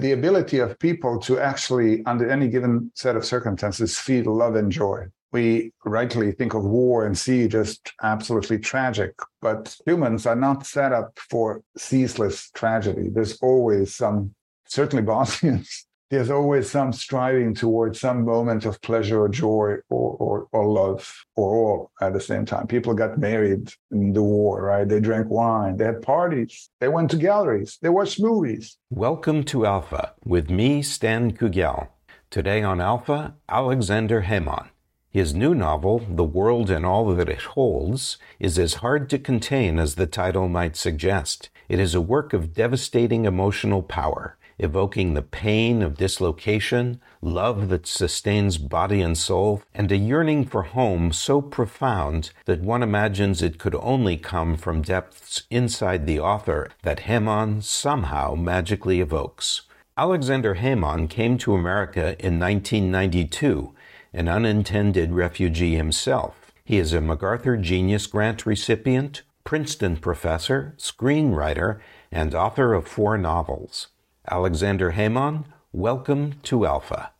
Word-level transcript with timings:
the 0.00 0.12
ability 0.12 0.58
of 0.58 0.78
people 0.78 1.18
to 1.20 1.38
actually, 1.38 2.04
under 2.06 2.30
any 2.30 2.48
given 2.48 2.90
set 2.94 3.16
of 3.16 3.24
circumstances, 3.24 3.98
feel 3.98 4.34
love 4.34 4.54
and 4.56 4.70
joy. 4.70 5.06
We 5.32 5.72
rightly 5.84 6.32
think 6.32 6.54
of 6.54 6.64
war 6.64 7.04
and 7.04 7.16
siege 7.16 7.54
as 7.54 7.78
absolutely 8.02 8.58
tragic, 8.58 9.12
but 9.42 9.76
humans 9.84 10.24
are 10.26 10.36
not 10.36 10.66
set 10.66 10.92
up 10.92 11.18
for 11.18 11.62
ceaseless 11.76 12.50
tragedy. 12.54 13.10
There's 13.10 13.36
always 13.42 13.94
some, 13.94 14.34
certainly 14.66 15.02
Bosnians, 15.02 15.86
there's 16.10 16.30
always 16.30 16.70
some 16.70 16.92
striving 16.92 17.54
towards 17.54 18.00
some 18.00 18.24
moment 18.24 18.64
of 18.64 18.80
pleasure 18.80 19.20
or 19.20 19.28
joy 19.28 19.76
or, 19.90 20.16
or, 20.18 20.48
or 20.52 20.66
love 20.66 21.24
or 21.36 21.54
all 21.54 21.90
at 22.00 22.14
the 22.14 22.20
same 22.20 22.46
time. 22.46 22.66
People 22.66 22.94
got 22.94 23.18
married 23.18 23.70
in 23.90 24.14
the 24.14 24.22
war, 24.22 24.62
right? 24.62 24.88
They 24.88 25.00
drank 25.00 25.28
wine, 25.28 25.76
they 25.76 25.84
had 25.84 26.00
parties, 26.00 26.70
they 26.80 26.88
went 26.88 27.10
to 27.10 27.18
galleries, 27.18 27.78
they 27.82 27.90
watched 27.90 28.20
movies. 28.20 28.78
Welcome 28.88 29.44
to 29.44 29.66
Alpha 29.66 30.14
with 30.24 30.48
me, 30.48 30.80
Stan 30.82 31.32
Kugel. 31.32 31.88
Today 32.30 32.62
on 32.62 32.80
Alpha, 32.80 33.34
Aleksandar 33.48 34.24
Hemon. 34.24 34.68
His 35.10 35.34
new 35.34 35.54
novel, 35.54 36.06
The 36.08 36.24
World 36.24 36.70
and 36.70 36.86
All 36.86 37.14
That 37.14 37.28
It 37.28 37.42
Holds, 37.42 38.18
is 38.38 38.58
as 38.58 38.74
hard 38.74 39.10
to 39.10 39.18
contain 39.18 39.78
as 39.78 39.94
the 39.94 40.06
title 40.06 40.48
might 40.48 40.76
suggest. 40.76 41.50
It 41.68 41.78
is 41.78 41.94
a 41.94 42.00
work 42.00 42.32
of 42.32 42.54
devastating 42.54 43.24
emotional 43.26 43.82
power 43.82 44.37
evoking 44.58 45.14
the 45.14 45.22
pain 45.22 45.82
of 45.82 45.96
dislocation, 45.96 47.00
love 47.22 47.68
that 47.68 47.86
sustains 47.86 48.58
body 48.58 49.00
and 49.00 49.16
soul, 49.16 49.62
and 49.74 49.90
a 49.92 49.96
yearning 49.96 50.44
for 50.44 50.62
home 50.62 51.12
so 51.12 51.40
profound 51.40 52.30
that 52.44 52.60
one 52.60 52.82
imagines 52.82 53.42
it 53.42 53.58
could 53.58 53.74
only 53.76 54.16
come 54.16 54.56
from 54.56 54.82
depths 54.82 55.42
inside 55.50 56.06
the 56.06 56.18
author 56.18 56.68
that 56.82 57.00
Hemon 57.00 57.62
somehow 57.62 58.34
magically 58.34 59.00
evokes. 59.00 59.62
Aleksandar 59.96 60.56
Hemon 60.58 61.08
came 61.08 61.38
to 61.38 61.54
America 61.54 62.16
in 62.18 62.38
1992, 62.38 63.74
an 64.12 64.28
unintended 64.28 65.12
refugee 65.12 65.74
himself. 65.74 66.52
He 66.64 66.78
is 66.78 66.92
a 66.92 67.00
MacArthur 67.00 67.56
Genius 67.56 68.06
Grant 68.06 68.44
recipient, 68.46 69.22
Princeton 69.42 69.96
professor, 69.96 70.74
screenwriter, 70.76 71.80
and 72.12 72.34
author 72.34 72.74
of 72.74 72.86
four 72.86 73.16
novels. 73.16 73.88
Aleksandar 74.30 74.92
Hemon, 74.92 75.44
welcome 75.72 76.34
to 76.42 76.66
Alpha. 76.66 77.12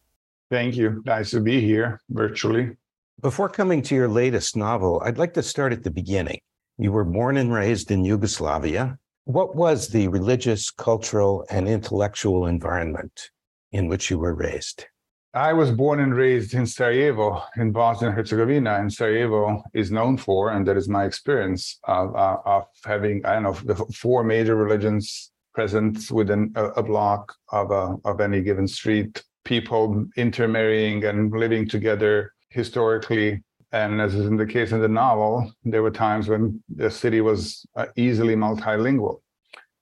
Thank 0.51 0.77
you. 0.77 1.03
Nice 1.05 1.31
to 1.31 1.41
be 1.41 1.61
here 1.61 2.01
virtually. 2.11 2.77
Before 3.21 3.49
coming 3.49 3.83
to 3.83 3.95
your 3.95 4.09
latest 4.09 4.57
novel, 4.57 5.03
I'd 5.05 5.19
like 5.19 5.35
to 5.35 5.43
start 5.43 5.73
at 5.73 5.83
the 5.83 5.91
beginning. 5.91 6.39
You 6.77 6.93
were 6.93 7.05
born 7.05 7.37
and 7.37 7.53
raised 7.53 7.91
in 7.91 8.05
Yugoslavia. 8.05 8.99
What 9.25 9.57
was 9.57 9.89
the 9.89 10.09
religious, 10.09 10.71
cultural, 10.71 11.45
and 11.51 11.69
intellectual 11.69 12.47
environment 12.47 13.31
in 13.73 13.89
which 13.89 14.11
you 14.11 14.19
were 14.19 14.35
raised? 14.35 14.87
I 15.35 15.53
was 15.53 15.71
born 15.71 16.01
and 16.01 16.15
raised 16.15 16.55
in 16.55 16.67
Sarajevo, 16.67 17.43
in 17.57 17.73
Bosnia 17.73 18.09
and 18.09 18.17
Herzegovina, 18.17 18.77
and 18.81 18.93
Sarajevo 18.93 19.63
is 19.75 19.91
known 19.91 20.17
for, 20.17 20.51
and 20.51 20.67
that 20.67 20.77
is 20.77 20.89
my 20.89 21.05
experience 21.05 21.79
of, 21.85 22.15
uh, 22.17 22.39
of 22.47 22.65
having, 22.85 23.25
I 23.27 23.35
don't 23.35 23.43
know, 23.43 23.53
the 23.53 23.75
four 23.93 24.25
major 24.25 24.57
religions 24.57 25.31
present 25.55 26.11
within 26.11 26.53
a, 26.55 26.67
a 26.67 26.83
block 26.83 27.35
of 27.51 27.71
a, 27.71 27.97
of 28.05 28.21
any 28.21 28.43
given 28.43 28.69
street. 28.69 29.23
People 29.45 30.07
intermarrying 30.17 31.05
and 31.05 31.33
living 31.33 31.69
together 31.69 32.33
historically 32.51 33.43
and 33.73 34.01
as 34.01 34.15
is 34.15 34.27
in 34.27 34.37
the 34.37 34.47
case 34.47 34.73
in 34.73 34.81
the 34.81 34.89
novel, 34.89 35.51
there 35.65 35.83
were 35.83 35.91
times 35.91 36.29
when 36.29 36.63
the 36.75 36.91
city 36.91 37.21
was 37.21 37.67
uh, 37.77 37.87
easily 37.97 38.35
multilingual. 38.35 39.21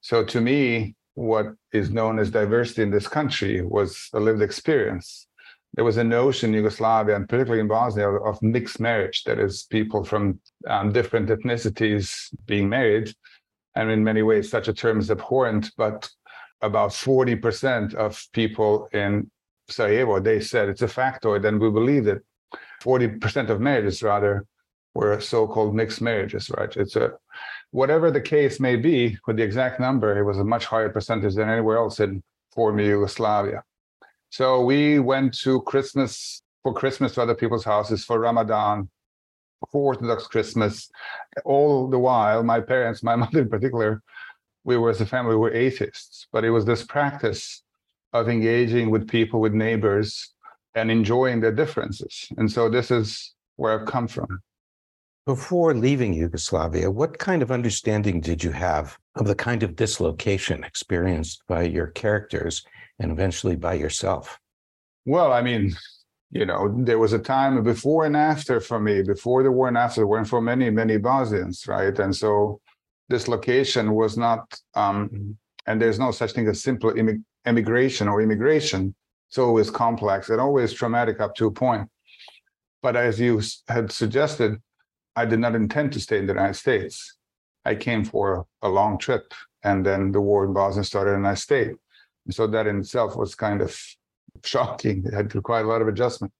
So 0.01 0.25
to 0.25 0.41
me, 0.41 0.97
what 1.15 1.47
is 1.73 1.91
known 1.91 2.19
as 2.19 2.31
diversity 2.31 2.83
in 2.83 2.91
this 2.91 3.09
country 3.09 3.63
was 3.63 4.09
a 4.13 4.21
lived 4.21 4.43
experience. 4.43 5.29
There 5.75 5.85
was 5.85 5.99
a 5.99 6.05
notion 6.05 6.51
in 6.51 6.57
Yugoslavia, 6.57 7.17
and 7.17 7.29
particularly 7.29 7.61
in 7.61 7.69
Bosnia, 7.69 8.11
of 8.11 8.43
mixed 8.43 8.81
marriage. 8.81 9.25
That 9.25 9.39
is, 9.39 9.65
people 9.65 10.05
from 10.05 10.41
um, 10.67 10.93
different 10.93 11.29
ethnicities 11.29 12.29
being 12.47 12.69
married, 12.69 13.15
and 13.77 13.91
in 13.91 14.03
many 14.03 14.23
ways 14.23 14.51
such 14.51 14.69
a 14.69 14.75
term 14.75 14.99
is 14.99 15.11
abhorrent 15.11 15.71
but 15.77 16.09
about 16.63 16.91
40% 16.91 17.95
of 17.95 18.21
people 18.33 18.89
in 18.93 19.31
Sarajevo, 19.69 20.21
they 20.21 20.41
said 20.41 20.69
it's 20.69 20.83
a 20.83 20.87
factoid, 20.87 21.47
and 21.47 21.61
we 21.61 21.71
believe 21.71 22.05
that 22.05 22.23
40% 22.83 23.51
of 23.51 23.61
marriages 23.61 24.03
rather 24.03 24.47
were 24.95 25.21
so-called 25.21 25.75
mixed 25.75 26.01
marriages, 26.01 26.51
right? 26.57 26.75
It's 26.77 26.97
a 26.97 27.13
whatever 27.71 28.11
the 28.11 28.21
case 28.21 28.59
may 28.61 28.77
be, 28.77 29.19
with 29.27 29.37
the 29.37 29.43
exact 29.43 29.81
number, 29.81 30.17
it 30.17 30.25
was 30.25 30.39
a 30.39 30.45
much 30.45 30.65
higher 30.65 30.89
percentage 30.89 31.35
than 31.35 31.49
anywhere 31.49 31.77
else 31.77 32.01
in 32.01 32.23
former 32.55 32.83
Yugoslavia. 32.83 33.63
So 34.31 34.63
we 34.65 34.99
went 34.99 35.35
to 35.41 35.61
Christmas 35.63 36.43
for 36.63 36.73
Christmas 36.73 37.13
to 37.15 37.23
other 37.23 37.35
people's 37.35 37.65
houses 37.65 38.05
for 38.05 38.19
Ramadan, 38.19 38.89
for 39.71 39.95
Orthodox 39.95 40.27
Christmas. 40.27 40.91
All 41.45 41.89
the 41.89 41.99
while, 41.99 42.43
my 42.43 42.61
parents, 42.61 43.03
my 43.03 43.17
mother 43.23 43.41
in 43.41 43.49
particular, 43.49 44.03
we 44.65 44.77
were 44.77 44.91
as 44.91 45.01
a 45.01 45.07
family 45.07 45.37
were 45.37 45.53
atheists, 45.53 46.27
but 46.33 46.45
it 46.45 46.51
was 46.51 46.65
this 46.65 46.85
practice 46.85 47.63
of 48.13 48.29
engaging 48.29 48.91
with 48.91 49.09
people, 49.09 49.41
with 49.41 49.53
neighbors, 49.53 50.33
and 50.75 50.91
enjoying 50.91 51.41
their 51.41 51.53
differences. 51.53 52.29
And 52.37 52.51
so 52.51 52.69
this 52.69 52.91
is 52.91 53.35
where 53.57 53.79
I've 53.79 53.87
come 53.87 54.09
from. 54.09 54.41
Before 55.25 55.75
leaving 55.75 56.13
Yugoslavia, 56.13 56.91
what 56.91 57.19
kind 57.19 57.43
of 57.43 57.51
understanding 57.51 58.21
did 58.21 58.45
you 58.45 58.53
have 58.53 58.97
of 59.17 59.27
the 59.27 59.35
kind 59.35 59.63
of 59.63 59.75
dislocation 59.75 60.63
experienced 60.63 61.43
by 61.49 61.63
your 61.63 61.89
characters 61.89 62.65
and 62.99 63.11
eventually 63.11 63.57
by 63.57 63.75
yourself? 63.75 64.39
Well, 65.05 65.33
I 65.33 65.43
mean, 65.43 65.75
you 66.37 66.45
know, 66.45 66.73
there 66.77 66.99
was 66.99 67.13
a 67.13 67.19
time 67.19 67.63
before 67.63 68.05
and 68.05 68.17
after 68.17 68.61
for 68.61 68.79
me, 68.79 69.03
before 69.03 69.43
the 69.43 69.51
war 69.51 69.69
and 69.69 69.79
after 69.79 70.01
the 70.03 70.07
war, 70.07 70.19
and 70.19 70.29
for 70.29 70.41
many, 70.41 70.69
many 70.71 70.99
Bosnians, 70.99 71.67
right? 71.67 71.99
And 71.99 72.15
so 72.15 72.61
dislocation 73.09 73.95
was 73.95 74.17
not, 74.19 74.43
um, 74.75 75.37
and 75.67 75.81
there's 75.81 75.99
no 75.99 76.11
such 76.11 76.33
thing 76.33 76.47
as 76.49 76.63
simple 76.63 76.93
immigration 77.47 78.09
or 78.09 78.21
immigration. 78.21 78.95
It's 79.29 79.39
always 79.39 79.71
complex 79.71 80.29
and 80.29 80.41
always 80.41 80.73
traumatic 80.73 81.21
up 81.21 81.35
to 81.37 81.47
a 81.47 81.51
point. 81.51 81.89
But 82.83 82.97
as 82.97 83.19
you 83.19 83.41
had 83.69 83.91
suggested, 83.91 84.61
I 85.17 85.25
did 85.25 85.41
not 85.41 85.55
intend 85.55 85.93
to 85.95 86.01
stay 86.01 86.19
in 86.19 86.27
the 86.27 86.35
United 86.35 86.55
States. 86.55 87.17
I 87.65 87.75
came 87.75 88.05
for 88.05 88.47
a 88.63 88.69
long 88.69 88.99
trip, 88.99 89.33
and 89.65 89.85
then 89.85 90.13
the 90.13 90.21
war 90.21 90.45
in 90.45 90.53
Bosnia 90.53 90.85
started, 90.85 91.15
and 91.15 91.27
I 91.27 91.35
stayed. 91.35 91.75
And 92.27 92.35
so 92.35 92.47
that 92.49 92.67
in 92.67 92.81
itself 92.81 93.17
was 93.17 93.35
kind 93.35 93.63
of 93.63 93.77
shocking. 94.47 95.05
It 95.07 95.15
had 95.15 95.35
required 95.35 95.67
a 95.67 95.69
lot 95.69 95.83
of 95.83 95.89
adjustment. 95.89 96.33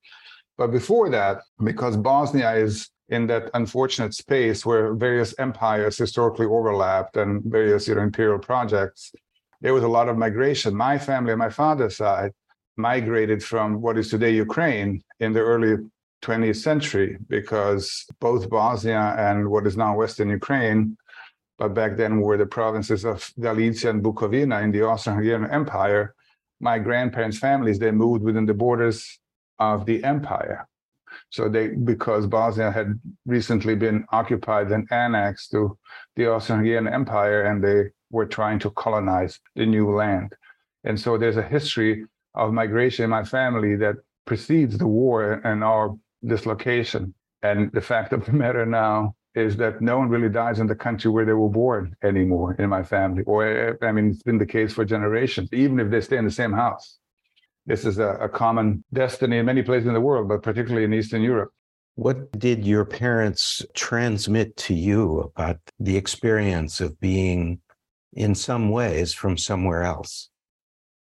But 0.59 0.69
before 0.69 1.11
that, 1.11 1.43
because 1.63 1.97
Bosnia 1.97 2.53
is 2.55 2.89
in 3.09 3.27
that 3.29 3.51
unfortunate 3.55 4.15
space 4.15 4.67
where 4.67 4.95
various 4.95 5.35
empires 5.39 5.99
historically 5.99 6.47
overlapped 6.47 7.17
and 7.17 7.43
various 7.45 7.87
you 7.87 7.95
know, 7.95 8.03
imperial 8.03 8.39
projects, 8.39 9.13
there 9.61 9.75
was 9.75 9.85
a 9.85 9.89
lot 9.89 10.09
of 10.09 10.19
migration. 10.19 10.75
My 10.75 10.99
family 10.99 11.33
on 11.33 11.39
my 11.39 11.51
father's 11.51 11.97
side 11.97 12.33
migrated 12.77 13.43
from 13.43 13.81
what 13.81 13.97
is 13.97 14.11
today 14.11 14.35
Ukraine 14.35 15.03
in 15.21 15.33
the 15.33 15.41
early 15.41 15.77
20th 16.23 16.57
century 16.57 17.19
because 17.29 18.05
both 18.21 18.51
Bosnia 18.51 19.15
and 19.19 19.49
what 19.49 19.67
is 19.67 19.77
now 19.77 19.97
Western 19.97 20.29
Ukraine, 20.29 20.97
but 21.59 21.75
back 21.75 21.97
then 21.97 22.21
were 22.21 22.37
the 22.37 22.47
provinces 22.47 23.05
of 23.05 23.33
Galicia 23.41 23.91
and 23.91 24.03
Bukovina 24.03 24.63
in 24.63 24.73
the 24.73 24.83
Austro-Hungarian 24.83 25.51
Empire, 25.51 26.15
my 26.61 26.79
grandparents' 26.79 27.39
families, 27.39 27.79
they 27.79 27.91
moved 27.91 28.23
within 28.23 28.47
the 28.47 28.55
borders 28.55 29.19
of 29.59 29.87
the 29.87 30.03
empire. 30.05 30.69
So 31.31 31.49
they, 31.49 31.69
because 31.69 32.27
Bosnia 32.27 32.71
had 32.71 32.99
recently 33.27 33.75
been 33.75 34.05
occupied 34.13 34.71
and 34.71 34.87
annexed 34.91 35.51
to 35.53 35.79
the 36.15 36.31
Austro-Hungarian 36.31 36.89
Empire, 36.89 37.43
and 37.43 37.63
they 37.63 37.91
were 38.11 38.27
trying 38.27 38.59
to 38.61 38.71
colonize 38.71 39.41
the 39.55 39.67
new 39.67 39.95
land. 39.95 40.35
And 40.85 40.99
so 41.01 41.19
there's 41.19 41.37
a 41.37 41.43
history 41.43 42.05
of 42.35 42.53
migration 42.53 43.05
in 43.05 43.11
my 43.11 43.25
family 43.25 43.77
that 43.77 43.97
precedes 44.25 44.79
the 44.79 44.87
war 44.87 45.41
and 45.45 45.65
our 45.65 45.97
dislocation. 46.25 47.15
And 47.43 47.73
the 47.73 47.81
fact 47.81 48.13
of 48.13 48.25
the 48.25 48.33
matter 48.33 48.67
now 48.67 49.15
is 49.37 49.57
that 49.59 49.83
no 49.83 49.99
one 49.99 50.09
really 50.09 50.31
dies 50.31 50.59
in 50.61 50.67
the 50.67 50.75
country 50.75 51.11
where 51.11 51.27
they 51.27 51.35
were 51.35 51.51
born 51.51 51.95
anymore 52.03 52.55
in 52.55 52.71
my 52.71 52.83
family. 52.83 53.23
Or, 53.25 53.79
I 53.83 53.93
mean, 53.93 54.11
it's 54.11 54.23
been 54.23 54.39
the 54.39 54.47
case 54.47 54.73
for 54.73 54.85
generations, 54.85 55.51
even 55.53 55.79
if 55.79 55.91
they 55.91 56.01
stay 56.01 56.17
in 56.17 56.25
the 56.25 56.31
same 56.31 56.53
house. 56.53 56.99
This 57.67 57.85
is 57.85 57.99
a, 57.99 58.11
a 58.21 58.29
common 58.29 58.83
destiny 58.95 59.37
in 59.37 59.47
many 59.47 59.63
places 59.63 59.87
in 59.89 59.95
the 59.95 60.01
world, 60.01 60.29
but 60.29 60.43
particularly 60.43 60.85
in 60.85 60.95
Eastern 60.95 61.21
Europe. 61.21 61.53
What 61.97 62.33
did 62.39 62.65
your 62.65 62.87
parents 62.87 63.65
transmit 63.75 64.57
to 64.59 64.75
you 64.75 65.31
about 65.35 65.59
the 65.79 65.97
experience 65.97 66.81
of 66.81 66.99
being, 66.99 67.61
in 68.15 68.35
some 68.35 68.71
ways, 68.71 69.13
from 69.13 69.37
somewhere 69.37 69.83
else? 69.83 70.31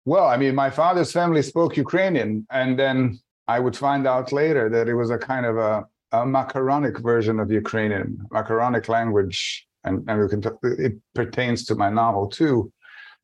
Well, 0.06 0.28
I 0.28 0.38
mean, 0.38 0.54
my 0.56 0.70
father's 0.70 1.12
family 1.12 1.42
spoke 1.42 1.78
Ukrainian, 1.78 2.46
and 2.52 2.78
then 2.78 3.20
I 3.48 3.60
would 3.60 3.76
find 3.76 4.06
out 4.06 4.32
later 4.32 4.70
that 4.70 4.88
it 4.88 4.94
was 4.94 5.10
a 5.10 5.18
kind 5.18 5.46
of 5.46 5.58
a 5.58 5.86
a 6.12 6.26
macaronic 6.26 7.00
version 7.00 7.40
of 7.40 7.52
Ukrainian, 7.52 8.20
macaronic 8.32 8.90
language, 8.90 9.68
and, 9.84 10.10
and 10.10 10.44
talk, 10.44 10.58
it 10.64 10.96
pertains 11.14 11.66
to 11.66 11.76
my 11.76 11.90
novel 11.90 12.28
too, 12.28 12.72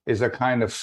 is 0.05 0.21
a 0.21 0.29
kind 0.29 0.63
of 0.63 0.79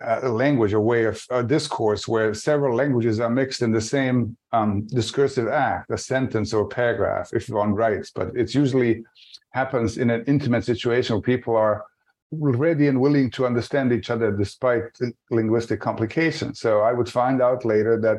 a 0.00 0.28
language, 0.28 0.72
a 0.72 0.80
way 0.80 1.04
of 1.04 1.24
a 1.30 1.42
discourse 1.42 2.06
where 2.06 2.32
several 2.32 2.76
languages 2.76 3.18
are 3.18 3.30
mixed 3.30 3.62
in 3.62 3.72
the 3.72 3.80
same 3.80 4.36
um, 4.52 4.86
discursive 4.86 5.48
act, 5.48 5.90
a 5.90 5.98
sentence 5.98 6.52
or 6.52 6.62
a 6.62 6.68
paragraph, 6.68 7.30
if 7.32 7.48
one 7.48 7.74
writes. 7.74 8.12
But 8.12 8.36
it 8.36 8.54
usually 8.54 9.04
happens 9.50 9.98
in 9.98 10.10
an 10.10 10.22
intimate 10.26 10.64
situation 10.64 11.16
where 11.16 11.22
people 11.22 11.56
are 11.56 11.84
ready 12.30 12.86
and 12.86 13.00
willing 13.00 13.30
to 13.32 13.46
understand 13.46 13.92
each 13.92 14.10
other 14.10 14.30
despite 14.30 14.84
linguistic 15.30 15.80
complications. 15.80 16.60
So 16.60 16.80
I 16.80 16.92
would 16.92 17.08
find 17.08 17.42
out 17.42 17.64
later 17.64 17.98
that 18.00 18.18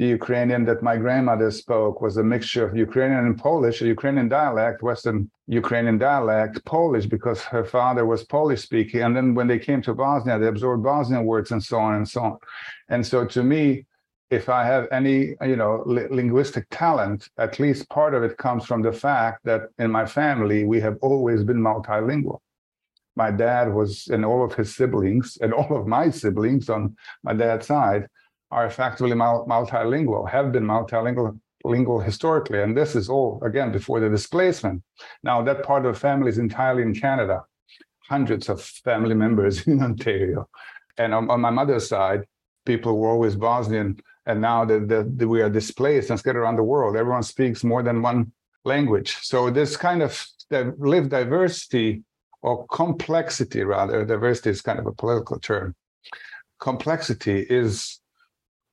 the 0.00 0.06
Ukrainian 0.06 0.64
that 0.64 0.82
my 0.82 0.96
grandmother 0.96 1.50
spoke 1.50 2.00
was 2.00 2.16
a 2.16 2.24
mixture 2.24 2.66
of 2.66 2.74
Ukrainian 2.74 3.26
and 3.26 3.38
Polish, 3.38 3.82
a 3.82 3.86
Ukrainian 3.86 4.30
dialect, 4.30 4.82
Western 4.82 5.30
Ukrainian 5.46 5.98
dialect, 5.98 6.64
Polish, 6.64 7.04
because 7.04 7.42
her 7.42 7.66
father 7.76 8.06
was 8.06 8.24
Polish 8.24 8.62
speaking. 8.62 9.02
And 9.02 9.14
then 9.14 9.34
when 9.34 9.46
they 9.46 9.58
came 9.58 9.82
to 9.82 9.92
Bosnia, 9.92 10.38
they 10.38 10.46
absorbed 10.46 10.82
Bosnian 10.82 11.26
words 11.26 11.52
and 11.52 11.62
so 11.62 11.76
on 11.86 11.96
and 11.96 12.08
so 12.08 12.20
on. 12.28 12.38
And 12.88 13.06
so 13.06 13.26
to 13.26 13.42
me, 13.42 13.84
if 14.30 14.48
I 14.48 14.64
have 14.64 14.88
any, 14.90 15.18
you 15.52 15.56
know, 15.62 15.82
li- 15.84 16.08
linguistic 16.08 16.64
talent, 16.70 17.28
at 17.36 17.60
least 17.60 17.90
part 17.90 18.14
of 18.14 18.22
it 18.22 18.38
comes 18.38 18.64
from 18.64 18.80
the 18.80 18.94
fact 19.06 19.44
that 19.44 19.62
in 19.78 19.90
my 19.90 20.06
family, 20.06 20.64
we 20.64 20.80
have 20.80 20.96
always 21.02 21.44
been 21.44 21.60
multilingual. 21.60 22.38
My 23.16 23.30
dad 23.30 23.74
was, 23.78 24.06
and 24.06 24.24
all 24.24 24.42
of 24.42 24.54
his 24.54 24.74
siblings, 24.74 25.36
and 25.42 25.52
all 25.52 25.76
of 25.78 25.86
my 25.86 26.08
siblings 26.08 26.70
on 26.70 26.96
my 27.22 27.34
dad's 27.34 27.66
side, 27.66 28.06
are 28.50 28.66
effectively 28.66 29.16
multilingual, 29.16 30.28
have 30.28 30.52
been 30.52 30.64
multilingual 30.64 31.38
lingual 31.64 32.00
historically. 32.00 32.62
And 32.62 32.76
this 32.76 32.96
is 32.96 33.08
all, 33.08 33.40
again, 33.44 33.72
before 33.72 34.00
the 34.00 34.08
displacement. 34.08 34.82
Now, 35.22 35.42
that 35.42 35.62
part 35.62 35.84
of 35.86 35.94
the 35.94 36.00
family 36.00 36.28
is 36.28 36.38
entirely 36.38 36.82
in 36.82 36.94
Canada, 36.94 37.42
hundreds 38.08 38.48
of 38.48 38.62
family 38.62 39.14
members 39.14 39.66
in 39.66 39.82
Ontario. 39.82 40.48
And 40.98 41.14
on, 41.14 41.30
on 41.30 41.40
my 41.40 41.50
mother's 41.50 41.88
side, 41.88 42.24
people 42.66 42.98
were 42.98 43.10
always 43.10 43.36
Bosnian. 43.36 44.00
And 44.26 44.40
now 44.40 44.64
that, 44.64 44.88
that 44.88 45.28
we 45.28 45.42
are 45.42 45.50
displaced 45.50 46.10
and 46.10 46.18
scattered 46.18 46.40
around 46.40 46.56
the 46.56 46.62
world, 46.62 46.96
everyone 46.96 47.22
speaks 47.22 47.64
more 47.64 47.82
than 47.82 48.02
one 48.02 48.32
language. 48.64 49.16
So 49.22 49.50
this 49.50 49.76
kind 49.76 50.02
of 50.02 50.22
lived 50.50 51.10
diversity 51.10 52.02
or 52.42 52.66
complexity, 52.68 53.62
rather, 53.64 54.04
diversity 54.04 54.50
is 54.50 54.62
kind 54.62 54.78
of 54.78 54.86
a 54.86 54.92
political 54.92 55.38
term. 55.38 55.74
Complexity 56.58 57.46
is 57.48 58.00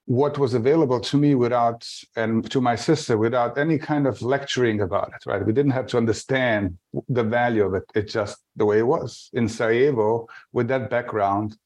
what 0.07 0.37
was 0.37 0.53
available 0.53 1.01
to 1.01 1.17
me 1.17 1.35
without 1.35 1.85
and 2.15 2.49
to 2.49 2.61
my 2.61 2.77
sister 2.77 3.17
without 3.17 3.57
any 3.57 3.77
kind 3.77 4.07
of 4.07 4.21
lecturing 4.21 4.79
about 4.79 5.09
it 5.09 5.29
right? 5.29 5.45
We 5.45 5.51
didn't 5.51 5.73
have 5.73 5.85
to 5.87 5.97
understand 5.97 6.77
the 7.09 7.25
value 7.25 7.65
of 7.65 7.73
it. 7.73 7.83
It's 7.93 8.13
just 8.13 8.37
the 8.55 8.65
way 8.65 8.79
it 8.79 8.87
was. 8.87 9.29
In 9.33 9.49
sarajevo 9.49 10.27
with 10.53 10.69
that 10.69 10.89
background 10.89 11.57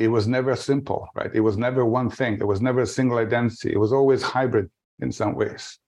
it 0.00 0.08
was 0.08 0.26
never 0.26 0.56
simple 0.56 1.08
right? 1.14 1.30
It 1.32 1.40
was 1.40 1.56
never 1.56 1.84
one 1.84 2.10
thing. 2.10 2.34
It 2.40 2.46
was 2.46 2.60
never 2.60 2.80
a 2.80 2.86
single 2.86 3.18
identity. 3.18 3.72
It 3.72 3.78
was 3.78 3.92
always 3.92 4.20
hybrid 4.20 4.68
in 4.98 5.12
some 5.12 5.36
ways. 5.36 5.78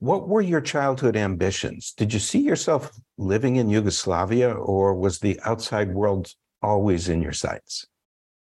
What 0.00 0.28
were 0.28 0.42
your 0.42 0.60
childhood 0.60 1.16
ambitions? 1.16 1.92
Did 1.96 2.12
you 2.12 2.18
see 2.18 2.40
yourself 2.40 2.90
living 3.18 3.54
in 3.54 3.70
yugoslavia 3.70 4.50
or 4.50 4.96
was 4.96 5.20
the 5.20 5.38
outside 5.44 5.94
world 5.94 6.34
always 6.60 7.08
in 7.08 7.22
your 7.22 7.32
sights 7.32 7.86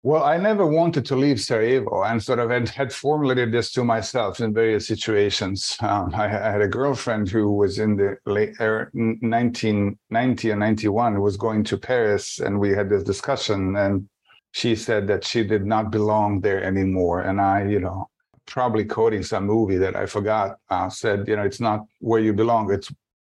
well, 0.03 0.24
I 0.24 0.38
never 0.38 0.65
wanted 0.65 1.06
to 1.06 1.15
leave 1.15 1.39
Sarajevo 1.39 2.03
and 2.03 2.21
sort 2.21 2.39
of 2.39 2.50
had, 2.50 2.69
had 2.69 2.92
formulated 2.92 3.51
this 3.51 3.71
to 3.74 3.83
myself 3.83 4.39
in 4.39 4.51
various 4.51 4.88
situations. 4.88 5.77
Um, 5.80 6.12
I, 6.15 6.25
I, 6.25 6.51
had 6.51 6.62
a 6.62 6.68
girlfriend 6.68 7.30
who 7.30 7.51
was 7.51 7.77
in 7.77 7.98
the 7.98 8.18
late 8.25 8.59
er, 8.59 8.89
1990 8.94 10.50
and 10.50 10.59
91 10.59 11.15
who 11.15 11.21
was 11.21 11.38
going 11.38 11.63
to 11.65 11.77
Paris, 11.77 12.39
and 12.39 12.59
we 12.59 12.71
had 12.71 12.89
this 12.89 13.03
discussion, 13.03 13.75
and 13.75 14.09
she 14.53 14.75
said 14.75 15.06
that 15.07 15.24
she 15.24 15.44
did 15.44 15.68
not 15.68 15.92
belong 15.92 16.42
there 16.42 16.63
anymore. 16.63 17.21
And 17.21 17.39
I, 17.39 17.65
you 17.65 17.80
know, 17.80 18.09
probably 18.48 18.86
quoting 18.86 19.21
some 19.21 19.45
movie 19.45 19.77
that 19.77 19.95
I 19.95 20.07
forgot, 20.07 20.57
uh, 20.71 20.89
said, 20.89 21.27
you 21.27 21.36
know, 21.36 21.44
it's 21.44 21.59
not 21.62 21.86
where 22.00 22.19
you 22.19 22.33
belong, 22.33 22.71
it's 22.74 22.92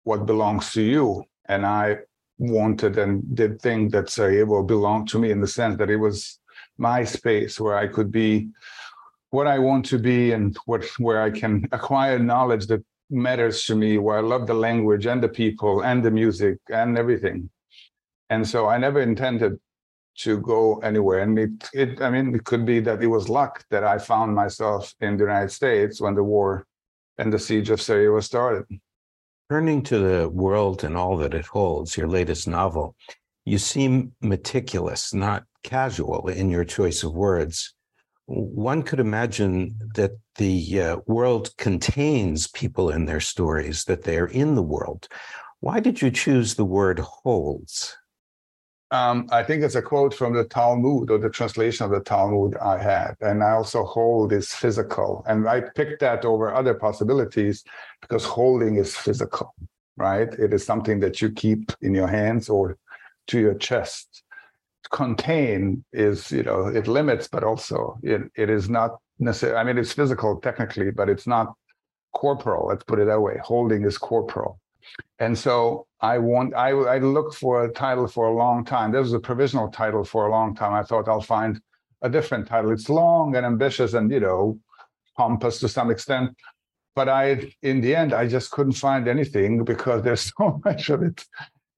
what 0.05 0.25
belongs 0.25 0.73
to 0.73 0.83
you. 0.83 1.25
And 1.47 1.67
I 1.67 1.99
wanted 2.39 2.97
and 2.99 3.23
did 3.37 3.61
think 3.61 3.93
that 3.93 4.09
Sarajevo 4.09 4.63
belonged 4.63 5.09
to 5.09 5.19
me 5.19 5.31
in 5.31 5.43
the 5.43 5.47
sense 5.47 5.77
that 5.77 5.91
it 5.91 5.97
was 5.97 6.41
my 6.79 7.05
space 7.05 7.61
where 7.61 7.77
I 7.77 7.87
could 7.87 8.11
be 8.11 8.49
what 9.31 9.47
I 9.47 9.59
want 9.59 9.85
to 9.87 9.99
be 9.99 10.33
and 10.33 10.57
what 10.67 10.85
where 10.99 11.23
I 11.23 11.31
can 11.31 11.69
acquire 11.73 12.19
knowledge 12.19 12.67
that 12.69 12.85
matters 13.11 13.65
to 13.65 13.75
me, 13.75 13.99
where 13.99 14.19
I 14.19 14.21
love 14.21 14.47
the 14.47 14.55
language 14.55 15.07
and 15.07 15.23
the 15.23 15.29
people 15.29 15.83
and 15.83 16.05
the 16.05 16.11
music 16.11 16.59
and 16.71 16.97
everything. 16.97 17.51
And 18.31 18.47
so 18.47 18.69
I 18.69 18.79
never 18.79 19.01
intended 19.01 19.59
to 20.19 20.39
go 20.39 20.79
anywhere. 20.79 21.21
And 21.21 21.39
it, 21.39 21.71
it 21.73 22.01
I 22.01 22.11
mean, 22.11 22.35
it 22.35 22.45
could 22.45 22.65
be 22.65 22.81
that 22.81 23.03
it 23.03 23.09
was 23.09 23.29
luck 23.29 23.65
that 23.71 23.85
I 23.85 23.99
found 23.99 24.35
myself 24.35 24.95
in 25.01 25.17
the 25.17 25.25
United 25.25 25.51
States 25.51 26.01
when 26.01 26.15
the 26.15 26.23
war 26.23 26.67
and 27.19 27.33
the 27.33 27.39
siege 27.39 27.71
of 27.71 27.81
Sarajevo 27.81 28.21
started. 28.21 28.65
Turning 29.51 29.83
to 29.83 29.99
the 29.99 30.29
world 30.29 30.85
and 30.85 30.97
all 30.97 31.17
that 31.19 31.35
it 31.35 31.47
holds, 31.47 31.97
your 31.97 32.09
latest 32.09 32.49
novel, 32.49 32.97
you 33.45 33.59
seem 33.59 34.13
meticulous, 34.23 35.13
not 35.13 35.45
casual 35.65 36.29
in 36.29 36.51
your 36.51 36.65
choice 36.65 37.03
of 37.03 37.13
words. 37.13 37.75
One 38.27 38.83
could 38.83 39.01
imagine 39.01 39.77
that 39.97 40.13
the 40.37 40.81
uh, 40.81 40.97
world 41.07 41.55
contains 41.59 42.47
people 42.47 42.91
in 42.91 43.05
their 43.07 43.21
stories, 43.21 43.85
that 43.85 44.05
they're 44.05 44.27
in 44.27 44.55
the 44.55 44.63
world. 44.63 45.09
Why 45.61 45.81
did 45.81 46.01
you 46.01 46.11
choose 46.11 46.55
the 46.55 46.65
word 46.65 47.01
holds? 47.01 47.97
Um, 48.91 49.29
I 49.33 49.43
think 49.43 49.63
it's 49.63 49.75
a 49.75 49.83
quote 49.83 50.15
from 50.15 50.35
the 50.35 50.45
Talmud 50.45 51.11
or 51.11 51.19
the 51.19 51.31
translation 51.31 51.85
of 51.85 51.91
the 51.91 52.01
Talmud 52.01 52.57
I 52.59 52.81
had. 52.81 53.17
And 53.21 53.43
I 53.43 53.53
also 53.53 53.85
hold 53.85 54.33
is 54.33 54.53
physical. 54.53 55.25
And 55.27 55.49
I 55.49 55.63
picked 55.63 56.01
that 56.01 56.25
over 56.25 56.55
other 56.55 56.75
possibilities 56.75 57.65
because 58.01 58.25
holding 58.25 58.77
is 58.77 58.97
physical, 58.97 59.55
right? 59.97 60.33
It 60.35 60.53
is 60.53 60.65
something 60.65 61.01
that 61.01 61.21
you 61.21 61.31
keep 61.33 61.73
in 61.81 61.95
your 61.95 62.07
hands 62.07 62.49
or 62.49 62.79
to 63.29 63.41
your 63.41 63.55
chest 63.55 64.24
contain 64.95 65.85
is 65.93 66.31
you 66.31 66.45
know 66.45 66.67
it 66.69 66.87
limits 66.87 67.27
but 67.27 67.43
also 67.43 67.99
it, 68.05 68.23
it 68.37 68.49
is 68.49 68.71
not 68.71 68.91
necessary 69.19 69.57
i 69.57 69.65
mean 69.65 69.77
it's 69.77 69.93
physical 69.93 70.41
technically 70.41 70.93
but 70.93 71.09
it's 71.09 71.27
not 71.27 71.53
corporal 72.15 72.69
let's 72.69 72.85
put 72.85 72.99
it 72.99 73.07
that 73.07 73.21
way. 73.21 73.37
Holding 73.43 73.85
is 73.85 73.99
corporal. 73.99 74.59
And 75.19 75.37
so 75.37 75.87
i 76.01 76.17
want 76.19 76.55
i 76.55 76.71
i 76.71 76.99
looked 76.99 77.35
for 77.35 77.65
a 77.65 77.73
title 77.73 78.07
for 78.07 78.27
a 78.29 78.35
long 78.35 78.65
time. 78.65 78.93
This 78.93 79.03
was 79.03 79.13
a 79.13 79.21
provisional 79.31 79.69
title 79.69 80.05
for 80.05 80.27
a 80.27 80.31
long 80.31 80.55
time. 80.55 80.73
I 80.73 80.83
thought 80.83 81.09
i'll 81.09 81.21
find 81.37 81.61
a 82.03 82.09
different 82.09 82.47
title. 82.47 82.71
It's 82.71 82.89
long 82.89 83.37
and 83.37 83.45
ambitious 83.45 83.95
and 83.95 84.11
you 84.11 84.21
know 84.21 84.59
pompous 85.17 85.59
to 85.61 85.69
some 85.69 85.91
extent. 85.91 86.31
But 86.95 87.09
i 87.09 87.25
in 87.63 87.81
the 87.81 87.95
end 88.01 88.13
i 88.13 88.25
just 88.37 88.51
couldn't 88.53 88.81
find 88.89 89.09
anything 89.09 89.65
because 89.65 90.03
there's 90.03 90.33
so 90.39 90.61
much 90.65 90.89
of 90.91 91.03
it 91.03 91.25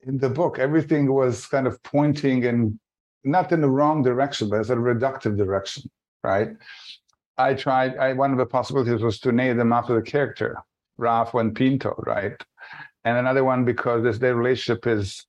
in 0.08 0.18
the 0.18 0.28
book. 0.40 0.58
Everything 0.58 1.12
was 1.12 1.46
kind 1.46 1.66
of 1.66 1.82
pointing 1.82 2.44
in 2.44 2.78
not 3.26 3.52
in 3.52 3.60
the 3.60 3.70
wrong 3.70 4.02
direction, 4.02 4.48
but 4.48 4.60
as 4.60 4.70
a 4.70 4.76
reductive 4.76 5.36
direction, 5.36 5.90
right? 6.22 6.50
I 7.38 7.54
tried, 7.54 7.96
I, 7.98 8.12
one 8.14 8.32
of 8.32 8.38
the 8.38 8.46
possibilities 8.46 9.02
was 9.02 9.18
to 9.20 9.32
name 9.32 9.56
them 9.56 9.72
after 9.72 9.94
the 9.94 10.02
character, 10.02 10.58
Rafa 10.96 11.38
and 11.38 11.54
Pinto, 11.54 11.94
right? 12.06 12.32
And 13.04 13.18
another 13.18 13.44
one 13.44 13.64
because 13.64 14.02
this 14.02 14.18
their 14.18 14.34
relationship 14.34 14.86
is 14.86 15.26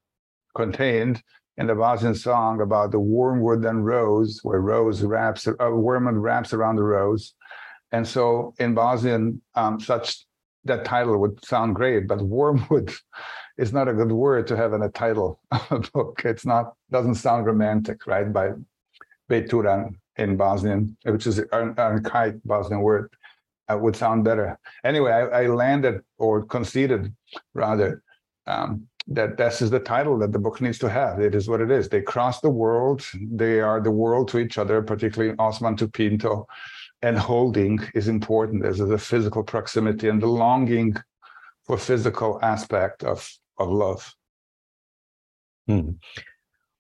contained 0.56 1.22
in 1.58 1.68
the 1.68 1.76
Bosnian 1.76 2.16
song 2.16 2.62
about 2.62 2.92
the 2.92 3.00
wormwood 3.00 3.66
and 3.66 3.86
rose, 3.86 4.40
where 4.44 4.62
rose 4.62 5.02
wraps, 5.02 5.48
uh, 5.48 5.54
wormwood 5.60 6.16
wraps 6.16 6.54
around 6.54 6.76
the 6.76 6.84
rose. 6.84 7.34
And 7.92 8.08
so 8.08 8.54
in 8.60 8.74
Bosnian, 8.74 9.42
um, 9.56 9.80
such 9.80 10.26
that 10.66 10.86
title 10.86 11.18
would 11.18 11.44
sound 11.44 11.76
great, 11.76 12.08
but 12.08 12.22
wormwood 12.22 12.94
is 13.58 13.74
not 13.74 13.88
a 13.88 13.94
good 13.94 14.12
word 14.12 14.48
to 14.48 14.56
have 14.56 14.74
in 14.74 14.84
a 14.84 14.90
title 14.90 15.40
of 15.52 15.72
a 15.72 15.80
book. 15.80 16.22
It's 16.26 16.46
not 16.46 16.74
doesn't 16.92 17.16
sound 17.16 17.46
romantic, 17.46 18.08
right? 18.08 18.32
By 18.32 18.52
Beturan 19.30 19.96
in 20.18 20.38
Bosnian, 20.38 20.98
which 21.04 21.28
is 21.28 21.40
an 21.40 21.76
archaic 21.78 22.44
Bosnian 22.44 22.82
word, 22.82 23.12
uh, 23.70 23.78
would 23.78 23.96
sound 23.96 24.24
better. 24.24 24.58
Anyway, 24.84 25.12
I, 25.12 25.44
I 25.44 25.48
landed 25.48 26.02
or 26.18 26.44
conceded 26.46 27.14
rather 27.54 28.02
um, 28.46 28.88
that 29.08 29.38
this 29.38 29.62
is 29.62 29.70
the 29.70 29.80
title 29.80 30.18
that 30.20 30.32
the 30.32 30.40
book 30.40 30.62
needs 30.62 30.80
to 30.80 30.90
have. 30.90 31.20
It 31.20 31.36
is 31.36 31.50
what 31.50 31.62
it 31.62 31.72
is. 31.72 31.90
They 31.90 32.02
cross 32.02 32.40
the 32.40 32.50
world. 32.50 33.06
They 33.32 33.60
are 33.62 33.82
the 33.82 33.92
world 33.92 34.30
to 34.30 34.40
each 34.40 34.58
other, 34.58 34.82
particularly 34.82 35.36
Osman 35.38 35.76
to 35.78 35.88
Pinto. 35.88 36.48
And 37.02 37.18
holding 37.18 37.80
is 37.94 38.08
important 38.08 38.66
as 38.66 38.80
the 38.80 38.98
physical 38.98 39.44
proximity 39.44 40.10
and 40.10 40.22
the 40.22 40.28
longing 40.28 40.96
for 41.66 41.78
physical 41.78 42.40
aspect 42.42 43.04
of 43.04 43.30
of 43.58 43.70
love. 43.70 44.16
Hmm. 45.68 45.92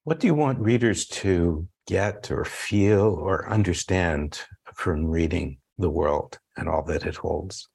What 0.03 0.19
do 0.19 0.27
you 0.27 0.35
want 0.35 0.59
readers 0.59 1.05
to 1.07 1.67
get 1.87 2.31
or 2.31 2.45
feel 2.45 3.05
or 3.05 3.49
understand 3.49 4.41
from 4.73 5.07
reading 5.07 5.57
the 5.77 5.89
world 5.89 6.39
and 6.55 6.69
all 6.69 6.83
that 6.83 7.05
it 7.05 7.15
holds? 7.15 7.67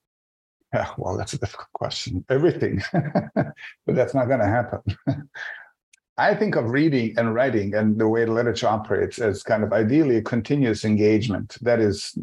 Yeah, 0.72 0.88
well, 0.96 1.16
that's 1.16 1.34
a 1.34 1.38
difficult 1.38 1.68
question. 1.74 2.24
Everything, 2.30 2.80
but 2.92 3.54
that's 3.86 4.14
not 4.14 4.28
going 4.28 4.40
to 4.40 4.46
happen. 4.46 4.80
I 6.18 6.34
think 6.34 6.56
of 6.56 6.70
reading 6.70 7.14
and 7.18 7.34
writing 7.34 7.74
and 7.74 7.98
the 7.98 8.08
way 8.08 8.24
the 8.24 8.32
literature 8.32 8.68
operates 8.68 9.18
as 9.18 9.42
kind 9.42 9.64
of 9.64 9.72
ideally 9.72 10.16
a 10.16 10.22
continuous 10.22 10.84
engagement. 10.84 11.56
That 11.62 11.80
is, 11.80 12.16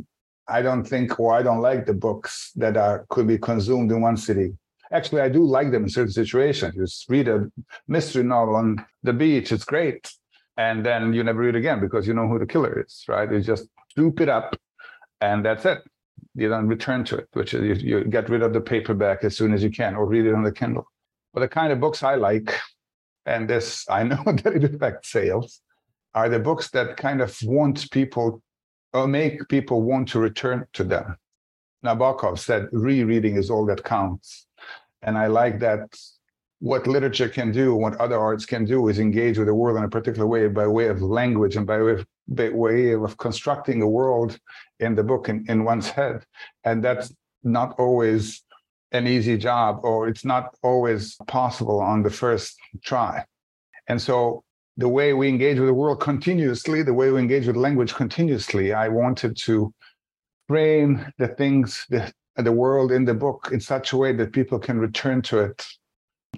I 0.48 0.62
don't 0.62 0.84
think 0.84 1.20
or 1.20 1.34
I 1.34 1.44
don't 1.44 1.62
like 1.62 1.86
the 1.86 1.94
books 1.94 2.52
that 2.56 2.78
are 2.78 3.06
could 3.10 3.28
be 3.28 3.38
consumed 3.38 3.92
in 3.92 4.02
one 4.02 4.18
sitting. 4.18 4.58
Actually, 4.92 5.22
I 5.22 5.30
do 5.30 5.44
like 5.44 5.72
them 5.72 5.84
in 5.84 5.90
certain 5.90 6.12
situations. 6.12 6.76
You 6.76 6.84
just 6.84 7.10
read 7.10 7.28
a 7.28 7.52
mystery 7.88 8.24
novel 8.24 8.56
on 8.56 8.84
the 9.04 9.14
beach, 9.14 9.52
it's 9.52 9.64
great. 9.64 10.12
And 10.58 10.86
then 10.86 11.14
you 11.14 11.24
never 11.24 11.40
read 11.40 11.56
again 11.56 11.80
because 11.80 12.08
you 12.08 12.14
know 12.14 12.28
who 12.28 12.40
the 12.40 12.46
killer 12.46 12.84
is, 12.86 13.06
right? 13.08 13.32
You 13.32 13.40
just 13.40 13.68
scoop 13.92 14.20
it 14.20 14.30
up 14.30 14.56
and 15.22 15.46
that's 15.46 15.66
it. 15.66 15.80
You 16.36 16.50
don't 16.50 16.68
return 16.68 17.04
to 17.06 17.18
it, 17.18 17.28
which 17.34 17.54
is 17.54 17.82
you, 17.82 18.00
you 18.00 18.04
get 18.06 18.30
rid 18.30 18.42
of 18.42 18.54
the 18.54 18.62
paperback 18.62 19.24
as 19.24 19.38
soon 19.38 19.54
as 19.54 19.64
you 19.64 19.70
can 19.70 19.96
or 19.96 20.06
read 20.06 20.26
it 20.26 20.34
on 20.34 20.44
the 20.44 20.52
Kindle. 20.52 20.86
But 21.34 21.42
the 21.42 21.48
kind 21.48 21.72
of 21.72 21.80
books 21.80 22.04
I 22.04 22.16
like, 22.16 22.60
and 23.26 23.50
this 23.50 23.86
I 23.90 24.04
know 24.04 24.24
that 24.26 24.54
it 24.56 24.64
affects 24.64 25.12
sales, 25.12 25.62
are 26.14 26.30
the 26.30 26.40
books 26.40 26.72
that 26.72 26.98
kind 26.98 27.22
of 27.22 27.38
want 27.44 27.90
people 27.92 28.42
or 28.94 29.08
make 29.08 29.48
people 29.50 29.84
want 29.84 30.10
to 30.10 30.20
return 30.20 30.66
to 30.74 30.84
them. 30.84 31.16
Nabokov 31.86 32.40
said 32.40 32.68
rereading 32.72 33.38
is 33.38 33.50
all 33.50 33.66
that 33.68 33.84
counts. 33.84 34.48
And 35.02 35.18
I 35.18 35.28
like 35.28 35.60
that 35.60 35.82
what 36.60 36.88
literature 36.88 37.30
can 37.30 37.52
do, 37.52 37.74
what 37.74 37.96
other 37.98 38.20
arts 38.20 38.46
can 38.46 38.66
do, 38.66 38.90
is 38.90 39.00
engage 39.00 39.38
with 39.38 39.48
the 39.48 39.54
world 39.54 39.78
in 39.78 39.84
a 39.84 39.90
particular 39.90 40.28
way 40.28 40.48
by 40.48 40.68
way 40.68 40.88
of 40.88 41.02
language 41.02 41.56
and 41.56 41.66
by 41.66 41.82
way 41.82 41.94
of, 41.94 42.06
by 42.28 42.50
way 42.50 42.92
of 42.92 43.18
constructing 43.18 43.82
a 43.82 43.88
world 43.88 44.38
in 44.80 44.94
the 44.96 45.04
book 45.04 45.30
in, 45.30 45.46
in 45.48 45.64
one's 45.64 45.90
head. 45.90 46.26
And 46.66 46.84
that's 46.84 47.14
not 47.44 47.80
always 47.80 48.44
an 48.92 49.08
easy 49.08 49.38
job, 49.38 49.80
or 49.84 50.08
it's 50.08 50.26
not 50.26 50.56
always 50.62 51.16
possible 51.28 51.80
on 51.80 52.04
the 52.04 52.10
first 52.10 52.58
try. 52.84 53.24
And 53.88 54.02
so 54.02 54.44
the 54.78 54.90
way 54.90 55.14
we 55.14 55.30
engage 55.30 55.60
with 55.60 55.68
the 55.68 55.74
world 55.74 56.02
continuously, 56.02 56.84
the 56.84 56.94
way 56.94 57.12
we 57.12 57.20
engage 57.20 57.48
with 57.48 57.56
language 57.56 57.94
continuously, 57.94 58.74
I 58.74 58.90
wanted 58.90 59.38
to 59.38 59.74
frame 60.48 61.06
the 61.18 61.28
things, 61.28 61.86
the, 61.90 62.12
the 62.42 62.52
world 62.52 62.92
in 62.92 63.06
the 63.06 63.14
book 63.14 63.50
in 63.52 63.60
such 63.60 63.94
a 63.94 63.98
way 63.98 64.14
that 64.14 64.34
people 64.34 64.60
can 64.60 64.80
return 64.80 65.22
to 65.24 65.40
it 65.40 65.66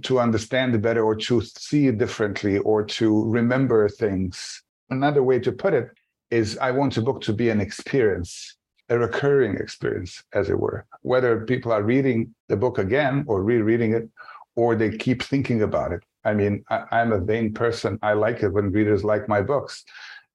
to 0.03 0.19
understand 0.19 0.73
it 0.73 0.81
better 0.81 1.03
or 1.03 1.15
to 1.15 1.41
see 1.41 1.87
it 1.87 1.97
differently 1.97 2.57
or 2.59 2.83
to 2.83 3.25
remember 3.29 3.87
things. 3.89 4.63
Another 4.89 5.23
way 5.23 5.39
to 5.39 5.51
put 5.51 5.73
it 5.73 5.89
is 6.31 6.57
I 6.57 6.71
want 6.71 6.95
the 6.95 7.01
book 7.01 7.21
to 7.21 7.33
be 7.33 7.49
an 7.49 7.61
experience, 7.61 8.55
a 8.89 8.97
recurring 8.97 9.55
experience, 9.55 10.23
as 10.33 10.49
it 10.49 10.59
were. 10.59 10.85
Whether 11.01 11.45
people 11.45 11.71
are 11.71 11.83
reading 11.83 12.33
the 12.47 12.57
book 12.57 12.77
again 12.77 13.25
or 13.27 13.43
rereading 13.43 13.93
it, 13.93 14.09
or 14.55 14.75
they 14.75 14.97
keep 14.97 15.23
thinking 15.23 15.61
about 15.61 15.91
it. 15.91 16.03
I 16.23 16.33
mean, 16.33 16.63
I, 16.69 17.01
am 17.01 17.13
a 17.13 17.19
vain 17.19 17.53
person. 17.53 17.97
I 18.01 18.13
like 18.13 18.43
it 18.43 18.49
when 18.49 18.71
readers 18.71 19.03
like 19.03 19.27
my 19.27 19.41
books. 19.41 19.83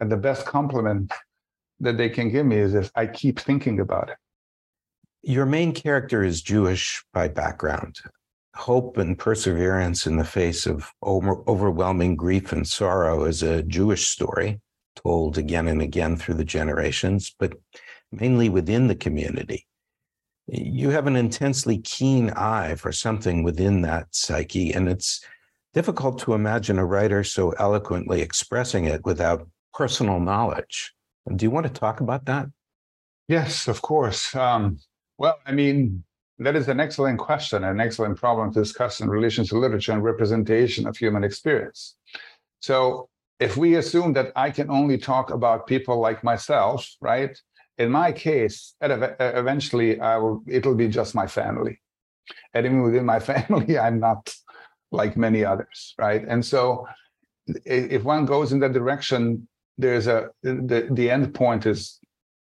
And 0.01 0.11
the 0.11 0.17
best 0.17 0.47
compliment 0.47 1.13
that 1.81 1.97
they 1.97 2.09
can 2.09 2.31
give 2.31 2.47
me 2.47 2.57
is 2.57 2.73
this 2.73 2.91
I 2.95 3.07
keep 3.07 3.39
thinking 3.39 3.81
about 3.81 4.11
it. 4.11 4.17
Your 5.29 5.45
main 5.45 5.73
character 5.73 6.23
is 6.23 6.41
Jewish 6.41 7.05
by 7.13 7.27
background. 7.27 7.99
Hope 8.55 8.97
and 8.97 9.19
perseverance 9.19 10.07
in 10.07 10.19
the 10.19 10.25
face 10.25 10.67
of 10.67 10.93
over, 11.03 11.43
overwhelming 11.51 12.15
grief 12.15 12.53
and 12.53 12.65
sorrow 12.65 13.25
is 13.25 13.43
a 13.43 13.65
Jewish 13.65 14.07
story 14.07 14.61
told 14.95 15.37
again 15.37 15.67
and 15.67 15.83
again 15.83 16.17
through 16.17 16.37
the 16.37 16.45
generations, 16.45 17.35
but 17.41 17.55
mainly 18.13 18.49
within 18.49 18.87
the 18.87 18.95
community. 18.95 19.67
You 20.47 20.91
have 20.91 21.09
an 21.09 21.17
intensely 21.17 21.79
keen 21.79 22.31
eye 22.31 22.77
for 22.77 22.93
something 22.93 23.43
within 23.43 23.83
that 23.83 24.07
psyche, 24.13 24.73
and 24.73 24.89
it's 24.89 25.25
difficult 25.75 26.21
to 26.21 26.35
imagine 26.35 26.79
a 26.79 26.87
writer 26.87 27.25
so 27.25 27.51
eloquently 27.59 28.21
expressing 28.21 28.85
it 28.85 29.05
without 29.05 29.49
personal 29.75 30.21
knowledge. 30.21 30.95
Do 31.35 31.45
you 31.45 31.51
want 31.51 31.67
to 31.67 31.73
talk 31.73 31.99
about 31.99 32.27
that? 32.27 32.47
Yes, 33.27 33.67
of 33.67 33.83
course. 33.83 34.33
Um, 34.33 34.79
well, 35.19 35.39
I 35.47 35.53
mean, 35.53 36.05
that 36.39 36.57
is 36.57 36.69
an 36.69 36.81
excellent 36.81 37.19
question, 37.19 37.65
an 37.65 37.81
excellent 37.81 38.19
problem 38.19 38.53
to 38.53 38.61
discuss 38.61 39.01
in 39.01 39.09
relation 39.09 39.45
to 39.47 39.59
literature 39.59 39.93
and 39.93 40.05
representation 40.05 40.87
of 40.87 40.97
human 40.97 41.25
experience. 41.25 41.97
So, 42.61 43.09
if 43.39 43.57
we 43.57 43.75
assume 43.75 44.15
that 44.15 44.33
I 44.35 44.51
can 44.51 44.71
only 44.71 44.97
talk 44.97 45.31
about 45.31 45.67
people 45.67 46.01
like 46.01 46.25
myself, 46.25 46.91
right? 47.01 47.39
In 47.77 47.91
my 47.91 48.11
case, 48.13 48.75
eventually, 48.81 50.01
I 50.01 50.17
will. 50.17 50.43
It'll 50.47 50.75
be 50.75 50.89
just 50.89 51.15
my 51.15 51.27
family, 51.27 51.81
and 52.55 52.65
even 52.65 52.83
within 52.83 53.05
my 53.05 53.21
family, 53.33 53.79
I'm 53.79 54.01
not 54.01 54.35
like 54.91 55.17
many 55.17 55.45
others, 55.45 55.95
right? 55.99 56.25
And 56.27 56.45
so 56.45 56.87
if 57.47 58.03
one 58.03 58.25
goes 58.25 58.53
in 58.53 58.61
that 58.61 58.73
direction, 58.73 59.49
there's 59.79 60.07
a 60.07 60.31
the, 60.43 60.89
the 60.91 61.11
end 61.11 61.35
point 61.35 61.67
is 61.67 61.99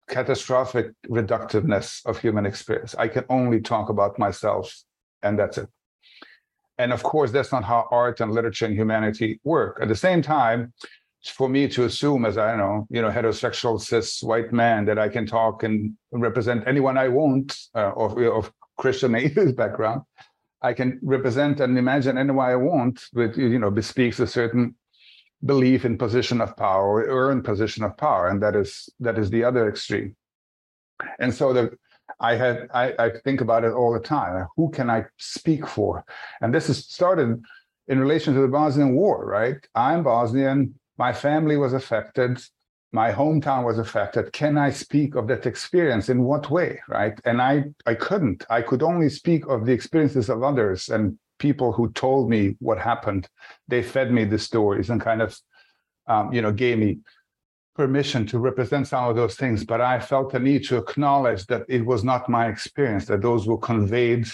catastrophic 0.09 0.92
reductiveness 1.09 2.04
of 2.06 2.18
human 2.18 2.47
experience. 2.47 2.94
I 2.99 3.09
can 3.09 3.25
only 3.28 3.61
talk 3.61 3.88
about 3.88 4.18
myself, 4.18 4.75
and 5.23 5.38
that's 5.38 5.59
it. 5.59 5.68
And 6.78 6.92
of 6.92 7.02
course, 7.02 7.30
that's 7.30 7.52
not 7.52 7.64
how 7.64 7.87
art 7.90 8.21
and 8.21 8.32
literature 8.32 8.66
and 8.66 8.75
humanity 8.75 9.40
work. 9.44 9.78
At 9.80 9.88
the 9.88 9.97
same 9.97 10.23
time, 10.23 10.73
for 11.25 11.49
me 11.49 11.68
to 11.68 11.85
assume, 11.85 12.25
as 12.25 12.37
I 12.37 12.56
know, 12.56 12.87
you 12.90 13.00
know, 13.00 13.11
heterosexual 13.11 13.80
cis 13.80 14.23
white 14.23 14.52
man, 14.52 14.85
that 14.87 14.99
I 14.99 15.09
can 15.09 15.26
talk 15.26 15.62
and 15.62 15.94
represent 16.11 16.66
anyone 16.66 16.99
I 16.99 17.09
want 17.09 17.56
uh, 17.75 17.92
of, 17.97 18.18
of 18.18 18.52
Christian 18.76 19.14
atheist 19.25 19.56
background, 19.56 20.02
I 20.62 20.73
can 20.73 20.99
represent 21.02 21.61
and 21.61 21.76
imagine 21.78 22.18
anyone 22.18 22.49
I 22.49 22.56
want, 22.56 23.04
but 23.12 23.37
you 23.37 23.59
know, 23.59 23.71
bespeaks 23.71 24.21
a 24.21 24.26
certain 24.26 24.75
belief 25.45 25.85
in 25.85 25.99
position 25.99 26.41
of 26.41 26.57
power, 26.57 27.05
earned 27.09 27.45
position 27.45 27.85
of 27.85 27.97
power, 27.97 28.29
and 28.29 28.43
that 28.43 28.57
is 28.57 28.89
that 29.01 29.19
is 29.19 29.31
the 29.31 29.45
other 29.45 29.69
extreme. 29.69 30.17
And 31.19 31.35
so 31.35 31.53
the 31.53 31.77
I 32.21 32.35
had 32.37 32.69
I, 32.73 32.95
I 32.99 33.11
think 33.25 33.41
about 33.41 33.65
it 33.65 33.73
all 33.73 33.93
the 33.93 34.01
time. 34.01 34.47
Who 34.57 34.71
can 34.71 34.91
I 34.91 35.07
speak 35.19 35.67
for? 35.67 36.05
And 36.41 36.55
this 36.55 36.69
is 36.69 36.87
started 36.87 37.43
in 37.89 37.99
relation 37.99 38.35
to 38.35 38.41
the 38.41 38.49
Bosnian 38.49 38.95
War, 38.95 39.25
right? 39.27 39.57
I'm 39.75 40.03
Bosnian. 40.05 40.75
My 40.99 41.13
family 41.13 41.57
was 41.57 41.73
affected 41.73 42.41
my 42.93 43.11
hometown 43.11 43.65
was 43.65 43.79
affected 43.79 44.33
can 44.33 44.59
i 44.59 44.71
speak 44.71 45.15
of 45.15 45.27
that 45.27 45.47
experience 45.47 46.09
in 46.09 46.23
what 46.23 46.51
way 46.51 46.79
right 46.89 47.19
and 47.25 47.41
i 47.41 47.65
i 47.87 47.95
couldn't 47.95 48.45
i 48.51 48.61
could 48.61 48.83
only 48.83 49.09
speak 49.09 49.47
of 49.47 49.65
the 49.65 49.73
experiences 49.73 50.29
of 50.29 50.43
others 50.43 50.89
and 50.91 51.19
people 51.47 51.73
who 51.73 51.93
told 51.93 52.31
me 52.35 52.57
what 52.61 52.79
happened 52.79 53.29
they 53.69 53.83
fed 53.83 54.09
me 54.13 54.23
the 54.25 54.39
stories 54.39 54.89
and 54.91 55.01
kind 55.01 55.21
of 55.21 55.31
um, 56.07 56.33
you 56.33 56.43
know 56.43 56.53
gave 56.53 56.79
me 56.79 56.91
permission 57.75 58.27
to 58.27 58.39
represent 58.39 58.87
some 58.87 59.05
of 59.09 59.17
those 59.17 59.37
things. 59.43 59.65
But 59.73 59.81
i 59.81 59.99
felt 59.99 60.33
the 60.33 60.39
need 60.51 60.63
to 60.69 60.77
acknowledge 60.85 61.43
that 61.51 61.63
it 61.77 61.85
was 61.93 62.03
not 62.11 62.29
my 62.39 62.45
experience 62.55 63.05
that 63.07 63.23
those 63.23 63.47
were 63.47 63.63
conveyed 63.73 64.27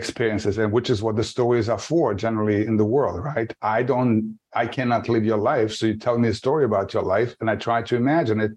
experiences 0.00 0.56
and 0.58 0.72
which 0.72 0.88
is 0.94 1.02
what 1.02 1.16
the 1.16 1.28
stories 1.34 1.68
are 1.68 1.84
for 1.90 2.14
generally 2.14 2.60
in 2.70 2.76
the 2.78 2.90
world 2.96 3.18
right? 3.32 3.50
I 3.78 3.82
don't 3.90 4.38
i 4.62 4.66
cannot 4.76 5.08
live 5.14 5.24
your 5.30 5.42
life 5.52 5.70
so 5.76 5.86
you 5.86 5.96
tell 5.98 6.18
me 6.22 6.28
a 6.28 6.40
story 6.44 6.64
about 6.70 6.88
your 6.94 7.06
life 7.16 7.30
and 7.40 7.46
i 7.52 7.56
try 7.56 7.78
to 7.88 7.94
imagine 8.02 8.40
it 8.46 8.52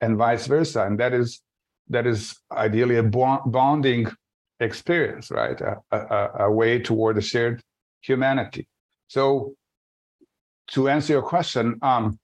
and 0.00 0.16
vice 0.16 0.46
versa. 0.46 0.86
And 0.86 0.98
that 0.98 1.12
is 1.12 1.42
that 1.88 2.06
is 2.06 2.36
ideally 2.52 2.96
a 2.96 3.02
bonding 3.02 4.06
experience 4.60 5.30
right 5.30 5.60
a, 5.60 5.76
a, 5.90 6.30
a 6.40 6.50
way 6.50 6.78
toward 6.78 7.16
a 7.18 7.20
shared 7.20 7.60
humanity 8.02 8.66
so 9.08 9.54
to 10.68 10.88
answer 10.88 11.12
your 11.14 11.22
question 11.22 11.78
um 11.82 12.18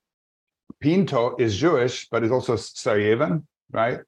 pinto 0.81 1.35
is 1.39 1.57
jewish 1.57 2.09
but 2.11 2.23
is 2.23 2.31
also 2.31 2.55
sarajevan 2.57 3.43
right 3.73 4.01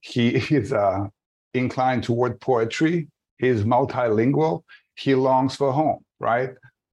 he 0.00 0.28
is 0.54 0.72
uh 0.72 1.06
inclined 1.54 2.02
toward 2.04 2.40
poetry 2.40 3.08
He's 3.40 3.62
multilingual. 3.62 4.64
He 4.94 5.14
longs 5.14 5.56
for 5.56 5.72
home, 5.72 6.04
right? 6.18 6.50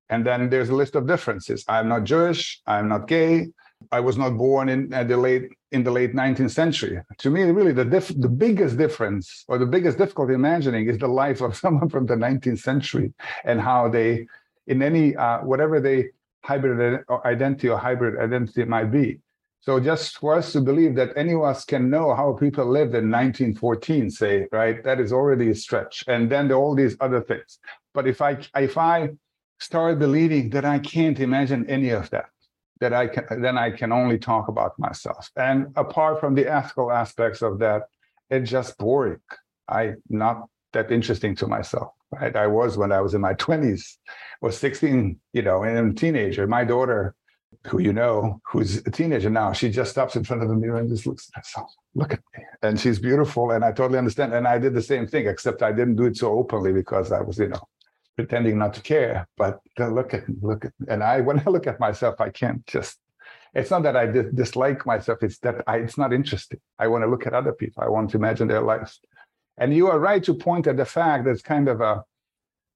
And 0.10 0.26
then 0.26 0.50
there's 0.50 0.70
a 0.70 0.76
list 0.76 0.96
of 0.96 1.06
differences. 1.06 1.66
I'm 1.68 1.90
not 1.90 2.06
Jewish. 2.06 2.62
I'm 2.66 2.88
not 2.88 3.08
gay. 3.08 3.50
I 3.92 4.00
was 4.00 4.18
not 4.18 4.38
born 4.38 4.70
in 4.70 4.90
the 4.90 5.18
late 5.18 5.52
in 5.72 5.84
the 5.84 5.92
late 5.92 6.14
19th 6.14 6.52
century. 6.52 7.02
To 7.20 7.30
me, 7.30 7.44
really, 7.44 7.74
the 7.74 7.86
diff- 7.86 8.20
the 8.20 8.30
biggest 8.30 8.78
difference 8.78 9.46
or 9.48 9.58
the 9.58 9.66
biggest 9.66 9.98
difficulty 9.98 10.34
imagining 10.34 10.88
is 10.90 10.98
the 10.98 11.08
life 11.08 11.42
of 11.42 11.56
someone 11.64 11.90
from 11.90 12.06
the 12.06 12.16
19th 12.16 12.60
century 12.60 13.14
and 13.44 13.62
how 13.62 13.90
they, 13.90 14.28
in 14.68 14.82
any 14.82 15.16
uh, 15.16 15.40
whatever 15.40 15.80
they 15.80 16.10
hybrid 16.44 17.04
identity 17.26 17.68
or 17.68 17.78
hybrid 17.78 18.20
identity 18.20 18.64
might 18.64 18.92
be, 18.92 19.20
so 19.68 19.82
just 19.82 20.20
for 20.20 20.34
us 20.34 20.54
to 20.54 20.62
believe 20.62 20.96
that 20.96 21.12
any 21.18 21.34
of 21.34 21.44
us 21.44 21.66
can 21.66 21.90
know 21.90 22.16
how 22.16 22.32
people 22.32 22.66
lived 22.66 22.96
in 22.96 23.12
1914, 23.12 24.10
say, 24.10 24.48
right, 24.52 24.82
that 24.86 25.02
is 25.02 25.12
already 25.12 25.50
a 25.50 25.56
stretch. 25.56 26.06
And 26.08 26.32
then 26.32 26.50
all 26.54 26.74
these 26.74 26.96
other 27.02 27.20
things. 27.20 27.60
But 27.94 28.08
if 28.08 28.22
I 28.22 28.38
if 28.56 28.78
I 28.78 29.10
start 29.60 30.00
believing 30.00 30.52
that 30.52 30.64
I 30.64 30.80
can't 30.80 31.20
imagine 31.20 31.70
any 31.70 31.90
of 31.90 32.10
that, 32.12 32.30
that 32.80 32.94
I 32.94 33.08
can 33.08 33.42
then 33.42 33.58
I 33.58 33.72
can 33.72 33.92
only 33.92 34.18
talk 34.18 34.48
about 34.48 34.78
myself. 34.78 35.30
And 35.36 35.68
apart 35.76 36.20
from 36.20 36.36
the 36.36 36.48
ethical 36.52 36.92
aspects 36.92 37.42
of 37.42 37.60
that, 37.60 37.84
it's 38.30 38.50
just 38.50 38.78
boring. 38.78 39.20
I 39.68 39.94
not 40.10 40.48
that 40.74 40.92
interesting 40.92 41.36
to 41.36 41.48
myself. 41.48 41.92
right? 42.12 42.36
I 42.36 42.48
was 42.48 42.78
when 42.78 42.92
I 42.92 43.02
was 43.02 43.14
in 43.14 43.22
my 43.22 43.34
20s, 43.36 43.98
was 44.42 44.58
16, 44.58 45.20
you 45.34 45.42
know, 45.42 45.64
and 45.64 45.92
a 45.92 45.94
teenager. 45.96 46.48
My 46.48 46.64
daughter, 46.64 47.16
who 47.66 47.80
you 47.82 47.94
know, 47.94 48.42
who's 48.50 48.78
a 48.78 48.92
teenager 48.92 49.30
now, 49.30 49.54
she 49.54 49.70
just 49.70 49.92
stops 49.92 50.16
in 50.16 50.24
front 50.24 50.44
of 50.44 50.50
the 50.50 50.56
mirror 50.56 50.78
and 50.78 50.90
just 50.90 51.08
looks 51.08 51.30
at 51.36 51.40
herself. 51.40 51.72
Look 51.96 52.14
at 52.14 52.20
me. 52.36 52.44
And 52.62 52.80
she's 52.80 53.00
beautiful. 53.00 53.52
And 53.52 53.64
I 53.64 53.72
totally 53.72 53.98
understand. 53.98 54.34
And 54.34 54.48
I 54.48 54.58
did 54.60 54.74
the 54.74 54.82
same 54.82 55.08
thing, 55.08 55.28
except 55.28 55.64
I 55.64 55.72
didn't 55.72 55.96
do 55.96 56.06
it 56.06 56.18
so 56.18 56.38
openly 56.38 56.74
because 56.74 57.12
I 57.12 57.22
was, 57.22 57.38
you 57.38 57.50
know, 57.50 57.68
pretending 58.18 58.58
not 58.58 58.74
to 58.74 58.82
care. 58.82 59.28
But 59.38 59.62
look 59.78 60.14
at 60.14 60.24
look 60.42 60.66
at 60.66 60.74
and 60.90 61.04
I 61.04 61.22
when 61.22 61.40
I 61.40 61.50
look 61.50 61.68
at 61.68 61.80
myself, 61.80 62.20
I 62.20 62.30
can't 62.30 62.66
just 62.68 62.98
it's 63.54 63.72
not 63.72 63.84
that 63.84 63.96
I 63.96 64.06
dislike 64.08 64.86
myself, 64.86 65.20
it's 65.24 65.40
that 65.40 65.64
I, 65.68 65.78
it's 65.78 65.98
not 65.98 66.14
interesting. 66.14 66.60
I 66.78 66.88
want 66.88 67.04
to 67.04 67.10
look 67.10 67.26
at 67.26 67.34
other 67.34 67.54
people. 67.54 67.84
I 67.84 67.90
want 67.90 68.12
to 68.12 68.18
imagine 68.18 68.48
their 68.48 68.62
lives. 68.62 69.00
And 69.58 69.74
you 69.74 69.88
are 69.88 70.00
right 70.00 70.24
to 70.26 70.34
point 70.34 70.68
at 70.68 70.78
the 70.78 70.86
fact 70.86 71.24
that 71.24 71.32
it's 71.32 71.42
kind 71.42 71.68
of 71.68 71.82
a, 71.82 72.04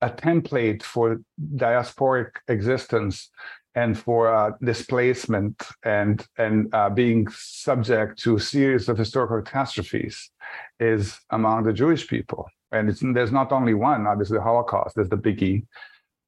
a 0.01 0.10
template 0.10 0.81
for 0.81 1.21
diasporic 1.55 2.31
existence 2.48 3.29
and 3.75 3.98
for 3.98 4.33
uh, 4.33 4.51
displacement 4.62 5.62
and 5.83 6.25
and 6.38 6.74
uh, 6.74 6.89
being 6.89 7.27
subject 7.29 8.19
to 8.24 8.36
a 8.36 8.39
series 8.39 8.89
of 8.89 8.98
historical 8.98 9.41
catastrophes 9.41 10.31
is 10.79 11.19
among 11.29 11.63
the 11.63 11.74
Jewish 11.74 12.07
people. 12.07 12.48
And 12.72 13.16
there's 13.16 13.32
not 13.32 13.51
only 13.51 13.74
one, 13.74 14.08
obviously 14.08 14.38
the 14.38 14.44
Holocaust 14.44 14.98
is 14.98 15.10
the 15.10 15.18
biggie, 15.18 15.66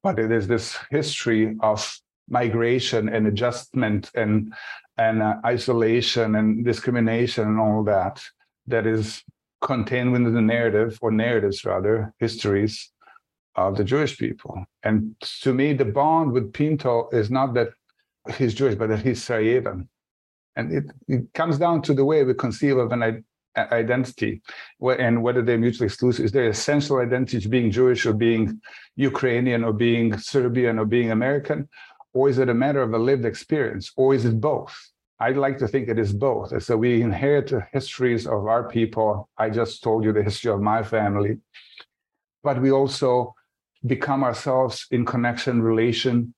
but 0.02 0.18
it 0.18 0.30
is 0.30 0.46
this 0.46 0.76
history 0.90 1.56
of 1.60 1.98
migration 2.28 3.08
and 3.08 3.26
adjustment 3.26 4.10
and 4.14 4.52
and 4.96 5.22
uh, 5.22 5.34
isolation 5.44 6.36
and 6.36 6.64
discrimination 6.64 7.48
and 7.48 7.58
all 7.58 7.82
that 7.82 8.22
that 8.66 8.86
is 8.86 9.22
contained 9.60 10.12
within 10.12 10.34
the 10.34 10.40
narrative 10.40 10.98
or 11.02 11.10
narratives 11.10 11.64
rather 11.64 12.14
histories 12.18 12.90
of 13.56 13.76
the 13.76 13.84
Jewish 13.84 14.16
people. 14.18 14.64
And 14.82 15.16
to 15.42 15.52
me, 15.52 15.72
the 15.72 15.84
bond 15.84 16.32
with 16.32 16.52
Pinto 16.52 17.08
is 17.12 17.30
not 17.30 17.54
that 17.54 17.70
he's 18.36 18.54
Jewish, 18.54 18.74
but 18.74 18.88
that 18.88 19.02
he's 19.02 19.22
Sarajevan. 19.22 19.88
And 20.56 20.72
it, 20.72 20.84
it 21.08 21.32
comes 21.34 21.58
down 21.58 21.82
to 21.82 21.94
the 21.94 22.04
way 22.04 22.22
we 22.22 22.34
conceive 22.34 22.76
of 22.76 22.92
an 22.92 23.24
identity 23.56 24.42
and 24.80 25.22
whether 25.22 25.42
they're 25.42 25.58
mutually 25.58 25.86
exclusive. 25.86 26.24
Is 26.24 26.32
there 26.32 26.48
essential 26.48 26.98
identity 26.98 27.40
to 27.40 27.48
being 27.48 27.70
Jewish 27.70 28.06
or 28.06 28.12
being 28.12 28.60
Ukrainian 28.96 29.64
or 29.64 29.72
being 29.72 30.16
Serbian 30.18 30.78
or 30.78 30.84
being 30.84 31.10
American? 31.10 31.68
Or 32.12 32.28
is 32.28 32.38
it 32.38 32.48
a 32.48 32.54
matter 32.54 32.82
of 32.82 32.94
a 32.94 32.98
lived 32.98 33.24
experience? 33.24 33.92
Or 33.96 34.14
is 34.14 34.24
it 34.24 34.40
both? 34.40 34.74
I'd 35.20 35.36
like 35.36 35.58
to 35.58 35.68
think 35.68 35.88
it 35.88 35.98
is 35.98 36.12
both. 36.12 36.62
So 36.62 36.76
we 36.76 37.00
inherit 37.00 37.48
the 37.48 37.66
histories 37.72 38.26
of 38.26 38.46
our 38.46 38.68
people. 38.68 39.28
I 39.38 39.50
just 39.50 39.82
told 39.82 40.04
you 40.04 40.12
the 40.12 40.22
history 40.22 40.50
of 40.50 40.60
my 40.60 40.82
family. 40.82 41.38
But 42.42 42.60
we 42.60 42.70
also 42.72 43.34
become 43.86 44.24
ourselves 44.24 44.86
in 44.90 45.04
connection, 45.04 45.62
relation 45.62 46.34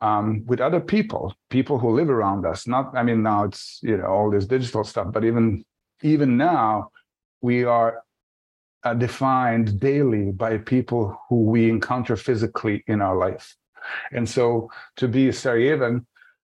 um, 0.00 0.44
with 0.46 0.60
other 0.60 0.80
people, 0.80 1.34
people 1.50 1.78
who 1.78 1.94
live 1.94 2.10
around 2.10 2.46
us. 2.46 2.66
Not, 2.66 2.96
I 2.96 3.02
mean, 3.02 3.22
now 3.22 3.44
it's 3.44 3.80
you 3.82 3.96
know 3.96 4.06
all 4.06 4.30
this 4.30 4.46
digital 4.46 4.84
stuff, 4.84 5.08
but 5.12 5.24
even 5.24 5.64
even 6.02 6.36
now, 6.36 6.90
we 7.40 7.64
are 7.64 8.02
uh, 8.84 8.94
defined 8.94 9.80
daily 9.80 10.30
by 10.30 10.58
people 10.58 11.18
who 11.28 11.42
we 11.44 11.68
encounter 11.68 12.16
physically 12.16 12.84
in 12.86 13.00
our 13.00 13.16
life. 13.16 13.56
And 14.12 14.28
so 14.28 14.70
to 14.96 15.08
be 15.08 15.28
a 15.28 15.32
Sarajevan, 15.32 16.06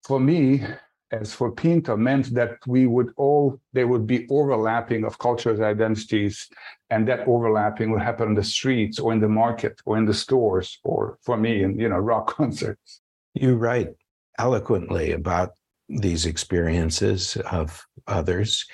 for 0.05 0.19
me, 0.21 0.65
as 1.11 1.33
for 1.33 1.51
Pinto, 1.51 1.97
meant 1.97 2.35
that 2.35 2.59
we 2.67 2.87
would 2.87 3.13
all, 3.17 3.61
there 3.73 3.89
would 3.89 4.07
be 4.07 4.27
overlapping 4.31 5.05
of 5.05 5.19
cultures, 5.19 5.61
identities, 5.61 6.49
and 6.91 7.09
that 7.09 7.27
overlapping 7.27 7.91
would 7.91 8.03
happen 8.03 8.29
in 8.29 8.35
the 8.35 8.45
streets 8.45 8.99
or 8.99 9.13
in 9.13 9.21
the 9.21 9.29
market 9.29 9.81
or 9.87 9.97
in 9.97 10.05
the 10.05 10.15
stores 10.15 10.79
or 10.85 11.19
for 11.23 11.37
me 11.37 11.63
in, 11.63 11.79
you 11.79 11.89
know, 11.89 11.97
rock 11.97 12.27
concerts. 12.37 13.01
You 13.35 13.57
write 13.57 13.95
eloquently 14.39 15.13
about 15.13 15.53
these 15.89 16.27
experiences 16.27 17.37
of 17.51 17.87
others. 18.07 18.67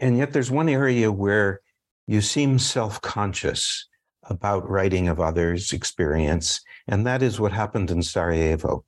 And 0.00 0.18
yet 0.18 0.32
there's 0.32 0.50
one 0.50 0.68
area 0.68 1.10
where 1.10 1.60
you 2.06 2.20
seem 2.20 2.58
self 2.58 3.00
conscious 3.00 3.88
about 4.24 4.68
writing 4.68 5.08
of 5.08 5.20
others' 5.20 5.72
experience, 5.72 6.60
and 6.88 7.06
that 7.06 7.22
is 7.22 7.40
what 7.40 7.52
happened 7.52 7.90
in 7.90 8.02
Sarajevo. 8.02 8.84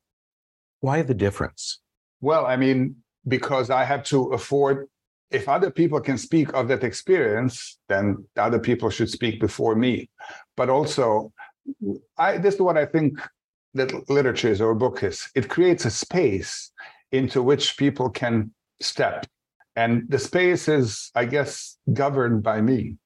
Why 0.80 1.02
the 1.02 1.14
difference? 1.14 1.80
Well, 2.20 2.46
I 2.46 2.56
mean, 2.56 2.96
because 3.28 3.70
I 3.70 3.84
have 3.84 4.02
to 4.04 4.32
afford, 4.32 4.88
if 5.30 5.48
other 5.48 5.70
people 5.70 6.00
can 6.00 6.18
speak 6.18 6.52
of 6.54 6.68
that 6.68 6.84
experience, 6.84 7.78
then 7.88 8.24
other 8.36 8.58
people 8.58 8.90
should 8.90 9.10
speak 9.10 9.40
before 9.40 9.74
me. 9.74 10.08
But 10.56 10.70
also, 10.70 11.32
I, 12.16 12.38
this 12.38 12.54
is 12.54 12.60
what 12.60 12.78
I 12.78 12.86
think 12.86 13.18
that 13.74 14.08
literature 14.08 14.48
is 14.48 14.60
or 14.60 14.70
a 14.70 14.76
book 14.76 15.02
is 15.02 15.28
it 15.34 15.48
creates 15.48 15.84
a 15.84 15.90
space 15.90 16.70
into 17.12 17.42
which 17.42 17.76
people 17.76 18.10
can 18.10 18.52
step. 18.80 19.26
And 19.74 20.04
the 20.08 20.18
space 20.18 20.68
is, 20.68 21.10
I 21.14 21.26
guess, 21.26 21.76
governed 21.92 22.42
by 22.42 22.60
me 22.60 22.96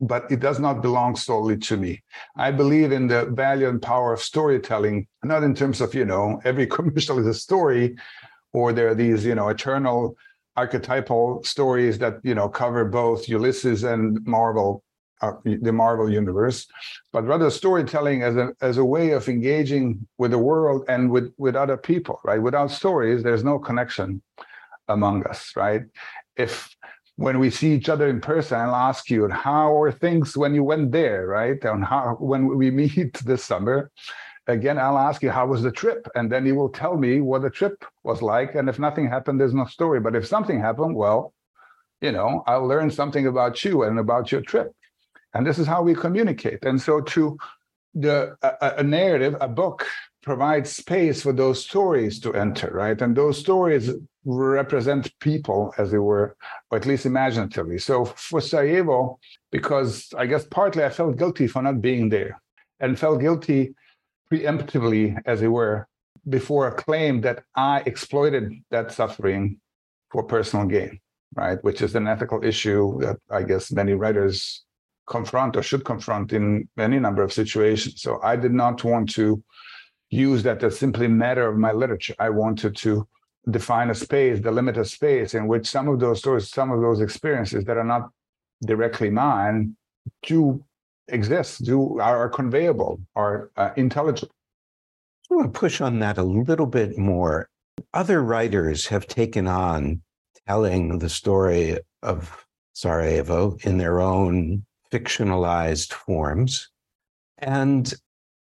but 0.00 0.30
it 0.30 0.40
does 0.40 0.58
not 0.58 0.80
belong 0.80 1.14
solely 1.14 1.58
to 1.58 1.76
me. 1.76 2.02
I 2.36 2.50
believe 2.50 2.90
in 2.90 3.06
the 3.06 3.26
value 3.26 3.68
and 3.68 3.80
power 3.80 4.12
of 4.12 4.20
storytelling, 4.20 5.06
not 5.22 5.42
in 5.42 5.54
terms 5.54 5.80
of, 5.80 5.94
you 5.94 6.04
know, 6.04 6.40
every 6.44 6.66
commercial 6.76 7.18
is 7.18 7.26
a 7.26 7.34
story, 7.34 7.96
or 8.52 8.72
there 8.72 8.88
are 8.88 8.94
these, 8.94 9.24
you 9.24 9.34
know, 9.34 9.48
eternal 9.48 10.16
archetypal 10.56 11.42
stories 11.44 11.98
that, 11.98 12.14
you 12.22 12.34
know, 12.34 12.48
cover 12.48 12.84
both 12.84 13.28
Ulysses 13.28 13.84
and 13.84 14.18
Marvel, 14.26 14.82
uh, 15.20 15.32
the 15.44 15.72
Marvel 15.72 16.10
universe, 16.10 16.66
but 17.12 17.24
rather 17.26 17.50
storytelling 17.50 18.22
as 18.22 18.36
a, 18.36 18.52
as 18.60 18.78
a 18.78 18.84
way 18.84 19.10
of 19.10 19.28
engaging 19.28 20.06
with 20.18 20.30
the 20.30 20.38
world 20.38 20.84
and 20.88 21.10
with, 21.10 21.32
with 21.36 21.56
other 21.56 21.76
people, 21.76 22.20
right? 22.24 22.40
Without 22.40 22.70
stories, 22.70 23.22
there's 23.22 23.44
no 23.44 23.58
connection 23.58 24.22
among 24.88 25.26
us, 25.26 25.52
right? 25.56 25.82
If 26.36 26.74
when 27.16 27.38
we 27.38 27.50
see 27.50 27.74
each 27.74 27.90
other 27.90 28.08
in 28.08 28.20
person, 28.20 28.58
I'll 28.58 28.74
ask 28.74 29.10
you, 29.10 29.28
how 29.28 29.78
are 29.82 29.92
things 29.92 30.36
when 30.36 30.54
you 30.54 30.64
went 30.64 30.90
there, 30.90 31.26
right? 31.26 31.62
And 31.64 31.84
how 31.84 32.16
when 32.18 32.56
we 32.56 32.70
meet 32.82 33.12
this 33.24 33.44
summer, 33.44 33.90
again, 34.46 34.78
I'll 34.78 34.98
ask 34.98 35.22
you, 35.22 35.30
how 35.30 35.46
was 35.46 35.62
the 35.62 35.70
trip? 35.70 36.08
And 36.14 36.32
then 36.32 36.46
you 36.46 36.54
will 36.54 36.70
tell 36.70 36.96
me 36.96 37.20
what 37.20 37.42
the 37.42 37.50
trip 37.50 37.84
was 38.04 38.22
like. 38.22 38.54
And 38.54 38.68
if 38.68 38.78
nothing 38.78 39.06
happened, 39.06 39.38
there's 39.38 39.54
no 39.54 39.66
story. 39.66 40.00
But 40.00 40.16
if 40.16 40.26
something 40.26 40.60
happened, 40.60 40.96
well, 40.96 41.34
you 42.00 42.12
know, 42.12 42.42
I'll 42.46 42.66
learn 42.66 42.90
something 42.90 43.26
about 43.26 43.62
you 43.64 43.82
and 43.82 43.98
about 43.98 44.32
your 44.32 44.40
trip. 44.40 44.72
And 45.34 45.46
this 45.46 45.58
is 45.58 45.66
how 45.66 45.82
we 45.82 45.94
communicate. 45.94 46.64
And 46.64 46.80
so 46.80 47.00
to 47.00 47.38
the 47.94 48.36
a, 48.42 48.74
a 48.78 48.82
narrative, 48.82 49.36
a 49.40 49.48
book 49.48 49.86
provides 50.22 50.70
space 50.70 51.22
for 51.22 51.32
those 51.32 51.64
stories 51.64 52.20
to 52.20 52.34
enter, 52.34 52.70
right? 52.72 53.00
And 53.00 53.16
those 53.16 53.38
stories 53.38 53.90
represent 54.24 55.18
people, 55.20 55.72
as 55.78 55.92
it 55.92 55.98
were, 55.98 56.36
or 56.70 56.78
at 56.78 56.86
least 56.86 57.06
imaginatively. 57.06 57.78
So 57.78 58.04
for 58.04 58.40
Sarajevo, 58.40 59.18
because 59.50 60.12
I 60.16 60.26
guess 60.26 60.44
partly 60.44 60.84
I 60.84 60.90
felt 60.90 61.16
guilty 61.16 61.46
for 61.46 61.62
not 61.62 61.80
being 61.80 62.10
there 62.10 62.40
and 62.80 62.98
felt 62.98 63.20
guilty 63.20 63.74
preemptively, 64.30 65.18
as 65.24 65.42
it 65.42 65.48
were, 65.48 65.88
before 66.28 66.68
a 66.68 66.74
claim 66.74 67.22
that 67.22 67.42
I 67.56 67.82
exploited 67.86 68.52
that 68.70 68.92
suffering 68.92 69.58
for 70.10 70.22
personal 70.22 70.66
gain, 70.66 71.00
right? 71.34 71.62
Which 71.64 71.80
is 71.80 71.94
an 71.94 72.06
ethical 72.06 72.44
issue 72.44 73.00
that 73.00 73.16
I 73.30 73.42
guess 73.42 73.72
many 73.72 73.94
writers 73.94 74.64
confront 75.10 75.56
or 75.56 75.62
should 75.62 75.84
confront 75.84 76.32
in 76.32 76.68
any 76.78 76.98
number 76.98 77.22
of 77.22 77.32
situations. 77.32 78.00
So 78.00 78.20
I 78.22 78.36
did 78.36 78.52
not 78.52 78.82
want 78.84 79.12
to 79.14 79.42
use 80.08 80.42
that 80.44 80.62
as 80.62 80.78
simply 80.78 81.08
matter 81.08 81.46
of 81.48 81.58
my 81.58 81.72
literature. 81.72 82.14
I 82.18 82.30
wanted 82.30 82.76
to 82.76 83.06
define 83.50 83.90
a 83.90 83.94
space, 83.94 84.38
delimit 84.40 84.76
a 84.78 84.84
space 84.84 85.34
in 85.34 85.46
which 85.46 85.66
some 85.66 85.88
of 85.88 85.98
those 86.00 86.20
stories, 86.20 86.48
some 86.48 86.70
of 86.70 86.80
those 86.80 87.00
experiences 87.00 87.64
that 87.64 87.76
are 87.76 87.84
not 87.84 88.08
directly 88.64 89.10
mine, 89.10 89.76
do 90.22 90.64
exist, 91.08 91.64
do 91.64 91.98
are, 91.98 92.30
conveyable, 92.30 93.00
are 93.16 93.50
uh, 93.56 93.70
intelligible. 93.76 94.34
I 95.30 95.34
want 95.34 95.52
to 95.52 95.60
push 95.60 95.80
on 95.80 95.98
that 96.00 96.18
a 96.18 96.22
little 96.22 96.66
bit 96.66 96.98
more. 96.98 97.48
Other 97.94 98.22
writers 98.22 98.86
have 98.86 99.06
taken 99.06 99.46
on 99.48 100.02
telling 100.46 100.98
the 100.98 101.08
story 101.08 101.78
of 102.02 102.46
Sarajevo 102.74 103.56
in 103.64 103.78
their 103.78 104.00
own 104.00 104.64
fictionalized 104.92 105.92
forms. 105.92 106.68
And 107.38 107.92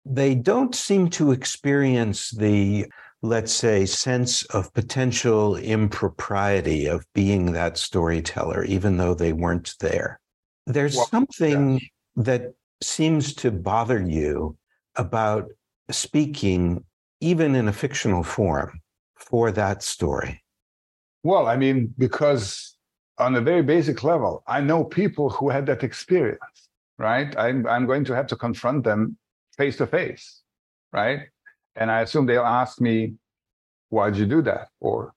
they 0.05 0.35
don't 0.35 0.75
seem 0.75 1.09
to 1.11 1.31
experience 1.31 2.31
the 2.31 2.87
let's 3.21 3.51
say, 3.51 3.85
sense 3.85 4.43
of 4.45 4.73
potential 4.73 5.55
impropriety 5.57 6.85
of 6.85 7.05
being 7.13 7.51
that 7.51 7.77
storyteller, 7.77 8.63
even 8.63 8.97
though 8.97 9.13
they 9.13 9.33
weren't 9.33 9.75
there. 9.79 10.19
There's 10.65 10.95
well, 10.95 11.07
something 11.07 11.73
yeah. 11.73 11.79
that 12.23 12.53
seems 12.81 13.33
to 13.35 13.51
bother 13.51 14.01
you 14.01 14.57
about 14.95 15.49
speaking, 15.91 16.83
even 17.19 17.55
in 17.55 17.67
a 17.67 17.73
fictional 17.73 18.23
form, 18.23 18.79
for 19.15 19.51
that 19.51 19.83
story. 19.83 20.41
Well, 21.23 21.47
I 21.47 21.57
mean, 21.57 21.93
because 21.97 22.77
on 23.19 23.35
a 23.35 23.41
very 23.41 23.61
basic 23.61 24.03
level, 24.03 24.43
I 24.47 24.61
know 24.61 24.83
people 24.83 25.29
who 25.29 25.49
had 25.49 25.65
that 25.67 25.83
experience. 25.83 26.69
right? 26.99 27.33
I'm, 27.37 27.65
I'm 27.65 27.87
going 27.87 28.03
to 28.05 28.15
have 28.15 28.27
to 28.27 28.35
confront 28.35 28.83
them 28.83 29.17
face 29.57 29.77
to 29.77 29.87
face, 29.87 30.41
right? 30.93 31.21
And 31.75 31.89
I 31.89 32.01
assume 32.01 32.25
they'll 32.25 32.43
ask 32.43 32.79
me, 32.79 33.13
why'd 33.89 34.17
you 34.17 34.25
do 34.27 34.41
that? 34.43 34.67
Or, 34.79 35.13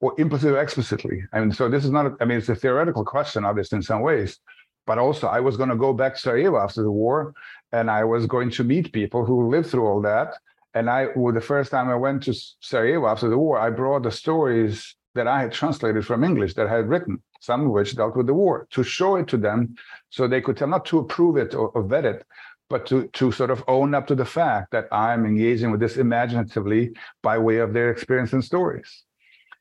or 0.00 0.14
implicitly 0.18 0.56
or 0.56 0.62
explicitly. 0.62 1.22
I 1.32 1.40
mean, 1.40 1.52
so 1.52 1.68
this 1.68 1.84
is 1.84 1.90
not, 1.90 2.06
a, 2.06 2.16
I 2.20 2.24
mean, 2.24 2.38
it's 2.38 2.48
a 2.48 2.56
theoretical 2.56 3.04
question, 3.04 3.44
obviously, 3.44 3.76
in 3.76 3.82
some 3.82 4.00
ways, 4.00 4.38
but 4.86 4.98
also 4.98 5.28
I 5.28 5.40
was 5.40 5.56
going 5.58 5.68
to 5.68 5.76
go 5.76 5.92
back 5.92 6.14
to 6.14 6.20
Sarajevo 6.20 6.58
after 6.58 6.82
the 6.82 6.90
war 6.90 7.34
and 7.72 7.90
I 7.90 8.04
was 8.04 8.24
going 8.26 8.50
to 8.52 8.64
meet 8.64 8.92
people 8.92 9.24
who 9.26 9.50
lived 9.50 9.68
through 9.68 9.86
all 9.86 10.00
that. 10.02 10.34
And 10.72 10.88
I, 10.88 11.08
well, 11.14 11.34
the 11.34 11.40
first 11.42 11.70
time 11.70 11.90
I 11.90 11.94
went 11.94 12.22
to 12.24 12.34
Sarajevo 12.60 13.06
after 13.06 13.28
the 13.28 13.36
war, 13.36 13.58
I 13.58 13.68
brought 13.68 14.04
the 14.04 14.10
stories 14.10 14.96
that 15.14 15.26
I 15.26 15.42
had 15.42 15.52
translated 15.52 16.06
from 16.06 16.24
English 16.24 16.54
that 16.54 16.68
I 16.68 16.76
had 16.76 16.88
written, 16.88 17.22
some 17.40 17.66
of 17.66 17.70
which 17.70 17.96
dealt 17.96 18.16
with 18.16 18.26
the 18.26 18.34
war, 18.34 18.66
to 18.70 18.82
show 18.82 19.16
it 19.16 19.28
to 19.28 19.36
them 19.36 19.74
so 20.10 20.26
they 20.26 20.40
could 20.40 20.56
tell, 20.56 20.68
not 20.68 20.84
to 20.86 20.98
approve 20.98 21.36
it 21.36 21.54
or, 21.54 21.68
or 21.68 21.82
vet 21.82 22.04
it, 22.04 22.24
but 22.70 22.84
to, 22.86 23.06
to 23.08 23.32
sort 23.32 23.50
of 23.50 23.64
own 23.66 23.94
up 23.94 24.06
to 24.06 24.14
the 24.14 24.24
fact 24.24 24.72
that 24.72 24.88
I'm 24.92 25.24
engaging 25.24 25.70
with 25.70 25.80
this 25.80 25.96
imaginatively 25.96 26.92
by 27.22 27.38
way 27.38 27.58
of 27.58 27.72
their 27.72 27.90
experience 27.90 28.32
and 28.32 28.44
stories. 28.44 29.04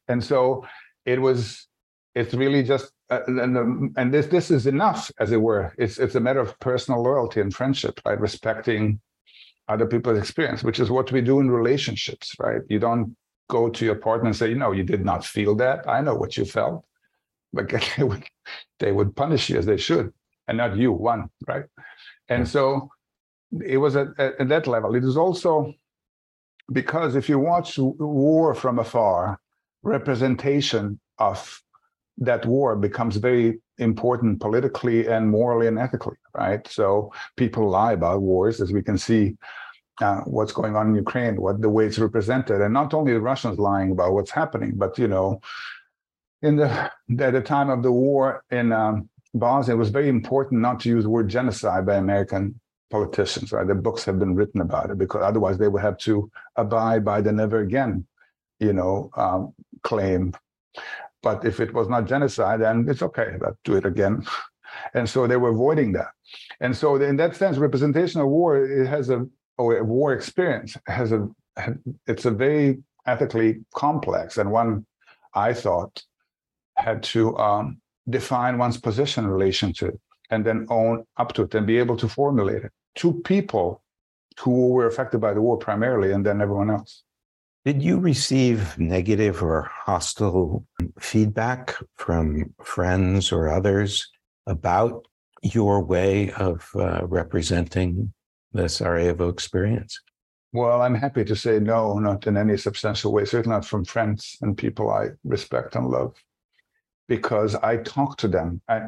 And 0.07 0.23
so 0.23 0.65
it 1.05 1.21
was, 1.21 1.67
it's 2.15 2.33
really 2.33 2.63
just, 2.63 2.91
uh, 3.09 3.21
and, 3.27 3.95
and 3.95 4.13
this 4.13 4.27
this 4.27 4.51
is 4.51 4.67
enough, 4.67 5.09
as 5.19 5.31
it 5.31 5.41
were. 5.41 5.73
It's 5.77 5.97
it's 5.97 6.15
a 6.15 6.19
matter 6.19 6.41
of 6.41 6.59
personal 6.59 7.01
loyalty 7.01 7.39
and 7.39 7.53
friendship, 7.53 8.01
right? 8.05 8.19
Respecting 8.19 8.99
other 9.69 9.85
people's 9.85 10.17
experience, 10.17 10.63
which 10.63 10.79
is 10.79 10.89
what 10.89 11.11
we 11.11 11.21
do 11.21 11.39
in 11.39 11.49
relationships, 11.49 12.35
right? 12.39 12.61
You 12.67 12.79
don't 12.79 13.15
go 13.49 13.69
to 13.69 13.85
your 13.85 13.95
partner 13.95 14.27
and 14.27 14.35
say, 14.35 14.49
you 14.49 14.55
know, 14.55 14.73
you 14.73 14.83
did 14.83 15.05
not 15.05 15.23
feel 15.23 15.55
that. 15.55 15.87
I 15.87 16.01
know 16.01 16.15
what 16.15 16.35
you 16.35 16.43
felt. 16.43 16.83
But 17.53 17.69
they 17.97 18.03
would, 18.03 18.23
they 18.79 18.91
would 18.91 19.15
punish 19.15 19.49
you 19.49 19.57
as 19.57 19.65
they 19.65 19.77
should, 19.77 20.13
and 20.47 20.57
not 20.57 20.77
you, 20.77 20.91
one, 20.91 21.29
right? 21.47 21.65
And 22.29 22.47
so 22.47 22.89
it 23.65 23.77
was 23.77 23.95
at, 23.95 24.07
at 24.19 24.49
that 24.49 24.67
level. 24.67 24.95
It 24.95 25.03
is 25.03 25.17
also 25.17 25.73
because 26.71 27.15
if 27.15 27.29
you 27.29 27.39
watch 27.39 27.77
war 27.77 28.53
from 28.53 28.79
afar, 28.79 29.39
representation 29.83 30.99
of 31.17 31.61
that 32.17 32.45
war 32.45 32.75
becomes 32.75 33.17
very 33.17 33.59
important 33.77 34.41
politically 34.41 35.07
and 35.07 35.29
morally 35.29 35.67
and 35.67 35.77
ethically, 35.77 36.17
right? 36.33 36.67
So 36.67 37.11
people 37.37 37.69
lie 37.69 37.93
about 37.93 38.21
wars, 38.21 38.59
as 38.59 38.73
we 38.73 38.81
can 38.81 38.97
see 38.97 39.37
uh, 40.01 40.21
what's 40.21 40.51
going 40.51 40.75
on 40.75 40.89
in 40.89 40.95
Ukraine, 40.95 41.39
what 41.39 41.61
the 41.61 41.69
way 41.69 41.85
it's 41.85 41.99
represented, 41.99 42.61
and 42.61 42.73
not 42.73 42.93
only 42.93 43.13
the 43.13 43.21
Russians 43.21 43.59
lying 43.59 43.91
about 43.91 44.13
what's 44.13 44.31
happening, 44.31 44.73
but 44.75 44.97
you 44.97 45.07
know, 45.07 45.39
in 46.41 46.55
the 46.55 46.69
at 46.69 47.33
the 47.33 47.41
time 47.41 47.69
of 47.69 47.83
the 47.83 47.91
war 47.91 48.43
in 48.51 48.71
um, 48.71 49.09
Bosnia, 49.33 49.75
it 49.75 49.79
was 49.79 49.89
very 49.89 50.09
important 50.09 50.61
not 50.61 50.79
to 50.81 50.89
use 50.89 51.03
the 51.03 51.09
word 51.09 51.29
genocide 51.29 51.85
by 51.85 51.95
American 51.95 52.59
politicians. 52.89 53.51
Right, 53.51 53.67
the 53.67 53.75
books 53.75 54.05
have 54.05 54.19
been 54.19 54.35
written 54.35 54.61
about 54.61 54.89
it 54.89 54.97
because 54.97 55.21
otherwise 55.23 55.57
they 55.57 55.67
would 55.67 55.81
have 55.81 55.97
to 55.99 56.29
abide 56.55 57.03
by 57.03 57.21
the 57.21 57.31
never 57.31 57.61
again, 57.61 58.05
you 58.59 58.73
know, 58.73 59.09
um, 59.15 59.53
claim. 59.83 60.33
But 61.23 61.43
if 61.45 61.59
it 61.59 61.73
was 61.73 61.89
not 61.89 62.05
genocide, 62.05 62.61
then 62.61 62.85
it's 62.87 63.01
okay. 63.01 63.35
Let's 63.41 63.57
do 63.63 63.75
it 63.75 63.85
again. 63.85 64.25
And 64.93 65.09
so 65.09 65.25
they 65.25 65.37
were 65.37 65.49
avoiding 65.49 65.93
that. 65.93 66.09
And 66.59 66.75
so 66.75 66.95
in 66.95 67.17
that 67.17 67.35
sense, 67.35 67.57
representation 67.57 68.21
of 68.21 68.27
war 68.27 68.63
it 68.63 68.87
has 68.87 69.09
a 69.09 69.27
or 69.57 69.83
war 69.83 70.13
experience 70.13 70.77
has 70.87 71.11
a 71.11 71.27
it's 72.05 72.25
a 72.25 72.31
very 72.31 72.83
ethically 73.05 73.65
complex 73.73 74.37
and 74.37 74.51
one 74.51 74.85
I 75.33 75.53
thought 75.53 76.03
had 76.77 77.03
to 77.03 77.37
um, 77.37 77.81
define 78.09 78.57
one's 78.57 78.77
position 78.77 79.25
in 79.25 79.29
relation 79.29 79.73
to 79.73 79.87
it 79.87 79.99
and 80.29 80.45
then 80.45 80.65
own 80.69 81.03
up 81.17 81.33
to 81.33 81.43
it 81.43 81.55
and 81.55 81.65
be 81.67 81.77
able 81.77 81.97
to 81.97 82.07
formulate 82.07 82.63
it 82.63 82.71
to 82.95 83.13
people 83.21 83.81
who 84.39 84.69
were 84.69 84.87
affected 84.87 85.19
by 85.19 85.33
the 85.33 85.41
war 85.41 85.57
primarily 85.57 86.11
and 86.11 86.25
then 86.25 86.41
everyone 86.41 86.69
else. 86.69 87.03
Did 87.65 87.81
you 87.81 87.99
receive 87.99 88.77
negative 88.77 89.43
or 89.43 89.69
hostile 89.69 90.65
feedback 90.99 91.75
from 91.95 92.53
friends 92.63 93.31
or 93.31 93.49
others 93.49 94.09
about 94.45 95.05
your 95.43 95.83
way 95.83 96.31
of 96.31 96.69
uh, 96.75 97.05
representing 97.05 98.13
the 98.53 98.69
Sarajevo 98.69 99.27
experience? 99.29 99.99
Well, 100.53 100.81
I'm 100.81 100.95
happy 100.95 101.25
to 101.25 101.35
say 101.35 101.59
no, 101.59 101.99
not 101.99 102.25
in 102.25 102.37
any 102.37 102.55
substantial 102.57 103.11
way, 103.11 103.25
certainly 103.25 103.55
not 103.55 103.65
from 103.65 103.83
friends 103.83 104.37
and 104.41 104.57
people 104.57 104.89
I 104.89 105.09
respect 105.25 105.75
and 105.75 105.87
love, 105.87 106.15
because 107.07 107.55
I 107.55 107.77
talk 107.77 108.17
to 108.17 108.27
them. 108.27 108.61
I, 108.67 108.87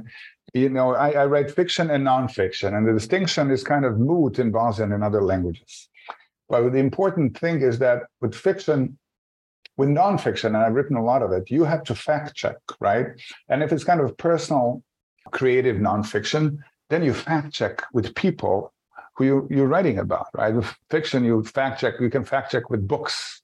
you 0.54 0.70
know, 0.70 0.96
I, 0.96 1.12
I 1.12 1.26
write 1.26 1.52
fiction 1.52 1.90
and 1.92 2.06
nonfiction, 2.06 2.76
and 2.76 2.88
the 2.88 2.94
distinction 2.94 3.52
is 3.52 3.64
kind 3.64 3.86
of 3.86 4.00
moot 4.00 4.40
in 4.40 4.52
Bosnian 4.52 4.92
and 4.92 5.04
other 5.04 5.22
languages. 5.22 5.90
But 6.50 6.70
the 6.72 6.80
important 6.80 7.38
thing 7.38 7.62
is 7.62 7.80
that 7.80 8.04
with 8.22 8.34
fiction, 8.34 8.98
with 9.78 9.90
nonfiction, 9.90 10.48
and 10.48 10.58
I've 10.58 10.74
written 10.74 10.98
a 10.98 11.04
lot 11.04 11.22
of 11.22 11.32
it, 11.32 11.52
you 11.52 11.64
have 11.64 11.84
to 11.84 11.96
fact 11.96 12.36
check, 12.36 12.58
right? 12.80 13.08
And 13.48 13.62
if 13.62 13.72
it's 13.72 13.84
kind 13.84 14.02
of 14.02 14.18
personal, 14.18 14.84
creative 15.32 15.78
nonfiction, 15.78 16.58
then 16.90 17.04
you 17.04 17.14
fact 17.14 17.54
check 17.54 17.84
with 17.94 18.16
people 18.16 18.74
who 19.16 19.26
you, 19.26 19.48
you're 19.52 19.68
writing 19.68 20.00
about, 20.00 20.28
right? 20.34 20.56
With 20.56 20.74
fiction, 20.90 21.24
you 21.24 21.44
fact 21.44 21.80
check, 21.82 21.96
you 22.00 22.10
can 22.10 22.24
fact 22.26 22.52
check 22.52 22.70
with 22.72 22.88
books, 22.88 23.44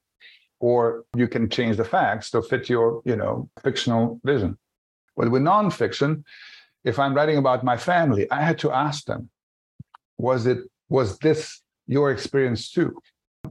or 0.60 1.04
you 1.16 1.28
can 1.28 1.50
change 1.50 1.78
the 1.78 1.86
facts 1.86 2.32
to 2.32 2.42
fit 2.42 2.70
your, 2.70 3.02
you 3.06 3.16
know, 3.16 3.50
fictional 3.62 4.20
vision. 4.24 4.58
But 5.16 5.32
with 5.32 5.42
nonfiction, 5.42 6.24
if 6.84 7.00
I'm 7.00 7.14
writing 7.14 7.38
about 7.38 7.64
my 7.64 7.78
family, 7.78 8.30
I 8.32 8.42
had 8.42 8.60
to 8.60 8.72
ask 8.72 9.06
them, 9.06 9.30
was 10.18 10.46
it 10.46 10.60
was 10.90 11.18
this 11.20 11.62
your 11.88 12.12
experience 12.12 12.72
too? 12.72 12.98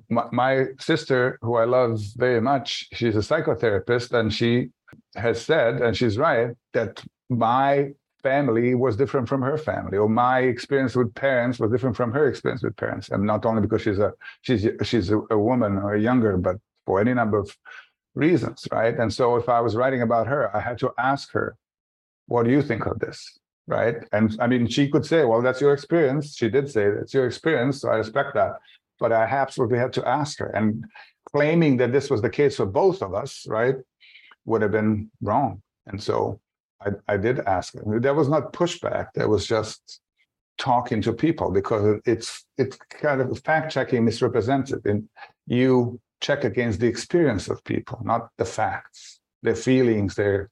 My, 0.09 0.25
my 0.33 0.67
sister, 0.79 1.39
who 1.43 1.57
I 1.57 1.65
love 1.65 2.01
very 2.17 2.41
much, 2.41 2.89
she's 2.93 3.17
a 3.17 3.21
psychotherapist, 3.21 4.13
and 4.13 4.33
she 4.33 4.71
has 5.17 5.41
said, 5.41 5.83
and 5.83 5.97
she's 5.97 6.19
right, 6.19 6.51
that 6.73 7.03
my 7.29 7.91
family 8.23 8.75
was 8.75 8.97
different 8.97 9.29
from 9.29 9.43
her 9.43 9.59
family, 9.59 9.99
or 9.99 10.09
my 10.09 10.41
experience 10.41 10.97
with 10.97 11.15
parents 11.15 11.59
was 11.61 11.71
different 11.71 11.97
from 11.97 12.13
her 12.13 12.29
experience 12.29 12.63
with 12.63 12.77
parents. 12.77 13.11
And 13.11 13.25
not 13.25 13.45
only 13.45 13.61
because 13.61 13.83
she's 13.83 13.99
a 13.99 14.13
she's 14.43 14.67
she's 14.83 15.11
a, 15.11 15.21
a 15.31 15.39
woman 15.39 15.79
or 15.79 15.97
younger, 15.97 16.37
but 16.37 16.57
for 16.87 17.01
any 17.01 17.15
number 17.15 17.39
of 17.39 17.57
reasons, 18.15 18.67
right? 18.71 18.97
And 18.99 19.13
so 19.13 19.37
if 19.37 19.49
I 19.49 19.61
was 19.61 19.77
writing 19.77 20.03
about 20.03 20.27
her, 20.27 20.55
I 20.57 20.61
had 20.61 20.79
to 20.79 20.93
ask 20.99 21.33
her, 21.33 21.57
what 22.27 22.45
do 22.45 22.51
you 22.51 22.63
think 22.63 22.87
of 22.87 22.99
this? 22.99 23.39
Right. 23.67 23.97
And 24.13 24.37
I 24.41 24.47
mean, 24.47 24.67
she 24.67 24.91
could 24.91 25.07
say, 25.07 25.25
well, 25.25 25.41
that's 25.41 25.61
your 25.61 25.73
experience. 25.73 26.37
She 26.37 26.51
did 26.51 26.71
say 26.71 26.91
that's 26.91 27.15
your 27.15 27.27
experience. 27.27 27.81
So 27.81 27.89
I 27.89 27.97
respect 27.97 28.35
that. 28.35 28.53
But 29.01 29.13
I 29.13 29.25
absolutely 29.25 29.79
had 29.79 29.93
to 29.95 30.07
ask 30.07 30.39
her. 30.39 30.49
And 30.49 30.85
claiming 31.25 31.79
that 31.79 31.91
this 31.91 32.11
was 32.11 32.21
the 32.21 32.31
case 32.31 32.57
for 32.57 32.67
both 32.67 33.03
of 33.03 33.15
us, 33.15 33.47
right, 33.49 33.77
would 34.45 34.63
have 34.63 34.71
been 34.71 35.11
wrong. 35.23 35.63
And 35.87 36.03
so 36.03 36.41
I, 36.81 36.91
I 37.09 37.17
did 37.17 37.41
ask. 37.41 37.75
her. 37.75 38.01
There 38.01 38.15
was 38.15 38.29
not 38.29 38.53
pushback. 38.53 39.09
There 39.15 39.29
was 39.29 39.47
just 39.47 40.01
talking 40.59 41.03
to 41.03 41.13
people 41.13 41.51
because 41.51 42.01
it's 42.07 42.45
it's 42.59 42.77
kind 42.77 43.21
of 43.21 43.39
fact 43.41 43.73
checking 43.73 44.05
misrepresented, 44.05 44.85
and 44.85 45.09
you 45.47 46.01
check 46.21 46.45
against 46.45 46.81
the 46.81 46.87
experience 46.87 47.49
of 47.49 47.63
people, 47.65 48.01
not 48.05 48.29
the 48.39 48.45
facts, 48.45 49.21
their 49.43 49.57
feelings, 49.57 50.15
their 50.15 50.51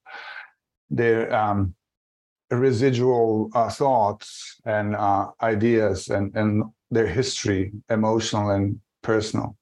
their 0.90 1.34
um, 1.34 1.74
residual 2.50 3.50
uh, 3.54 3.70
thoughts 3.70 4.60
and 4.64 4.94
uh, 4.94 5.28
ideas, 5.42 6.08
and 6.08 6.34
and 6.36 6.64
their 6.90 7.06
history, 7.06 7.72
emotional 7.88 8.50
and 8.50 8.80
personal. 9.02 9.56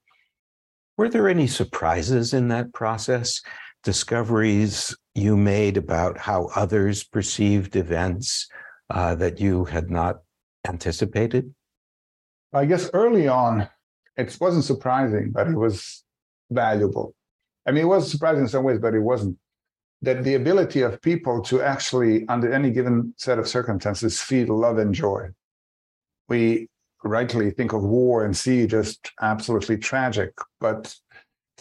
Were 0.97 1.09
there 1.09 1.29
any 1.29 1.47
surprises 1.47 2.35
in 2.35 2.49
that 2.49 2.75
process? 2.75 3.41
Discoveries 3.83 4.95
you 5.15 5.37
made 5.37 5.79
about 5.79 6.19
how 6.19 6.51
others 6.55 7.03
perceived 7.05 7.75
events 7.75 8.47
uh, 8.91 9.15
that 9.15 9.41
you 9.41 9.65
had 9.65 9.91
not 9.91 10.21
anticipated? 10.67 11.55
I 12.53 12.67
guess 12.67 12.91
early 12.93 13.29
on, 13.29 13.69
it 14.21 14.37
wasn't 14.41 14.65
surprising, 14.65 15.31
but 15.31 15.49
it 15.49 15.57
was 15.57 16.05
valuable. 16.51 17.15
I 17.67 17.73
mean, 17.73 17.85
it 17.85 17.89
was 17.89 18.11
surprising 18.11 18.43
in 18.43 18.49
some 18.49 18.65
ways, 18.65 18.79
but 18.79 18.95
it 18.95 19.01
wasn't. 19.01 19.37
That 20.03 20.25
the 20.25 20.35
ability 20.35 20.81
of 20.81 21.03
people 21.03 21.43
to 21.43 21.61
actually, 21.61 22.27
under 22.29 22.51
any 22.53 22.71
given 22.71 23.15
set 23.17 23.39
of 23.39 23.47
circumstances, 23.47 24.21
feel 24.21 24.57
love 24.57 24.79
and 24.79 24.95
joy. 24.95 25.29
We 26.29 26.69
rightly 27.05 27.51
think 27.51 27.73
of 27.73 27.83
war 27.83 28.25
and 28.25 28.37
siege 28.37 28.73
as 28.73 28.99
absolutely 29.21 29.77
tragic, 29.77 30.33
but 30.59 30.95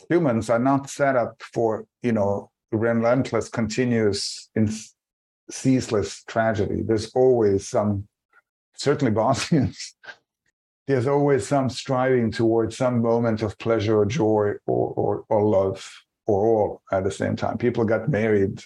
humans 0.10 0.50
are 0.50 0.60
not 0.60 0.90
set 0.90 1.16
up 1.16 1.42
for, 1.54 1.86
you 2.02 2.14
know, 2.14 2.50
relentless, 2.72 3.50
continuous, 3.50 4.50
in- 4.56 4.72
ceaseless 5.50 6.24
tragedy. 6.26 6.82
There's 6.82 7.12
always 7.16 7.68
some, 7.68 8.08
certainly 8.76 9.12
Bosnians, 9.12 9.96
there's 10.90 11.06
always 11.06 11.46
some 11.46 11.70
striving 11.70 12.32
towards 12.32 12.76
some 12.76 13.00
moment 13.00 13.44
of 13.44 13.56
pleasure 13.60 14.00
or 14.00 14.08
joy 14.08 14.54
or, 14.66 14.94
or, 14.98 15.24
or 15.30 15.44
love 15.46 15.88
or 16.26 16.48
all 16.48 16.82
at 16.92 17.04
the 17.04 17.12
same 17.12 17.36
time. 17.36 17.60
People 17.60 17.86
got 17.86 18.10
married 18.10 18.64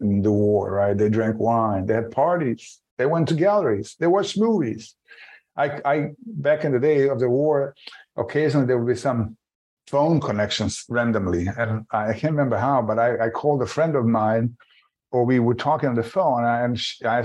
in 0.00 0.22
the 0.22 0.32
war, 0.32 0.72
right? 0.72 0.96
They 0.96 1.10
drank 1.10 1.38
wine, 1.38 1.84
they 1.84 1.92
had 1.92 2.10
parties, 2.10 2.80
They 2.96 3.04
went 3.04 3.28
to 3.28 3.34
galleries. 3.34 3.96
They 4.00 4.06
watched 4.06 4.38
movies. 4.38 4.96
I, 5.58 5.66
I 5.84 6.10
back 6.24 6.64
in 6.64 6.72
the 6.72 6.80
day 6.80 7.06
of 7.06 7.20
the 7.20 7.28
war, 7.28 7.74
occasionally 8.16 8.66
there 8.66 8.78
would 8.78 8.90
be 8.94 8.98
some 8.98 9.36
phone 9.88 10.20
connections 10.20 10.86
randomly, 10.88 11.48
and 11.54 11.84
I 11.90 12.14
can't 12.14 12.32
remember 12.32 12.56
how, 12.56 12.80
but 12.80 12.98
I, 12.98 13.26
I 13.26 13.28
called 13.28 13.60
a 13.60 13.66
friend 13.66 13.94
of 13.94 14.06
mine, 14.06 14.56
or 15.10 15.24
we 15.24 15.38
were 15.38 15.54
talking 15.54 15.88
on 15.88 15.94
the 15.94 16.02
phone, 16.02 16.44
and 16.44 16.78
I, 17.04 17.24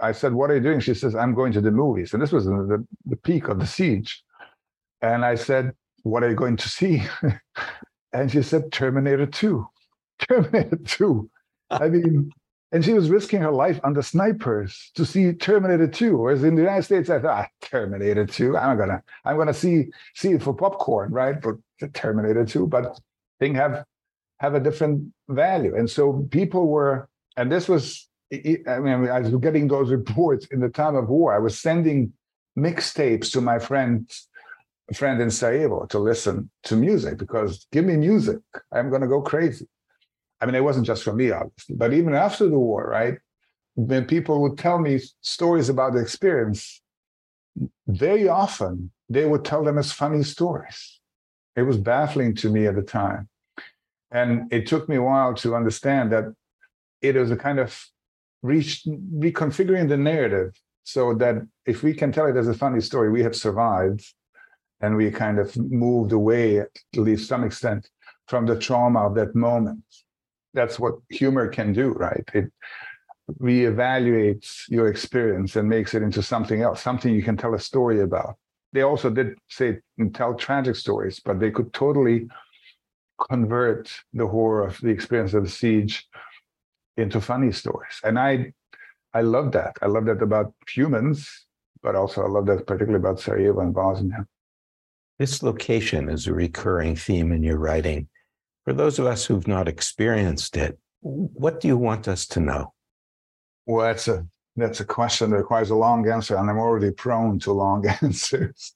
I 0.00 0.12
said, 0.12 0.34
"What 0.34 0.50
are 0.50 0.54
you 0.54 0.60
doing?" 0.60 0.80
She 0.80 0.94
says, 0.94 1.14
"I'm 1.14 1.34
going 1.34 1.52
to 1.52 1.60
the 1.60 1.70
movies," 1.70 2.12
and 2.12 2.22
this 2.22 2.32
was 2.32 2.44
the, 2.44 2.84
the 3.06 3.16
peak 3.16 3.48
of 3.48 3.58
the 3.60 3.66
siege. 3.66 4.22
And 5.02 5.24
I 5.24 5.34
said, 5.34 5.72
"What 6.02 6.22
are 6.22 6.30
you 6.30 6.36
going 6.36 6.56
to 6.56 6.68
see?" 6.68 7.02
and 8.12 8.30
she 8.30 8.42
said, 8.42 8.72
"Terminator 8.72 9.26
2." 9.26 9.66
Terminator 10.28 10.76
2. 10.76 11.30
I 11.70 11.88
mean, 11.88 12.30
and 12.72 12.84
she 12.84 12.92
was 12.92 13.10
risking 13.10 13.40
her 13.40 13.50
life 13.50 13.80
under 13.82 14.02
snipers 14.02 14.90
to 14.94 15.04
see 15.04 15.32
Terminator 15.32 15.88
2. 15.88 16.16
Whereas 16.16 16.44
in 16.44 16.54
the 16.54 16.62
United 16.62 16.82
States, 16.82 17.10
I 17.10 17.20
thought, 17.20 17.46
ah, 17.46 17.48
Terminator 17.62 18.26
2, 18.26 18.56
I'm 18.56 18.76
gonna, 18.76 19.02
I'm 19.24 19.36
gonna 19.36 19.54
see 19.54 19.86
see 20.14 20.32
it 20.32 20.42
for 20.42 20.54
popcorn, 20.54 21.12
right? 21.12 21.36
But 21.40 21.56
Terminator 21.94 22.44
2, 22.44 22.66
but 22.66 22.98
thing 23.40 23.54
have 23.54 23.84
have 24.40 24.54
a 24.54 24.60
different 24.60 25.12
value. 25.28 25.76
And 25.76 25.88
so 25.88 26.26
people 26.30 26.68
were, 26.68 27.08
and 27.40 27.50
this 27.50 27.70
was, 27.70 28.06
I 28.30 28.80
mean, 28.80 29.08
I 29.08 29.20
was 29.20 29.34
getting 29.36 29.66
those 29.66 29.90
reports 29.98 30.46
in 30.50 30.60
the 30.60 30.68
time 30.68 30.94
of 30.94 31.08
war. 31.08 31.34
I 31.34 31.38
was 31.38 31.58
sending 31.58 32.12
mixtapes 32.58 33.32
to 33.32 33.40
my 33.40 33.58
friends, 33.58 34.28
friend 34.92 35.18
in 35.22 35.30
Sarajevo 35.30 35.86
to 35.86 35.98
listen 35.98 36.50
to 36.64 36.76
music 36.76 37.16
because 37.16 37.66
give 37.72 37.86
me 37.86 37.96
music, 37.96 38.40
I'm 38.72 38.90
gonna 38.90 39.08
go 39.08 39.22
crazy. 39.22 39.66
I 40.42 40.46
mean, 40.46 40.54
it 40.54 40.62
wasn't 40.62 40.86
just 40.86 41.02
for 41.02 41.14
me, 41.14 41.30
obviously, 41.30 41.76
but 41.76 41.94
even 41.94 42.14
after 42.14 42.46
the 42.46 42.58
war, 42.58 42.86
right? 42.90 43.14
When 43.74 44.04
people 44.04 44.42
would 44.42 44.58
tell 44.58 44.78
me 44.78 45.00
stories 45.22 45.70
about 45.70 45.94
the 45.94 46.00
experience, 46.00 46.82
very 47.86 48.28
often 48.28 48.90
they 49.08 49.24
would 49.24 49.46
tell 49.46 49.64
them 49.64 49.78
as 49.78 49.92
funny 49.92 50.24
stories. 50.24 51.00
It 51.56 51.62
was 51.62 51.78
baffling 51.78 52.34
to 52.36 52.50
me 52.50 52.66
at 52.66 52.74
the 52.74 52.82
time. 52.82 53.30
And 54.10 54.52
it 54.52 54.66
took 54.66 54.90
me 54.90 54.96
a 54.96 55.02
while 55.02 55.34
to 55.36 55.54
understand 55.54 56.12
that 56.12 56.24
it 57.02 57.16
was 57.16 57.30
a 57.30 57.36
kind 57.36 57.58
of 57.58 57.78
re- 58.42 58.62
reconfiguring 58.62 59.88
the 59.88 59.96
narrative 59.96 60.52
so 60.84 61.14
that 61.14 61.36
if 61.66 61.82
we 61.82 61.94
can 61.94 62.12
tell 62.12 62.26
it 62.26 62.36
as 62.36 62.48
a 62.48 62.54
funny 62.54 62.80
story, 62.80 63.10
we 63.10 63.22
have 63.22 63.36
survived 63.36 64.04
and 64.80 64.96
we 64.96 65.10
kind 65.10 65.38
of 65.38 65.54
moved 65.56 66.12
away, 66.12 66.58
at 66.60 66.70
least 66.94 67.28
some 67.28 67.44
extent, 67.44 67.88
from 68.28 68.46
the 68.46 68.58
trauma 68.58 69.06
of 69.06 69.14
that 69.14 69.34
moment 69.34 69.84
that's 70.54 70.78
what 70.78 70.96
humor 71.08 71.48
can 71.48 71.72
do, 71.72 71.90
right? 71.90 72.24
It 72.34 72.52
reevaluates 73.40 74.68
your 74.68 74.88
experience 74.88 75.56
and 75.56 75.68
makes 75.68 75.94
it 75.94 76.02
into 76.02 76.22
something 76.22 76.62
else, 76.62 76.82
something 76.82 77.14
you 77.14 77.22
can 77.22 77.36
tell 77.36 77.54
a 77.54 77.60
story 77.60 78.00
about. 78.00 78.36
They 78.72 78.82
also 78.82 79.10
did 79.10 79.36
say 79.48 79.78
tell 80.12 80.34
tragic 80.34 80.76
stories, 80.76 81.20
but 81.24 81.40
they 81.40 81.50
could 81.50 81.72
totally 81.72 82.28
convert 83.28 83.92
the 84.12 84.26
horror 84.26 84.66
of 84.66 84.80
the 84.80 84.88
experience 84.88 85.34
of 85.34 85.44
the 85.44 85.50
siege 85.50 86.08
into 86.96 87.20
funny 87.20 87.52
stories. 87.52 88.00
And 88.04 88.18
I 88.18 88.52
I 89.12 89.22
love 89.22 89.52
that. 89.52 89.76
I 89.82 89.86
love 89.86 90.04
that 90.06 90.22
about 90.22 90.54
humans, 90.68 91.28
but 91.82 91.96
also 91.96 92.22
I 92.22 92.28
love 92.28 92.46
that 92.46 92.66
particularly 92.66 93.02
about 93.02 93.20
Sarajevo 93.20 93.60
and 93.60 93.74
Bosnia. 93.74 94.26
Dislocation 95.18 96.08
is 96.08 96.26
a 96.26 96.32
recurring 96.32 96.96
theme 96.96 97.32
in 97.32 97.42
your 97.42 97.58
writing. 97.58 98.08
For 98.64 98.72
those 98.72 98.98
of 98.98 99.06
us 99.06 99.24
who've 99.24 99.48
not 99.48 99.68
experienced 99.68 100.56
it, 100.56 100.78
what 101.00 101.60
do 101.60 101.68
you 101.68 101.76
want 101.76 102.08
us 102.08 102.26
to 102.28 102.40
know? 102.40 102.72
Well, 103.66 103.86
that's 103.86 104.08
a 104.08 104.26
that's 104.56 104.80
a 104.80 104.84
question 104.84 105.30
that 105.30 105.36
requires 105.36 105.70
a 105.70 105.74
long 105.74 106.08
answer, 106.08 106.36
and 106.36 106.48
I'm 106.50 106.58
already 106.58 106.90
prone 106.90 107.38
to 107.40 107.52
long 107.52 107.86
answers. 108.02 108.74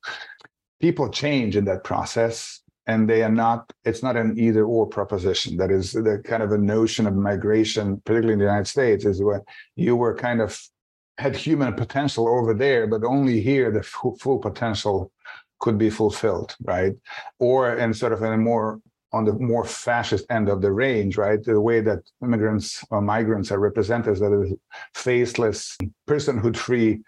People 0.80 1.08
change 1.10 1.56
in 1.56 1.64
that 1.66 1.84
process, 1.84 2.60
and 2.86 3.08
they 3.08 3.22
are 3.22 3.30
not. 3.30 3.72
It's 3.84 4.02
not 4.02 4.16
an 4.16 4.38
either 4.38 4.64
or 4.64 4.86
proposition. 4.86 5.56
That 5.56 5.70
is 5.70 5.92
the 5.92 6.20
kind 6.24 6.42
of 6.42 6.52
a 6.52 6.58
notion 6.58 7.06
of 7.06 7.14
migration, 7.14 8.00
particularly 8.04 8.34
in 8.34 8.38
the 8.38 8.44
United 8.44 8.66
States, 8.66 9.04
is 9.04 9.22
when 9.22 9.40
you 9.76 9.96
were 9.96 10.14
kind 10.14 10.40
of 10.40 10.60
had 11.18 11.36
human 11.36 11.72
potential 11.74 12.28
over 12.28 12.54
there, 12.54 12.86
but 12.86 13.04
only 13.04 13.40
here 13.40 13.70
the 13.70 13.82
full, 13.82 14.16
full 14.18 14.38
potential 14.38 15.12
could 15.60 15.78
be 15.78 15.90
fulfilled, 15.90 16.56
right? 16.64 16.94
Or 17.38 17.76
in 17.76 17.94
sort 17.94 18.12
of 18.12 18.22
a 18.22 18.36
more 18.36 18.80
on 19.12 19.24
the 19.24 19.32
more 19.34 19.64
fascist 19.64 20.26
end 20.28 20.48
of 20.48 20.60
the 20.60 20.72
range, 20.72 21.16
right? 21.16 21.42
The 21.42 21.60
way 21.60 21.80
that 21.82 22.00
immigrants 22.20 22.84
or 22.90 23.00
migrants 23.00 23.52
are 23.52 23.60
represented 23.60 24.14
as 24.14 24.20
a 24.20 24.56
faceless, 24.92 25.78
personhood-free, 26.08 27.00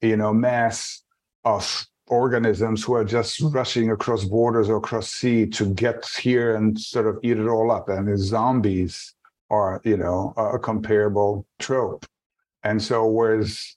you 0.00 0.16
know, 0.16 0.32
mass 0.32 1.02
of 1.44 1.84
organisms 2.08 2.84
who 2.84 2.94
are 2.94 3.04
just 3.04 3.40
rushing 3.40 3.90
across 3.90 4.24
borders 4.24 4.68
or 4.68 4.76
across 4.76 5.10
sea 5.10 5.46
to 5.46 5.72
get 5.74 6.06
here 6.20 6.56
and 6.56 6.78
sort 6.78 7.06
of 7.06 7.18
eat 7.22 7.38
it 7.38 7.48
all 7.48 7.70
up. 7.70 7.88
And 7.88 8.08
the 8.08 8.18
zombies 8.18 9.14
are, 9.50 9.80
you 9.84 9.96
know, 9.96 10.34
a 10.36 10.58
comparable 10.58 11.46
trope. 11.58 12.04
And 12.64 12.82
so, 12.82 13.06
whereas 13.06 13.76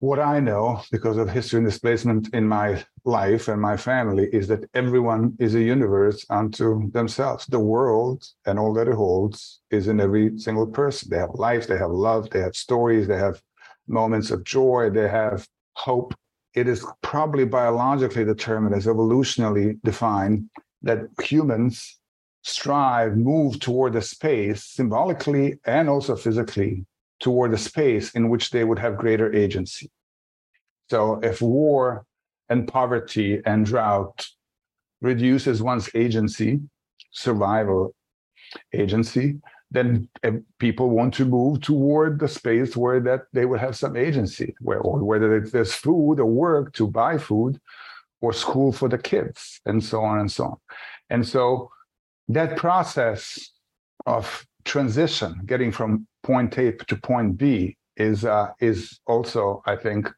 what 0.00 0.18
I 0.18 0.40
know, 0.40 0.82
because 0.90 1.18
of 1.18 1.28
history 1.28 1.58
and 1.58 1.66
displacement 1.66 2.32
in 2.32 2.48
my 2.48 2.82
life 3.04 3.48
and 3.48 3.60
my 3.60 3.76
family, 3.76 4.28
is 4.32 4.48
that 4.48 4.64
everyone 4.72 5.36
is 5.38 5.54
a 5.54 5.60
universe 5.60 6.24
unto 6.30 6.90
themselves. 6.92 7.46
The 7.46 7.60
world 7.60 8.24
and 8.46 8.58
all 8.58 8.72
that 8.74 8.88
it 8.88 8.94
holds 8.94 9.60
is 9.70 9.88
in 9.88 10.00
every 10.00 10.38
single 10.38 10.66
person. 10.66 11.10
They 11.10 11.18
have 11.18 11.34
life, 11.34 11.66
they 11.66 11.76
have 11.76 11.90
love, 11.90 12.30
they 12.30 12.40
have 12.40 12.56
stories, 12.56 13.08
they 13.08 13.18
have 13.18 13.42
moments 13.86 14.30
of 14.30 14.42
joy, 14.44 14.88
they 14.88 15.08
have 15.08 15.46
hope. 15.74 16.14
It 16.54 16.66
is 16.66 16.84
probably 17.02 17.44
biologically 17.44 18.24
determined, 18.24 18.74
as 18.74 18.86
evolutionally 18.86 19.80
defined, 19.82 20.50
that 20.82 21.00
humans 21.22 22.00
strive, 22.42 23.16
move 23.16 23.60
toward 23.60 23.94
a 23.94 24.02
space 24.02 24.64
symbolically 24.64 25.58
and 25.64 25.88
also 25.88 26.16
physically 26.16 26.86
toward 27.20 27.52
a 27.52 27.58
space 27.58 28.12
in 28.12 28.30
which 28.30 28.50
they 28.50 28.64
would 28.64 28.78
have 28.78 28.96
greater 28.96 29.32
agency. 29.32 29.90
So 30.88 31.20
if 31.22 31.40
war 31.40 32.04
and 32.48 32.66
poverty 32.66 33.40
and 33.44 33.64
drought 33.64 34.26
reduces 35.00 35.62
one's 35.62 35.88
agency, 35.94 36.60
survival 37.12 37.94
agency, 38.72 39.36
then 39.70 40.08
people 40.58 40.90
want 40.90 41.14
to 41.14 41.24
move 41.24 41.60
toward 41.60 42.18
the 42.18 42.28
space 42.28 42.76
where 42.76 43.00
that 43.00 43.22
they 43.32 43.44
would 43.44 43.60
have 43.60 43.76
some 43.76 43.96
agency, 43.96 44.54
where 44.60 44.80
or 44.80 44.98
whether 45.04 45.40
there's 45.40 45.74
food 45.74 46.18
or 46.18 46.26
work 46.26 46.72
to 46.74 46.88
buy 46.88 47.18
food, 47.18 47.60
or 48.20 48.32
school 48.32 48.72
for 48.72 48.88
the 48.88 48.98
kids, 48.98 49.60
and 49.66 49.82
so 49.82 50.02
on 50.02 50.18
and 50.18 50.30
so 50.30 50.44
on. 50.44 50.56
And 51.08 51.26
so 51.26 51.70
that 52.28 52.56
process 52.56 53.50
of 54.06 54.46
transition, 54.64 55.40
getting 55.46 55.72
from 55.72 56.06
point 56.22 56.56
A 56.58 56.72
to 56.72 56.96
point 56.96 57.38
B, 57.38 57.76
is 57.96 58.24
uh, 58.24 58.48
is 58.60 58.98
also, 59.06 59.62
I 59.66 59.76
think, 59.76 60.10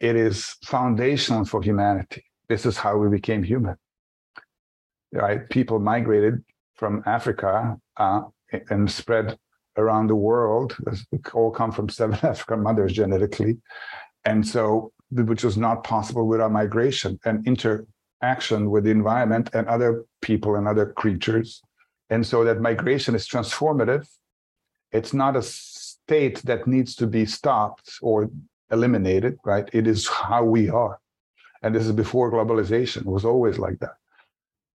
it 0.00 0.16
is 0.16 0.56
foundational 0.64 1.44
for 1.44 1.62
humanity. 1.62 2.24
This 2.48 2.66
is 2.66 2.76
how 2.76 2.96
we 2.96 3.08
became 3.08 3.42
human. 3.42 3.76
Right? 5.12 5.48
People 5.48 5.78
migrated 5.78 6.42
from 6.74 7.02
Africa 7.06 7.78
uh, 7.96 8.22
and 8.70 8.90
spread 8.90 9.38
around 9.76 10.08
the 10.08 10.14
world. 10.14 10.76
All 11.32 11.50
come 11.50 11.72
from 11.72 11.88
seven 11.88 12.18
African 12.22 12.62
mothers 12.62 12.92
genetically, 12.92 13.58
and 14.24 14.46
so 14.46 14.92
which 15.10 15.44
was 15.44 15.56
not 15.56 15.84
possible 15.84 16.26
without 16.26 16.52
migration 16.52 17.18
and 17.24 17.46
interaction 17.46 18.70
with 18.70 18.84
the 18.84 18.90
environment 18.90 19.50
and 19.52 19.66
other 19.68 20.04
people 20.22 20.56
and 20.56 20.66
other 20.66 20.92
creatures. 20.92 21.62
And 22.10 22.26
so 22.26 22.44
that 22.44 22.60
migration 22.60 23.14
is 23.14 23.28
transformative. 23.28 24.08
It's 24.92 25.12
not 25.12 25.36
a 25.36 25.42
state 25.42 26.42
that 26.42 26.66
needs 26.66 26.94
to 26.96 27.06
be 27.06 27.26
stopped 27.26 27.92
or 28.02 28.30
eliminated, 28.70 29.38
right? 29.44 29.68
It 29.72 29.86
is 29.86 30.08
how 30.08 30.44
we 30.44 30.68
are. 30.68 30.98
And 31.62 31.74
this 31.74 31.86
is 31.86 31.92
before 31.92 32.30
globalization. 32.30 32.98
It 32.98 33.06
was 33.06 33.24
always 33.24 33.58
like 33.58 33.78
that. 33.80 33.94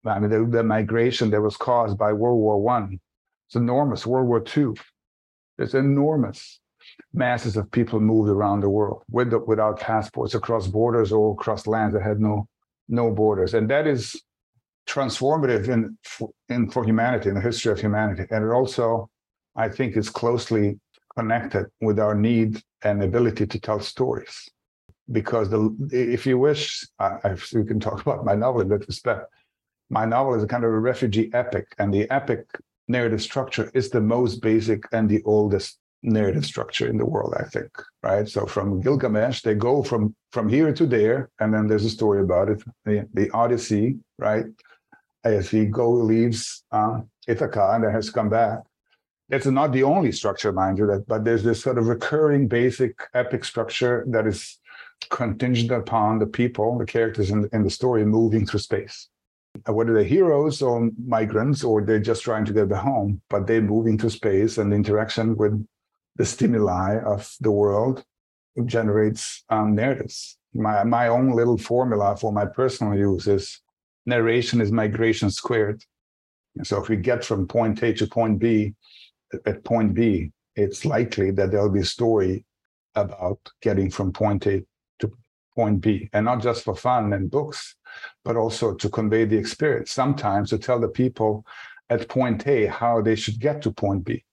I 0.05 0.19
mean, 0.19 0.29
the, 0.29 0.45
the 0.45 0.63
migration 0.63 1.31
that 1.31 1.41
was 1.41 1.57
caused 1.57 1.97
by 1.97 2.13
World 2.13 2.39
War 2.39 2.61
One, 2.61 2.99
it's 3.47 3.55
enormous. 3.55 4.05
World 4.05 4.27
War 4.27 4.39
Two, 4.39 4.75
it's 5.57 5.73
enormous. 5.73 6.59
Masses 7.13 7.57
of 7.57 7.71
people 7.71 7.99
moved 7.99 8.29
around 8.29 8.61
the 8.61 8.69
world 8.69 9.01
with 9.09 9.31
the, 9.31 9.39
without 9.39 9.79
passports 9.79 10.35
across 10.35 10.67
borders 10.67 11.11
or 11.11 11.33
across 11.33 11.65
lands 11.65 11.93
that 11.95 12.03
had 12.03 12.19
no 12.19 12.47
no 12.87 13.11
borders, 13.11 13.53
and 13.53 13.69
that 13.69 13.87
is 13.87 14.21
transformative 14.87 15.67
in, 15.67 15.97
in 16.49 16.69
for 16.69 16.83
humanity 16.83 17.29
in 17.29 17.35
the 17.35 17.41
history 17.41 17.71
of 17.71 17.79
humanity. 17.79 18.25
And 18.29 18.45
it 18.45 18.51
also, 18.51 19.09
I 19.55 19.69
think, 19.69 19.97
is 19.97 20.09
closely 20.09 20.79
connected 21.17 21.65
with 21.81 21.99
our 21.99 22.15
need 22.15 22.61
and 22.83 23.01
ability 23.03 23.47
to 23.47 23.59
tell 23.59 23.79
stories. 23.79 24.49
Because 25.11 25.49
the, 25.49 25.75
if 25.91 26.25
you 26.25 26.37
wish, 26.37 26.87
I, 26.99 27.35
we 27.53 27.63
can 27.63 27.79
talk 27.79 28.01
about 28.05 28.25
my 28.25 28.35
novel 28.35 28.61
in 28.61 28.69
that 28.69 28.87
respect. 28.87 29.25
My 29.89 30.05
novel 30.05 30.33
is 30.35 30.43
a 30.43 30.47
kind 30.47 30.63
of 30.63 30.71
a 30.71 30.79
refugee 30.79 31.29
epic, 31.33 31.67
and 31.77 31.93
the 31.93 32.09
epic 32.11 32.45
narrative 32.87 33.21
structure 33.21 33.71
is 33.73 33.89
the 33.89 34.01
most 34.01 34.41
basic 34.41 34.83
and 34.91 35.09
the 35.09 35.21
oldest 35.25 35.79
narrative 36.03 36.45
structure 36.45 36.87
in 36.87 36.97
the 36.97 37.05
world, 37.05 37.33
I 37.37 37.43
think, 37.43 37.71
right? 38.03 38.27
So 38.27 38.45
from 38.45 38.81
Gilgamesh, 38.81 39.41
they 39.41 39.55
go 39.55 39.83
from 39.83 40.15
from 40.31 40.47
here 40.49 40.71
to 40.73 40.85
there, 40.85 41.29
and 41.39 41.53
then 41.53 41.67
there's 41.67 41.85
a 41.85 41.89
story 41.89 42.21
about 42.21 42.49
it, 42.49 42.63
the, 42.83 43.07
the 43.13 43.29
Odyssey, 43.31 43.97
right? 44.19 44.45
As 45.23 45.49
he 45.49 45.65
go 45.65 45.89
leaves 45.89 46.63
uh, 46.71 47.01
Ithaca 47.27 47.71
and 47.73 47.83
then 47.83 47.91
has 47.91 48.09
come 48.09 48.29
back. 48.29 48.59
It's 49.29 49.47
not 49.47 49.71
the 49.71 49.83
only 49.83 50.11
structure, 50.11 50.51
mind 50.51 50.77
you, 50.77 50.85
that 50.87 51.07
but 51.07 51.25
there's 51.25 51.43
this 51.43 51.63
sort 51.63 51.79
of 51.79 51.87
recurring 51.87 52.47
basic 52.47 52.93
epic 53.15 53.43
structure 53.43 54.05
that 54.09 54.27
is 54.27 54.59
contingent 55.09 55.71
upon 55.71 56.19
the 56.19 56.27
people, 56.27 56.77
the 56.77 56.85
characters 56.85 57.31
in, 57.31 57.49
in 57.51 57.63
the 57.63 57.69
story 57.69 58.05
moving 58.05 58.45
through 58.45 58.59
space. 58.59 59.09
Uh, 59.67 59.73
whether 59.73 59.93
they're 59.93 60.03
heroes 60.03 60.61
or 60.61 60.89
migrants 61.05 61.63
or 61.63 61.81
they're 61.81 61.99
just 61.99 62.23
trying 62.23 62.45
to 62.45 62.53
get 62.53 62.69
back 62.69 62.83
home, 62.83 63.21
but 63.29 63.47
they 63.47 63.59
move 63.59 63.87
into 63.87 64.09
space 64.09 64.57
and 64.57 64.73
interaction 64.73 65.35
with 65.35 65.65
the 66.17 66.25
stimuli 66.25 66.97
of 67.05 67.35
the 67.41 67.51
world 67.51 68.03
generates 68.65 69.43
um, 69.49 69.75
narratives. 69.75 70.37
My, 70.53 70.83
my 70.83 71.07
own 71.07 71.31
little 71.31 71.57
formula 71.57 72.15
for 72.15 72.31
my 72.31 72.45
personal 72.45 72.97
use 72.97 73.27
is 73.27 73.61
narration 74.05 74.61
is 74.61 74.71
migration 74.71 75.29
squared. 75.29 75.83
So 76.63 76.81
if 76.81 76.87
we 76.87 76.95
get 76.95 77.25
from 77.25 77.47
point 77.47 77.83
A 77.83 77.93
to 77.93 78.07
point 78.07 78.39
B, 78.39 78.75
at 79.45 79.63
point 79.63 79.93
B, 79.93 80.31
it's 80.55 80.85
likely 80.85 81.31
that 81.31 81.51
there'll 81.51 81.69
be 81.69 81.81
a 81.81 81.85
story 81.85 82.45
about 82.95 83.39
getting 83.61 83.89
from 83.89 84.13
point 84.13 84.47
A 84.47 84.65
point 85.55 85.81
B, 85.81 86.09
and 86.13 86.25
not 86.25 86.41
just 86.41 86.63
for 86.63 86.75
fun 86.75 87.13
and 87.13 87.31
books, 87.31 87.75
but 88.23 88.35
also 88.35 88.73
to 88.73 88.89
convey 88.89 89.25
the 89.25 89.37
experience. 89.37 89.91
Sometimes 89.91 90.49
to 90.49 90.57
tell 90.57 90.79
the 90.79 90.87
people 90.87 91.45
at 91.89 92.09
point 92.09 92.45
A 92.47 92.65
how 92.65 93.01
they 93.01 93.15
should 93.15 93.39
get 93.39 93.61
to 93.63 93.71
point 93.71 94.03
B 94.05 94.23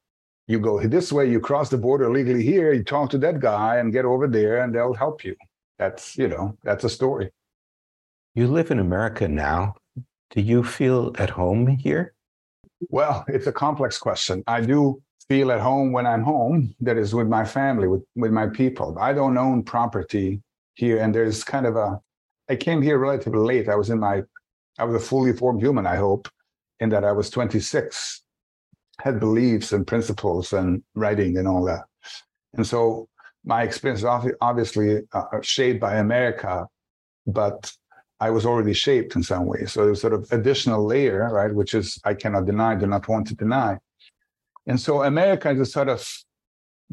you 0.47 0.59
go 0.59 0.81
this 0.87 1.13
way, 1.13 1.29
you 1.31 1.41
cross 1.41 1.69
the 1.71 1.79
border 1.79 2.11
legally 2.11 2.43
here, 2.43 2.73
you 2.73 2.85
talk 2.85 3.11
to 3.11 3.19
that 3.19 3.41
guy 3.41 3.77
and 3.77 3.93
get 3.93 4.05
over 4.05 4.27
there 4.27 4.63
and 4.63 4.75
they'll 4.75 4.95
help 4.95 5.25
you. 5.25 5.37
That's, 5.79 6.17
you 6.17 6.29
know, 6.29 6.57
that's 6.63 6.85
a 6.85 6.91
story. 6.91 7.31
You 8.35 8.47
live 8.47 8.71
in 8.71 8.79
America 8.79 9.29
now. 9.29 9.75
Do 10.31 10.41
you 10.41 10.65
feel 10.65 11.15
at 11.19 11.31
home 11.31 11.67
here? 11.67 12.15
Well, 12.89 13.25
it's 13.29 13.47
a 13.47 13.53
complex 13.53 13.99
question. 13.99 14.43
I 14.47 14.61
do 14.61 15.03
feel 15.29 15.53
at 15.53 15.61
home 15.61 15.93
when 15.93 16.07
I'm 16.07 16.23
home, 16.23 16.75
that 16.81 16.97
is 16.97 17.15
with 17.15 17.29
my 17.29 17.45
family, 17.45 17.87
with, 17.87 18.03
with 18.17 18.33
my 18.33 18.49
people. 18.49 18.97
I 18.99 19.13
don't 19.13 19.39
own 19.39 19.63
property 19.63 20.43
here. 20.75 20.99
And 20.99 21.15
there's 21.15 21.45
kind 21.45 21.67
of 21.67 21.77
a, 21.77 22.01
I 22.49 22.57
came 22.57 22.83
here 22.83 22.99
relatively 22.99 23.41
late. 23.41 23.69
I 23.69 23.77
was 23.77 23.91
in 23.91 24.01
my, 24.01 24.23
I 24.79 24.85
was 24.85 25.03
a 25.03 25.07
fully 25.07 25.33
formed 25.33 25.61
human, 25.61 25.87
I 25.87 25.97
hope, 25.97 26.29
in 26.81 26.89
that 26.91 27.05
I 27.05 27.13
was 27.13 27.31
26 27.31 28.23
had 29.01 29.19
beliefs 29.19 29.73
and 29.73 29.87
principles 29.87 30.53
and 30.53 30.83
writing 30.95 31.37
and 31.37 31.49
all 31.49 31.65
that. 31.65 31.85
And 32.55 32.67
so 32.67 33.09
my 33.45 33.63
experience 33.63 34.01
is 34.01 34.37
obviously 34.41 35.01
uh, 35.13 35.25
shaped 35.43 35.81
by 35.81 35.97
America, 35.97 36.67
but 37.27 37.73
I 38.21 38.31
was 38.31 38.47
already 38.47 38.73
shaped 38.73 39.17
in 39.17 39.23
some 39.23 39.47
way. 39.47 39.65
So 39.67 39.85
there's 39.85 40.01
sort 40.01 40.13
of 40.13 40.31
additional 40.31 40.85
layer, 40.87 41.29
right, 41.33 41.53
which 41.53 41.75
is 41.75 41.99
I 42.05 42.15
cannot 42.15 42.47
deny, 42.47 42.77
do 42.77 42.87
not 42.87 43.09
want 43.09 43.27
to 43.29 43.35
deny. 43.35 43.79
And 44.67 44.81
so 44.81 45.03
America 45.03 45.51
is 45.51 45.59
a 45.59 45.67
sort 45.67 45.89
of 45.89 46.09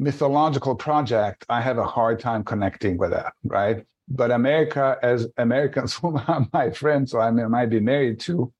mythological 0.00 0.74
project. 0.74 1.44
I 1.48 1.60
have 1.60 1.78
a 1.78 1.84
hard 1.84 2.18
time 2.18 2.42
connecting 2.42 2.96
with 2.96 3.10
that, 3.10 3.34
right? 3.44 3.84
But 4.08 4.30
America, 4.32 4.96
as 5.02 5.28
Americans 5.36 5.94
whom 6.02 6.16
are 6.16 6.46
my 6.52 6.70
friends, 6.70 7.12
so 7.12 7.20
I 7.20 7.30
might 7.30 7.70
be 7.70 7.80
married 7.80 8.18
to, 8.20 8.52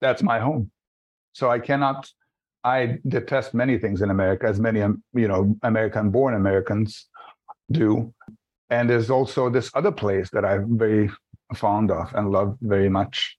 that's 0.00 0.22
my 0.22 0.38
home. 0.38 0.70
So 1.32 1.50
I 1.50 1.58
cannot 1.58 2.08
I 2.64 2.98
detest 3.06 3.52
many 3.52 3.78
things 3.78 4.00
in 4.00 4.10
America, 4.10 4.46
as 4.46 4.58
many 4.58 4.80
um, 4.80 5.02
you 5.12 5.28
know 5.28 5.56
American-born 5.62 6.34
Americans 6.34 7.06
do. 7.70 8.12
And 8.70 8.88
there's 8.88 9.10
also 9.10 9.50
this 9.50 9.70
other 9.74 9.92
place 9.92 10.30
that 10.30 10.44
I'm 10.44 10.78
very 10.78 11.10
fond 11.54 11.90
of 11.90 12.12
and 12.14 12.30
love 12.30 12.56
very 12.62 12.88
much 12.88 13.36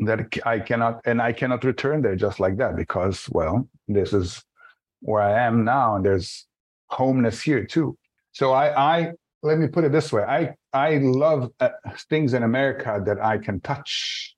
that 0.00 0.20
I 0.46 0.60
cannot 0.60 1.00
and 1.04 1.20
I 1.20 1.32
cannot 1.32 1.64
return 1.64 2.02
there 2.02 2.16
just 2.16 2.40
like 2.40 2.56
that 2.56 2.76
because 2.76 3.28
well 3.30 3.68
this 3.86 4.12
is 4.12 4.42
where 5.00 5.22
I 5.22 5.46
am 5.46 5.64
now 5.64 5.96
and 5.96 6.04
there's 6.04 6.46
homeness 6.90 7.40
here 7.40 7.64
too. 7.64 7.96
So 8.32 8.52
I 8.52 8.96
I 8.96 9.12
let 9.42 9.58
me 9.58 9.68
put 9.68 9.84
it 9.84 9.92
this 9.92 10.12
way 10.12 10.22
I 10.22 10.54
I 10.72 10.98
love 10.98 11.50
uh, 11.60 11.70
things 12.10 12.34
in 12.34 12.42
America 12.42 13.02
that 13.04 13.24
I 13.24 13.38
can 13.38 13.60
touch. 13.60 14.34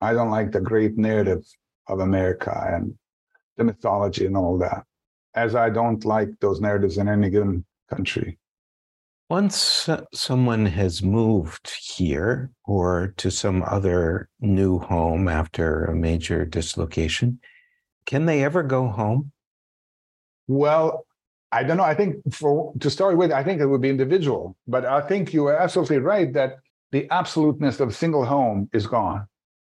I 0.00 0.12
don't 0.12 0.30
like 0.30 0.52
the 0.52 0.60
great 0.60 0.96
narrative 0.98 1.44
of 1.88 2.00
America 2.00 2.52
and 2.72 2.94
the 3.56 3.64
mythology 3.64 4.26
and 4.26 4.36
all 4.36 4.58
that, 4.58 4.84
as 5.34 5.54
I 5.54 5.70
don't 5.70 6.04
like 6.04 6.28
those 6.40 6.60
narratives 6.60 6.98
in 6.98 7.08
any 7.08 7.30
given 7.30 7.64
country. 7.88 8.38
Once 9.30 9.88
someone 10.12 10.66
has 10.66 11.02
moved 11.02 11.70
here 11.70 12.50
or 12.66 13.14
to 13.16 13.30
some 13.30 13.62
other 13.62 14.28
new 14.40 14.78
home 14.78 15.28
after 15.28 15.86
a 15.86 15.94
major 15.94 16.44
dislocation, 16.44 17.40
can 18.04 18.26
they 18.26 18.44
ever 18.44 18.62
go 18.62 18.86
home? 18.86 19.32
Well, 20.46 21.06
I 21.54 21.62
don't 21.62 21.76
know. 21.76 21.84
I 21.84 21.94
think 21.94 22.16
for 22.32 22.72
to 22.80 22.90
start 22.90 23.16
with, 23.16 23.30
I 23.30 23.44
think 23.44 23.60
it 23.60 23.66
would 23.66 23.80
be 23.80 23.88
individual. 23.88 24.56
But 24.66 24.84
I 24.84 25.00
think 25.00 25.32
you 25.32 25.46
are 25.46 25.56
absolutely 25.56 25.98
right 25.98 26.32
that 26.32 26.56
the 26.90 27.06
absoluteness 27.10 27.78
of 27.78 27.94
single 27.94 28.24
home 28.24 28.68
is 28.72 28.86
gone. 28.86 29.26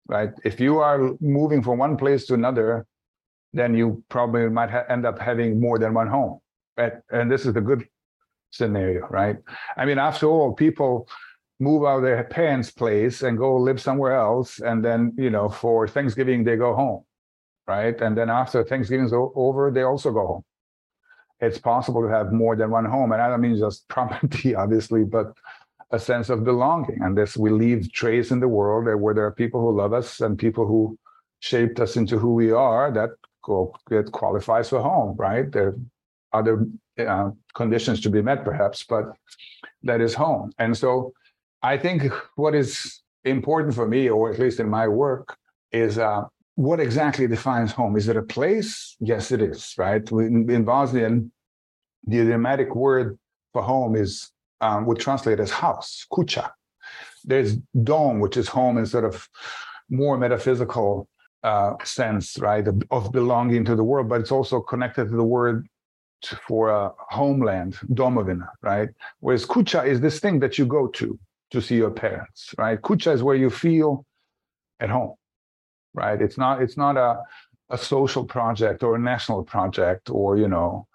Right? 0.07 0.31
If 0.45 0.61
you 0.61 0.79
are 0.79 1.15
moving 1.21 1.63
from 1.63 1.79
one 1.79 1.97
place 1.97 2.27
to 2.27 2.35
another, 2.35 2.87
then 3.53 3.75
you 3.75 4.05
probably 4.09 4.49
might 4.51 4.71
ha- 4.71 4.85
end 4.89 5.07
up 5.07 5.19
having 5.19 5.59
more 5.59 5.79
than 5.79 5.95
one 5.95 6.09
home. 6.09 6.41
Right? 6.77 6.95
And 7.11 7.31
this 7.33 7.47
is 7.47 7.55
the 7.55 7.61
good 7.63 7.89
scenario, 8.51 9.07
right? 9.09 9.37
I 9.77 9.85
mean, 9.87 9.99
after 9.99 10.27
all, 10.27 10.53
people 10.53 11.09
move 11.61 11.85
out 11.85 11.99
of 11.99 12.03
their 12.03 12.25
parents' 12.25 12.71
place 12.71 13.23
and 13.23 13.39
go 13.39 13.57
live 13.57 13.81
somewhere 13.81 14.15
else, 14.15 14.61
and 14.61 14.85
then 14.85 15.15
you 15.17 15.31
know, 15.31 15.49
for 15.49 15.87
Thanksgiving 15.87 16.43
they 16.45 16.57
go 16.57 16.75
home, 16.75 17.05
right? 17.67 18.01
And 18.01 18.17
then 18.17 18.29
after 18.31 18.65
Thanksgiving's 18.65 19.13
over, 19.15 19.71
they 19.71 19.83
also 19.83 20.11
go 20.11 20.27
home. 20.27 20.45
It's 21.41 21.59
possible 21.59 22.03
to 22.03 22.09
have 22.09 22.33
more 22.33 22.57
than 22.57 22.71
one 22.71 22.85
home, 22.85 23.13
and 23.13 23.23
I 23.23 23.29
don't 23.29 23.41
mean 23.41 23.59
just 23.59 23.89
property, 23.97 24.55
obviously, 24.55 25.05
but 25.05 25.33
a 25.91 25.99
sense 25.99 26.29
of 26.29 26.45
belonging. 26.45 26.99
And 27.03 27.17
this 27.17 27.37
we 27.37 27.51
leave 27.51 27.93
trace 27.93 28.31
in 28.31 28.41
the 28.41 28.49
world 28.49 28.85
where 29.01 29.15
there 29.15 29.27
are 29.27 29.33
people 29.33 29.61
who 29.61 29.77
love 29.77 29.93
us 29.93 30.21
and 30.21 30.39
people 30.39 30.67
who 30.67 30.99
shaped 31.41 31.81
us 31.81 31.97
into 31.97 32.19
who 32.19 32.35
we 32.35 32.53
are. 32.53 32.93
That 32.93 33.11
it 33.91 34.13
qualifies 34.13 34.69
for 34.69 34.81
home, 34.81 35.17
right? 35.17 35.51
There 35.51 35.69
are 35.69 35.77
other 36.33 36.67
uh, 36.99 37.31
conditions 37.55 38.01
to 38.03 38.11
be 38.11 38.23
met, 38.23 38.45
perhaps, 38.45 38.85
but 38.85 39.05
that 39.83 40.01
is 40.01 40.15
home. 40.15 40.53
And 40.59 40.77
so 40.77 41.13
I 41.63 41.77
think 41.77 42.05
what 42.37 42.55
is 42.55 43.01
important 43.25 43.75
for 43.75 43.89
me, 43.89 44.09
or 44.09 44.31
at 44.31 44.39
least 44.39 44.61
in 44.61 44.69
my 44.69 44.87
work, 44.89 45.37
is 45.73 45.99
uh, 45.99 46.25
what 46.61 46.79
exactly 46.79 47.27
defines 47.27 47.73
home? 47.73 47.97
Is 47.97 48.07
it 48.09 48.19
a 48.19 48.23
place? 48.23 48.95
Yes, 49.01 49.33
it 49.33 49.41
is, 49.41 49.75
right? 49.79 50.07
In, 50.11 50.63
Bosnian, 50.63 51.33
the 52.07 52.19
idiomatic 52.19 52.75
word 52.75 53.19
for 53.55 53.63
home 53.63 53.97
is 53.97 54.31
um, 54.61 54.85
would 54.85 54.99
translate 54.99 55.41
as 55.41 55.51
house, 55.51 56.07
kucha. 56.13 56.51
There's 57.25 57.57
dom, 57.83 58.21
which 58.21 58.37
is 58.37 58.47
home 58.47 58.77
in 58.77 58.85
sort 58.85 59.07
of 59.07 59.27
more 59.89 60.19
metaphysical 60.19 61.09
uh, 61.43 61.73
sense, 61.83 62.39
right, 62.39 62.69
of, 62.69 62.83
of, 62.91 63.11
belonging 63.11 63.65
to 63.65 63.75
the 63.75 63.83
world, 63.83 64.11
but 64.11 64.21
it's 64.21 64.31
also 64.31 64.61
connected 64.61 65.07
to 65.07 65.17
the 65.17 65.25
word 65.25 65.67
for 66.47 66.69
a 66.69 66.93
homeland, 67.09 67.79
domovina, 67.95 68.49
right? 68.61 68.91
Whereas 69.21 69.47
kucha 69.47 69.87
is 69.87 70.03
this 70.03 70.21
thing 70.21 70.41
that 70.41 70.59
you 70.59 70.67
go 70.67 70.89
to 70.89 71.19
to 71.53 71.63
see 71.63 71.77
your 71.77 71.91
parents, 71.91 72.55
right? 72.59 72.79
Kucha 72.79 73.15
is 73.15 73.23
where 73.23 73.37
you 73.37 73.49
feel 73.49 74.05
at 74.79 74.91
home, 74.91 75.15
right? 75.95 76.21
It's 76.21 76.39
not 76.39 76.63
it's 76.63 76.77
not 76.77 76.97
a 76.97 77.19
a 77.71 77.79
social 77.79 78.25
project 78.25 78.83
or 78.83 78.97
a 78.97 78.99
national 78.99 79.45
project 79.45 80.11
or 80.11 80.37
you 80.37 80.49
know 80.49 80.87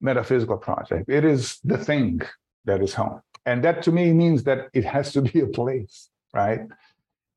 metaphysical 0.00 0.58
project. 0.58 1.08
It 1.08 1.24
is 1.24 1.58
the 1.64 1.78
thing 1.78 2.22
that 2.64 2.82
is 2.82 2.94
home, 2.94 3.20
and 3.46 3.62
that 3.64 3.82
to 3.84 3.92
me 3.92 4.12
means 4.12 4.44
that 4.44 4.68
it 4.72 4.84
has 4.84 5.12
to 5.12 5.22
be 5.22 5.40
a 5.40 5.46
place, 5.46 6.10
right? 6.32 6.60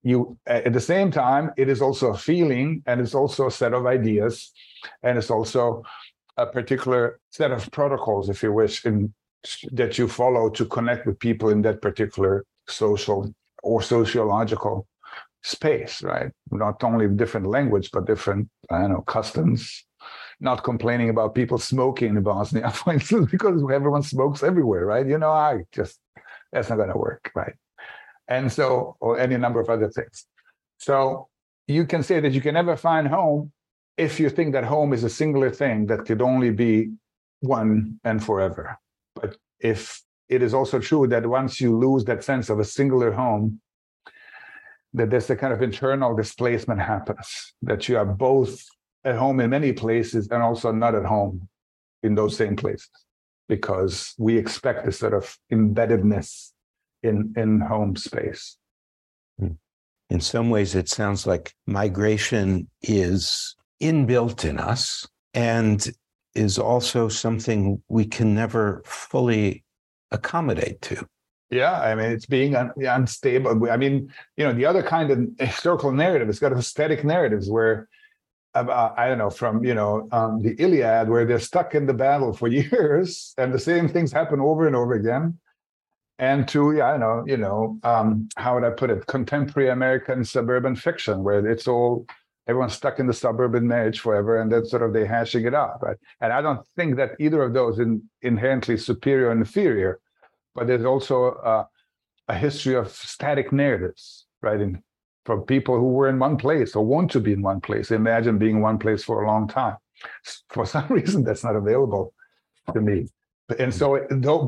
you 0.08 0.38
at 0.46 0.74
the 0.74 0.80
same 0.80 1.12
time 1.12 1.52
it 1.58 1.68
is 1.70 1.82
also 1.82 2.12
a 2.12 2.18
feeling 2.18 2.82
and 2.86 3.02
it's 3.02 3.16
also 3.16 3.48
a 3.48 3.52
set 3.52 3.74
of 3.74 3.86
ideas 3.86 4.52
and 5.04 5.18
it's 5.18 5.30
also 5.30 5.84
a 6.38 6.46
particular 6.46 7.20
set 7.32 7.52
of 7.52 7.70
protocols 7.72 8.30
if 8.30 8.42
you 8.44 8.54
wish 8.54 8.86
in 8.86 9.14
that 9.72 9.98
you 9.98 10.08
follow 10.08 10.50
to 10.50 10.66
connect 10.66 11.06
with 11.06 11.20
people 11.20 11.50
in 11.50 11.62
that 11.62 11.82
particular 11.82 12.46
social 12.68 13.34
or 13.64 13.82
sociological 13.82 14.88
space 15.44 16.02
right 16.02 16.32
not 16.52 16.84
only 16.84 17.08
different 17.08 17.48
language 17.48 17.90
but 17.92 18.06
different 18.06 18.50
i 18.70 18.80
don't 18.80 18.92
know 18.92 19.02
customs 19.02 19.86
not 20.40 20.64
complaining 20.64 21.10
about 21.10 21.36
people 21.36 21.58
smoking 21.58 22.16
in 22.16 22.24
bosnia 22.24 22.70
for 22.80 22.94
instance 22.94 23.30
because 23.32 23.62
everyone 23.72 24.04
smokes 24.04 24.44
everywhere 24.44 24.86
right 24.86 25.08
you 25.08 25.18
know 25.18 25.32
i 25.32 25.60
just 25.72 26.00
that's 26.52 26.70
not 26.70 26.78
going 26.78 26.90
to 26.92 26.98
work 26.98 27.32
right 27.36 27.56
and 28.28 28.52
so, 28.52 28.98
or 29.00 29.20
any 29.20 29.38
number 29.38 29.60
of 29.60 29.70
other 29.70 29.90
things. 29.90 30.26
So 30.78 31.28
you 31.68 31.86
can 31.86 32.04
say 32.04 32.20
that 32.20 32.34
you 32.34 32.42
can 32.42 32.54
never 32.54 32.76
find 32.76 33.08
home 33.08 33.52
if 33.98 34.20
you 34.20 34.30
think 34.30 34.54
that 34.54 34.64
home 34.64 34.94
is 34.94 35.04
a 35.04 35.10
singular 35.10 35.50
thing 35.50 35.88
that 35.88 36.06
could 36.06 36.22
only 36.22 36.52
be 36.52 36.92
one 37.40 38.00
and 38.04 38.24
forever. 38.24 38.78
But 39.16 39.38
if 39.60 40.02
it 40.30 40.44
is 40.44 40.54
also 40.54 40.80
true 40.80 41.08
that 41.08 41.26
once 41.26 41.60
you 41.62 41.78
lose 41.78 42.04
that 42.06 42.24
sense 42.24 42.50
of 42.50 42.60
a 42.60 42.66
singular 42.66 43.12
home, 43.12 43.60
that 44.98 45.10
there's 45.10 45.30
a 45.30 45.36
kind 45.36 45.54
of 45.54 45.62
internal 45.62 46.16
displacement 46.16 46.82
happens, 46.82 47.54
that 47.62 47.88
you 47.88 47.98
are 47.98 48.06
both 48.06 48.66
at 49.04 49.16
home 49.16 49.40
in 49.40 49.50
many 49.50 49.72
places 49.72 50.28
and 50.30 50.44
also 50.44 50.72
not 50.72 50.96
at 50.96 51.06
home 51.06 51.48
in 52.04 52.16
those 52.16 52.36
same 52.36 52.56
places, 52.56 52.90
because 53.48 54.14
we 54.18 54.38
expect 54.38 54.88
a 54.88 54.92
sort 54.92 55.14
of 55.14 55.38
embeddedness 55.52 56.52
in, 57.04 57.34
in 57.38 57.60
home 57.62 57.96
space. 57.96 58.58
Hmm. 59.40 59.54
In 60.10 60.20
some 60.20 60.50
ways, 60.50 60.76
it 60.76 60.90
sounds 60.90 61.28
like 61.28 61.54
migration 61.66 62.70
is 62.82 63.56
inbuilt 63.82 64.46
in 64.46 64.60
us 64.60 65.08
and 65.34 65.88
is 66.34 66.58
also 66.58 67.08
something 67.08 67.82
we 67.88 68.06
can 68.06 68.34
never 68.34 68.82
fully 68.86 69.64
accommodate 70.12 70.82
to. 70.82 71.06
Yeah, 71.50 71.80
I 71.80 71.96
mean, 71.96 72.12
it's 72.12 72.26
being 72.26 72.56
un- 72.56 72.72
unstable. 72.78 73.70
I 73.70 73.78
mean, 73.78 74.12
you 74.36 74.44
know, 74.44 74.54
the 74.54 74.66
other 74.66 74.84
kind 74.84 75.12
of 75.12 75.28
historical 75.40 75.92
narrative 75.92 76.28
is 76.28 76.40
got 76.40 76.52
of 76.52 76.66
static 76.66 77.06
narratives 77.06 77.50
where, 77.50 77.88
uh, 78.54 78.92
I 78.98 79.08
don't 79.08 79.18
know, 79.18 79.30
from, 79.30 79.64
you 79.64 79.74
know, 79.74 80.10
um, 80.12 80.42
the 80.42 80.56
Iliad, 80.62 81.08
where 81.08 81.26
they're 81.26 81.40
stuck 81.40 81.74
in 81.74 81.86
the 81.86 81.94
battle 81.94 82.34
for 82.34 82.48
years 82.50 83.34
and 83.38 83.54
the 83.54 83.60
same 83.60 83.88
things 83.88 84.12
happen 84.12 84.42
over 84.42 84.68
and 84.68 84.76
over 84.76 84.94
again. 84.94 85.40
And 86.20 86.48
to, 86.50 86.74
yeah, 86.76 86.86
I 86.86 86.98
know, 86.98 87.24
you 87.28 87.38
know, 87.38 87.80
um, 87.84 88.28
how 88.36 88.56
would 88.56 88.64
I 88.64 88.72
put 88.72 88.90
it? 88.90 89.06
Contemporary 89.06 89.70
American 89.70 90.26
suburban 90.26 90.76
fiction, 90.76 91.24
where 91.24 91.48
it's 91.48 91.68
all 91.68 92.08
everyone's 92.48 92.74
stuck 92.74 93.00
in 93.00 93.08
the 93.08 93.14
suburban 93.14 93.68
marriage 93.68 94.00
forever 94.00 94.42
and 94.42 94.52
then 94.52 94.66
sort 94.66 94.82
of 94.82 94.94
they 94.94 95.06
hashing 95.06 95.46
it 95.46 95.54
out 95.54 95.82
right 95.82 95.98
and 96.22 96.32
i 96.32 96.42
don't 96.42 96.66
think 96.76 96.96
that 96.96 97.12
either 97.20 97.44
of 97.44 97.54
those 97.54 97.78
is 97.78 97.88
inherently 98.22 98.78
superior 98.78 99.32
and 99.32 99.42
inferior 99.42 100.00
but 100.58 100.68
there's 100.68 100.84
also 100.84 101.16
a, 101.54 101.68
a 102.28 102.36
history 102.36 102.76
of 102.76 102.90
static 102.92 103.54
narratives 103.54 104.28
right? 104.42 104.60
In 104.60 104.82
from 105.26 105.42
people 105.42 105.78
who 105.78 105.90
were 105.90 106.08
in 106.08 106.20
one 106.20 106.38
place 106.38 106.74
or 106.76 106.86
want 106.86 107.12
to 107.12 107.20
be 107.20 107.34
in 107.34 107.42
one 107.42 107.60
place 107.60 107.92
imagine 107.92 108.38
being 108.38 108.58
in 108.58 108.62
one 108.62 108.80
place 108.80 109.04
for 109.04 109.24
a 109.24 109.28
long 109.28 109.48
time. 109.48 109.78
For 110.50 110.66
some 110.66 110.88
reason 110.90 111.24
that's 111.24 111.44
not 111.44 111.56
available 111.56 112.14
to 112.74 112.80
me. 112.80 113.08
And 113.60 113.74
so 113.74 114.06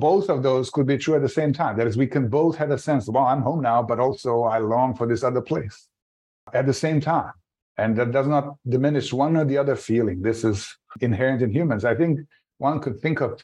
both 0.10 0.30
of 0.30 0.44
those 0.44 0.70
could 0.70 0.86
be 0.86 0.98
true 0.98 1.16
at 1.16 1.22
the 1.22 1.30
same 1.30 1.54
time. 1.54 1.78
That 1.78 1.88
is 1.88 1.98
we 1.98 2.08
can 2.08 2.30
both 2.30 2.56
have 2.58 2.72
a 2.72 2.78
sense 2.78 3.10
well 3.10 3.26
i'm 3.26 3.42
home 3.42 3.62
now 3.62 3.82
but 3.82 4.00
also 4.00 4.44
i 4.44 4.58
long 4.60 4.96
for 4.96 5.06
this 5.08 5.24
other 5.24 5.42
place 5.42 5.88
at 6.54 6.66
the 6.66 6.74
same 6.74 7.00
time. 7.02 7.34
And 7.78 7.98
that 7.98 8.12
does 8.12 8.28
not 8.28 8.56
diminish 8.68 9.14
one 9.14 9.38
or 9.38 9.46
the 9.46 9.58
other 9.58 9.76
feeling. 9.76 10.22
This 10.22 10.44
is 10.44 10.78
inherent 11.00 11.42
in 11.42 11.52
humans. 11.52 11.86
I 11.86 11.96
think 11.96 12.20
one 12.58 12.82
could 12.82 13.00
think 13.00 13.22
of 13.22 13.42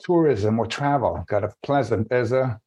tourism 0.00 0.58
or 0.58 0.66
travel, 0.66 1.24
kind 1.28 1.44
of 1.44 1.54
pleasant, 1.62 2.10
as 2.10 2.32
a 2.32 2.60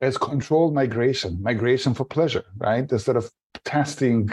as 0.00 0.18
controlled 0.18 0.74
migration, 0.74 1.40
migration 1.40 1.94
for 1.94 2.04
pleasure, 2.04 2.44
right? 2.58 2.88
The 2.88 2.98
sort 2.98 3.16
of 3.16 3.30
testing 3.64 4.30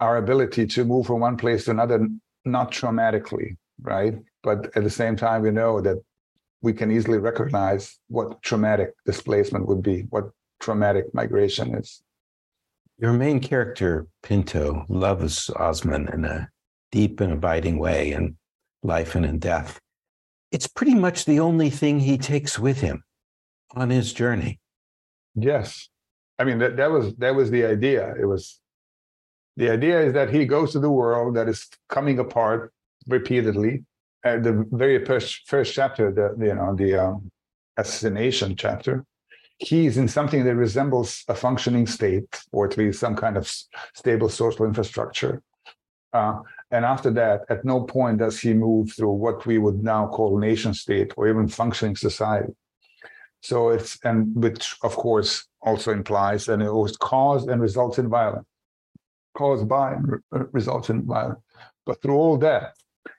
our 0.00 0.16
ability 0.16 0.66
to 0.66 0.84
move 0.84 1.06
from 1.06 1.20
one 1.20 1.36
place 1.36 1.66
to 1.66 1.72
another, 1.72 2.08
not 2.46 2.72
traumatically, 2.72 3.56
right? 3.82 4.14
But 4.42 4.74
at 4.74 4.82
the 4.82 4.90
same 4.90 5.14
time, 5.14 5.42
we 5.42 5.50
know 5.50 5.80
that 5.82 5.98
we 6.62 6.72
can 6.72 6.90
easily 6.90 7.18
recognize 7.18 7.98
what 8.08 8.40
traumatic 8.42 8.94
displacement 9.04 9.66
would 9.68 9.82
be, 9.82 10.06
what 10.10 10.30
traumatic 10.60 11.12
migration 11.12 11.74
is. 11.74 12.02
Your 12.98 13.12
main 13.12 13.40
character, 13.40 14.06
Pinto, 14.22 14.86
loves 14.88 15.50
Osman 15.50 16.08
in 16.08 16.24
a 16.24 16.48
deep 16.92 17.20
and 17.20 17.32
abiding 17.32 17.78
way 17.78 18.12
in 18.12 18.36
life 18.82 19.14
and 19.14 19.24
in 19.24 19.38
death. 19.38 19.80
It's 20.52 20.66
pretty 20.66 20.94
much 20.94 21.24
the 21.24 21.40
only 21.40 21.70
thing 21.70 22.00
he 22.00 22.18
takes 22.18 22.58
with 22.58 22.80
him 22.80 23.02
on 23.74 23.90
his 23.90 24.12
journey. 24.12 24.60
Yes. 25.34 25.88
I 26.38 26.44
mean 26.44 26.58
that, 26.58 26.76
that 26.76 26.90
was 26.90 27.14
that 27.16 27.34
was 27.34 27.50
the 27.50 27.64
idea. 27.64 28.14
It 28.20 28.26
was 28.26 28.60
the 29.56 29.70
idea 29.70 30.00
is 30.00 30.12
that 30.12 30.30
he 30.30 30.44
goes 30.44 30.72
to 30.72 30.80
the 30.80 30.90
world 30.90 31.36
that 31.36 31.48
is 31.48 31.68
coming 31.88 32.18
apart 32.18 32.72
repeatedly. 33.08 33.84
At 34.24 34.44
the 34.44 34.66
very 34.70 35.04
first 35.04 35.42
first 35.46 35.74
chapter, 35.74 36.12
the 36.12 36.46
you 36.46 36.54
know 36.54 36.76
the 36.76 36.94
um, 36.96 37.30
assassination 37.76 38.54
chapter, 38.56 39.04
he's 39.58 39.96
in 39.96 40.08
something 40.08 40.44
that 40.44 40.54
resembles 40.54 41.24
a 41.28 41.34
functioning 41.34 41.86
state, 41.86 42.42
or 42.52 42.66
at 42.66 42.76
least 42.76 43.00
some 43.00 43.16
kind 43.16 43.36
of 43.36 43.50
stable 43.94 44.28
social 44.28 44.66
infrastructure. 44.66 45.42
Uh, 46.12 46.40
and 46.72 46.84
after 46.84 47.10
that, 47.10 47.42
at 47.50 47.64
no 47.64 47.84
point 47.84 48.18
does 48.18 48.40
he 48.40 48.54
move 48.54 48.92
through 48.92 49.12
what 49.12 49.46
we 49.46 49.58
would 49.58 49.82
now 49.84 50.08
call 50.08 50.38
nation 50.38 50.72
state 50.74 51.12
or 51.16 51.28
even 51.28 51.46
functioning 51.46 51.96
society. 51.96 52.52
So 53.42 53.70
it's, 53.70 53.98
and 54.04 54.34
which 54.34 54.76
of 54.82 54.96
course 54.96 55.46
also 55.60 55.92
implies 55.92 56.46
that 56.46 56.60
it 56.60 56.72
was 56.72 56.96
caused 56.96 57.48
and 57.48 57.60
results 57.60 57.98
in 57.98 58.08
violence, 58.08 58.46
caused 59.36 59.68
by 59.68 59.94
and 59.94 60.08
re- 60.08 60.46
results 60.52 60.88
in 60.90 61.04
violence. 61.04 61.40
But 61.84 62.00
through 62.00 62.14
all 62.14 62.38
that, 62.38 62.74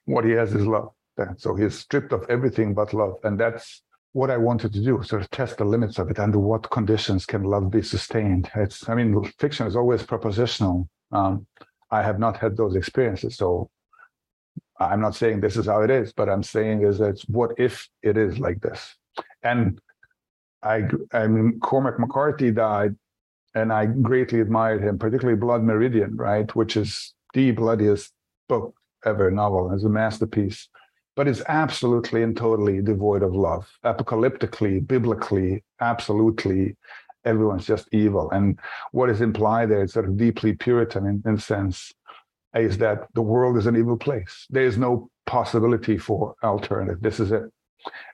what 0.06 0.26
he 0.26 0.32
has 0.32 0.54
is 0.54 0.66
love. 0.66 0.91
So 1.38 1.56
he's 1.56 1.78
stripped 1.78 2.12
of 2.12 2.26
everything 2.30 2.74
but 2.74 2.93
love. 2.93 3.16
And 3.24 3.39
that's 3.39 3.84
what 4.14 4.32
I 4.32 4.38
wanted 4.38 4.74
to 4.74 4.84
do, 4.84 5.04
sort 5.04 5.22
of 5.22 5.30
test 5.30 5.58
the 5.58 5.66
limits 5.66 5.99
of 5.99 6.10
it. 6.10 6.20
Under 6.20 6.39
what 6.39 6.72
conditions 6.72 7.26
can 7.26 7.43
love 7.43 7.70
be 7.70 7.82
sustained? 7.82 8.49
It's, 8.56 8.89
I 8.89 8.95
mean, 8.95 9.24
fiction 9.39 9.68
is 9.68 9.76
always 9.76 10.01
propositional. 10.04 10.88
Um, 11.12 11.45
I 11.94 12.02
have 12.02 12.20
not 12.20 12.38
had 12.38 12.58
those 12.58 12.76
experiences, 12.76 13.36
so 13.36 13.70
I'm 14.80 15.00
not 15.00 15.16
saying 15.16 15.41
this 15.41 15.58
is 15.58 15.68
how 15.68 15.82
it 15.82 15.91
is, 15.91 16.12
but 16.12 16.28
I'm 16.28 16.41
saying 16.41 16.82
is 16.82 16.98
that 16.98 17.22
what 17.28 17.52
if 17.58 17.88
it 18.02 18.18
is 18.18 18.39
like 18.39 18.60
this? 18.62 18.96
And 19.44 19.80
I, 20.64 20.78
I 21.12 21.28
mean, 21.28 21.60
Cormac 21.60 22.00
McCarthy 22.00 22.50
died, 22.50 22.96
and 23.54 23.72
I 23.72 23.86
greatly 23.86 24.39
admired 24.39 24.82
him, 24.82 24.98
particularly 24.98 25.39
Blood 25.39 25.64
Meridian, 25.64 26.16
right, 26.16 26.50
which 26.56 26.76
is 26.76 27.14
the 27.36 27.52
bloodiest 27.52 28.12
book 28.50 28.74
ever, 29.06 29.30
novel, 29.30 29.72
as 29.72 29.84
a 29.84 29.89
masterpiece 29.89 30.70
but 31.16 31.28
it's 31.28 31.44
absolutely 31.48 32.24
and 32.24 32.36
totally 32.36 32.82
devoid 32.82 33.22
of 33.22 33.36
love. 33.36 33.70
Apocalyptically, 33.86 34.86
biblically, 34.86 35.64
absolutely, 35.80 36.76
everyone's 37.26 37.65
just 37.65 37.88
evil. 37.91 38.30
And 38.32 38.59
what 38.91 39.09
is 39.09 39.21
implied 39.21 39.69
there, 39.69 39.84
it's 39.84 39.93
sort 39.93 40.07
of 40.07 40.17
deeply 40.17 40.53
Puritan 40.53 41.05
in, 41.05 41.24
in 41.26 41.38
sense, 41.38 41.91
is 42.55 42.78
that 42.80 43.07
the 43.13 43.21
world 43.21 43.57
is 43.57 43.65
an 43.65 43.76
evil 43.76 43.97
place. 43.97 44.45
There 44.49 44.65
is 44.65 44.78
no 44.78 45.09
possibility 45.26 45.97
for 45.97 46.36
alternative. 46.43 47.01
This 47.01 47.19
is 47.19 47.32
it. 47.32 47.43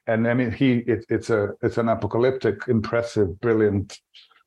And 0.07 0.27
I 0.27 0.33
mean, 0.33 0.51
he 0.51 0.77
it, 0.87 1.05
it's 1.09 1.29
a 1.29 1.49
it's 1.61 1.77
an 1.77 1.89
apocalyptic, 1.89 2.67
impressive, 2.67 3.39
brilliant 3.39 3.99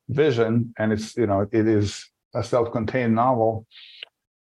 vision, 0.09 0.73
and 0.77 0.91
it's 0.91 1.15
you 1.15 1.27
know 1.27 1.47
it 1.51 1.67
is 1.67 2.09
a 2.35 2.43
self-contained 2.43 3.15
novel, 3.15 3.65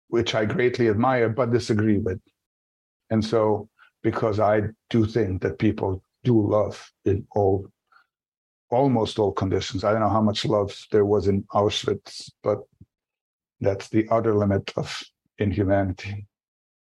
which 0.08 0.34
I 0.34 0.44
greatly 0.44 0.88
admire 0.88 1.28
but 1.28 1.52
disagree 1.52 1.98
with. 1.98 2.20
And 3.10 3.22
so 3.24 3.68
because 4.02 4.40
I 4.40 4.62
do 4.88 5.04
think 5.04 5.42
that 5.42 5.58
people 5.58 6.02
do 6.24 6.48
love 6.48 6.90
in 7.04 7.26
all 7.32 7.68
almost 8.72 9.18
all 9.18 9.32
conditions. 9.32 9.84
I 9.84 9.92
don't 9.92 10.00
know 10.00 10.08
how 10.08 10.22
much 10.22 10.44
love 10.44 10.76
there 10.90 11.04
was 11.04 11.28
in 11.28 11.42
Auschwitz, 11.54 12.30
but 12.42 12.58
that's 13.60 13.88
the 13.88 14.08
other 14.10 14.34
limit 14.34 14.72
of 14.76 15.02
inhumanity. 15.38 16.26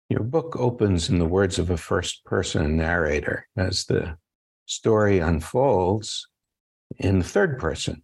Your 0.10 0.24
book 0.24 0.56
opens 0.58 1.10
in 1.10 1.20
the 1.20 1.26
words 1.26 1.60
of 1.60 1.70
a 1.70 1.78
first 1.78 2.24
person 2.26 2.78
narrator 2.78 3.48
as 3.58 3.86
the 3.86 4.18
story 4.66 5.20
unfolds 5.20 6.28
in 6.98 7.20
the 7.20 7.26
third 7.26 7.60
person. 7.60 8.02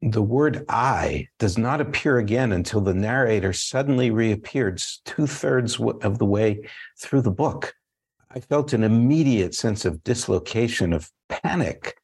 The 0.00 0.22
word 0.22 0.64
I 0.68 1.26
does 1.38 1.58
not 1.58 1.80
appear 1.80 2.18
again 2.18 2.52
until 2.52 2.80
the 2.80 2.94
narrator 2.94 3.52
suddenly 3.52 4.10
reappears 4.10 5.00
two 5.04 5.26
thirds 5.26 5.80
of 5.80 6.18
the 6.18 6.26
way 6.26 6.68
through 7.00 7.22
the 7.22 7.32
book. 7.32 7.74
I 8.30 8.40
felt 8.40 8.72
an 8.72 8.84
immediate 8.84 9.54
sense 9.54 9.84
of 9.84 10.04
dislocation, 10.04 10.92
of 10.92 11.10
panic. 11.28 11.97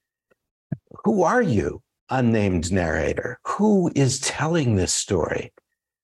Who 1.02 1.22
are 1.22 1.42
you, 1.42 1.82
unnamed 2.10 2.72
narrator? 2.72 3.38
Who 3.46 3.90
is 3.94 4.20
telling 4.20 4.76
this 4.76 4.92
story? 4.92 5.52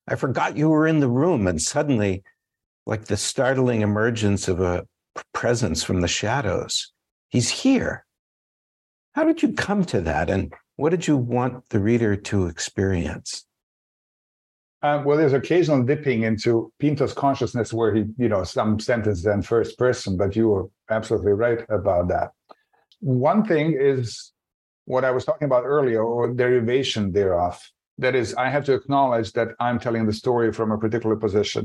I 0.08 0.16
forgot 0.16 0.56
you 0.56 0.68
were 0.68 0.86
in 0.86 1.00
the 1.00 1.08
room, 1.08 1.46
and 1.46 1.60
suddenly, 1.60 2.24
like 2.86 3.04
the 3.04 3.16
startling 3.16 3.82
emergence 3.82 4.48
of 4.48 4.60
a 4.60 4.86
presence 5.32 5.84
from 5.84 6.00
the 6.00 6.08
shadows, 6.08 6.92
he's 7.28 7.48
here. 7.48 8.04
How 9.12 9.24
did 9.24 9.42
you 9.42 9.52
come 9.52 9.84
to 9.86 10.00
that, 10.00 10.30
and 10.30 10.52
what 10.76 10.90
did 10.90 11.06
you 11.06 11.16
want 11.16 11.68
the 11.68 11.78
reader 11.78 12.16
to 12.16 12.46
experience? 12.46 13.44
Uh, 14.82 15.02
well, 15.04 15.18
there's 15.18 15.34
occasional 15.34 15.82
dipping 15.82 16.22
into 16.22 16.72
Pinto's 16.78 17.12
consciousness 17.12 17.72
where 17.72 17.94
he, 17.94 18.06
you 18.16 18.28
know, 18.28 18.44
some 18.44 18.80
sentence 18.80 19.26
in 19.26 19.42
first 19.42 19.76
person, 19.78 20.16
but 20.16 20.34
you 20.34 20.48
were 20.48 20.70
absolutely 20.90 21.32
right 21.32 21.66
about 21.68 22.08
that. 22.08 22.30
One 23.00 23.44
thing 23.44 23.76
is 23.78 24.32
what 24.92 25.04
I 25.04 25.12
was 25.16 25.24
talking 25.24 25.46
about 25.50 25.64
earlier, 25.76 26.02
or 26.02 26.22
derivation 26.44 27.12
thereof. 27.18 27.54
That 28.04 28.14
is, 28.20 28.28
I 28.44 28.48
have 28.54 28.64
to 28.68 28.74
acknowledge 28.80 29.28
that 29.36 29.48
I'm 29.66 29.78
telling 29.78 30.04
the 30.06 30.12
story 30.22 30.48
from 30.52 30.68
a 30.72 30.78
particular 30.84 31.16
position. 31.16 31.64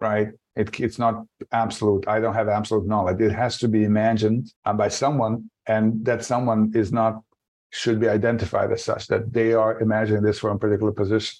right? 0.00 0.28
It, 0.56 0.78
it's 0.80 0.98
not 0.98 1.24
absolute. 1.52 2.06
I 2.06 2.20
don't 2.20 2.34
have 2.34 2.48
absolute 2.48 2.86
knowledge. 2.86 3.20
It 3.20 3.32
has 3.32 3.58
to 3.58 3.68
be 3.68 3.84
imagined 3.84 4.52
uh, 4.64 4.72
by 4.72 4.88
someone, 4.88 5.50
and 5.66 6.04
that 6.04 6.24
someone 6.24 6.72
is 6.74 6.92
not 6.92 7.22
should 7.70 7.98
be 7.98 8.08
identified 8.08 8.70
as 8.70 8.84
such 8.84 9.08
that 9.08 9.32
they 9.32 9.52
are 9.52 9.80
imagining 9.80 10.22
this 10.22 10.38
from 10.38 10.52
a 10.56 10.58
particular 10.58 10.92
position. 10.92 11.36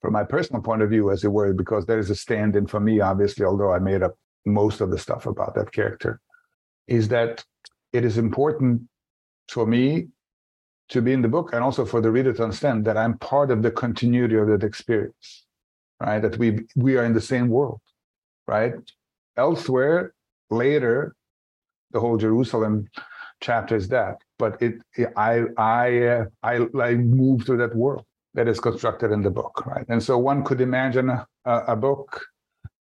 From 0.00 0.12
my 0.14 0.24
personal 0.24 0.62
point 0.62 0.82
of 0.82 0.88
view, 0.88 1.10
as 1.10 1.22
it 1.22 1.32
were, 1.38 1.52
because 1.52 1.84
there 1.84 1.98
is 1.98 2.10
a 2.10 2.14
stand-in 2.14 2.66
for 2.66 2.80
me, 2.80 3.00
obviously, 3.00 3.44
although 3.44 3.72
I 3.72 3.78
made 3.78 4.02
up 4.02 4.14
most 4.46 4.80
of 4.80 4.90
the 4.90 4.98
stuff 4.98 5.26
about 5.26 5.54
that 5.56 5.70
character, 5.72 6.20
is 6.86 7.08
that 7.08 7.44
it 7.92 8.04
is 8.04 8.16
important 8.16 8.82
for 9.48 9.66
me 9.66 10.08
to 10.90 11.00
be 11.00 11.12
in 11.12 11.22
the 11.22 11.28
book 11.28 11.50
and 11.52 11.62
also 11.62 11.84
for 11.84 12.00
the 12.00 12.10
reader 12.10 12.32
to 12.32 12.42
understand 12.42 12.84
that 12.84 12.96
I'm 12.96 13.18
part 13.18 13.50
of 13.50 13.62
the 13.62 13.70
continuity 13.70 14.36
of 14.36 14.48
that 14.48 14.62
experience, 14.62 15.46
right? 16.00 16.20
That 16.20 16.38
we 16.38 16.60
we 16.76 16.96
are 16.96 17.04
in 17.04 17.14
the 17.14 17.20
same 17.20 17.48
world, 17.48 17.80
right? 18.46 18.74
Elsewhere, 19.36 20.14
later, 20.50 21.14
the 21.92 22.00
whole 22.00 22.16
Jerusalem 22.16 22.88
chapter 23.40 23.76
is 23.76 23.88
that, 23.88 24.18
but 24.38 24.60
it, 24.60 24.74
I 25.16 25.44
I 25.56 26.02
uh, 26.06 26.24
I 26.42 26.66
I 26.80 26.94
move 26.94 27.46
to 27.46 27.56
that 27.56 27.74
world 27.74 28.04
that 28.34 28.48
is 28.48 28.60
constructed 28.60 29.12
in 29.12 29.22
the 29.22 29.30
book, 29.30 29.64
right? 29.66 29.86
And 29.88 30.02
so 30.02 30.18
one 30.18 30.44
could 30.44 30.60
imagine 30.60 31.08
a, 31.10 31.26
a 31.44 31.76
book 31.76 32.20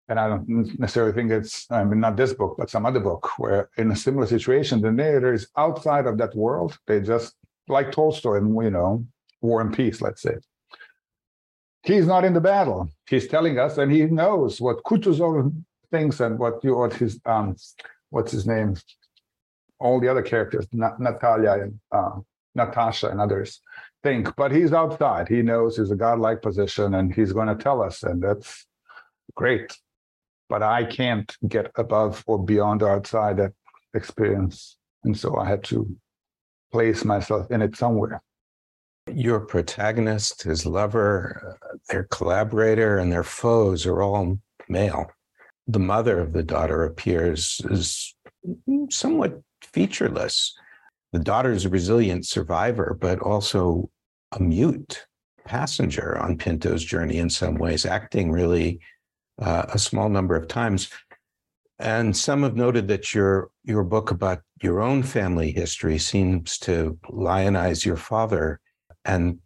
and 0.10 0.20
I 0.20 0.28
don't 0.28 0.80
necessarily 0.80 1.14
think 1.14 1.32
it's, 1.32 1.66
I 1.72 1.84
mean, 1.84 2.00
not 2.00 2.18
this 2.18 2.34
book, 2.34 2.56
but 2.58 2.70
some 2.70 2.86
other 2.86 3.00
book, 3.00 3.30
where 3.40 3.70
in 3.78 3.90
a 3.92 3.96
similar 3.96 4.28
situation, 4.28 4.82
the 4.82 4.92
narrator 4.92 5.34
is 5.34 5.48
outside 5.58 6.08
of 6.08 6.18
that 6.18 6.36
world. 6.36 6.78
They 6.88 7.00
just, 7.00 7.36
like 7.68 7.92
Tolstoy 7.92 8.38
and, 8.38 8.56
you 8.64 8.72
know, 8.72 9.06
War 9.42 9.62
and 9.62 9.76
Peace, 9.76 10.02
let's 10.02 10.22
say. 10.22 10.36
He's 11.84 12.08
not 12.08 12.24
in 12.24 12.34
the 12.34 12.42
battle. 12.42 12.90
He's 13.10 13.28
telling 13.28 13.60
us, 13.60 13.78
and 13.78 13.92
he 13.92 14.06
knows 14.06 14.62
what 14.62 14.84
Kutuzov 14.84 15.54
thinks 15.92 16.20
and 16.20 16.40
what 16.40 16.64
you, 16.64 16.76
what 16.78 16.94
his, 16.94 17.20
um, 17.26 17.56
what's 18.10 18.32
his 18.32 18.48
name? 18.48 18.76
All 19.80 20.00
the 20.00 20.08
other 20.08 20.22
characters, 20.22 20.66
Natalia 20.72 21.52
and 21.54 21.80
uh, 21.92 22.20
Natasha 22.56 23.10
and 23.10 23.20
others 23.20 23.60
think, 24.02 24.34
but 24.38 24.52
he's 24.52 24.72
outside. 24.72 25.28
He 25.28 25.42
knows 25.42 25.76
he's 25.76 25.92
a 25.92 25.96
godlike 25.96 26.42
position 26.42 26.94
and 26.94 27.14
he's 27.14 27.34
going 27.34 27.48
to 27.48 27.62
tell 27.62 27.82
us, 27.82 28.04
and 28.04 28.24
that's 28.24 28.66
great 29.36 29.74
but 30.54 30.62
I 30.62 30.84
can't 30.84 31.36
get 31.48 31.72
above 31.78 32.24
or 32.28 32.38
beyond 32.44 32.84
outside 32.84 33.38
that 33.38 33.54
experience. 33.96 34.78
And 35.04 35.18
so 35.18 35.38
I 35.38 35.48
had 35.48 35.64
to 35.66 35.96
place 36.74 37.06
myself 37.06 37.50
in 37.52 37.62
it 37.62 37.78
somewhere. 37.78 38.22
Your 39.14 39.40
protagonist, 39.40 40.44
his 40.44 40.66
lover, 40.66 41.58
their 41.90 42.06
collaborator, 42.06 42.98
and 42.98 43.12
their 43.12 43.24
foes 43.24 43.86
are 43.86 44.02
all 44.02 44.40
male. 44.68 45.06
The 45.68 45.80
mother 45.80 46.20
of 46.20 46.34
the 46.34 46.44
daughter 46.44 46.84
appears 46.84 47.62
as 47.72 48.14
somewhat 48.90 49.40
featureless. 49.62 50.54
The 51.12 51.20
daughter 51.20 51.52
is 51.52 51.66
a 51.66 51.70
resilient 51.70 52.26
survivor, 52.26 52.98
but 53.00 53.20
also 53.20 53.90
a 54.32 54.42
mute 54.42 55.06
passenger 55.46 56.18
on 56.18 56.38
Pinto's 56.38 56.84
journey 56.84 57.18
in 57.18 57.30
some 57.30 57.56
ways, 57.56 57.86
acting 57.86 58.32
really 58.32 58.80
uh, 59.40 59.66
a 59.70 59.78
small 59.78 60.10
number 60.10 60.36
of 60.36 60.48
times. 60.48 60.90
And 61.84 62.16
some 62.16 62.44
have 62.44 62.56
noted 62.56 62.88
that 62.88 63.14
your 63.14 63.50
your 63.66 63.84
book 63.84 64.10
about 64.10 64.40
your 64.62 64.82
own 64.82 65.04
family 65.04 65.52
history 65.52 65.98
seems 65.98 66.58
to 66.60 66.98
lionize 67.10 67.86
your 67.86 67.98
father 67.98 68.62
and 69.04 69.40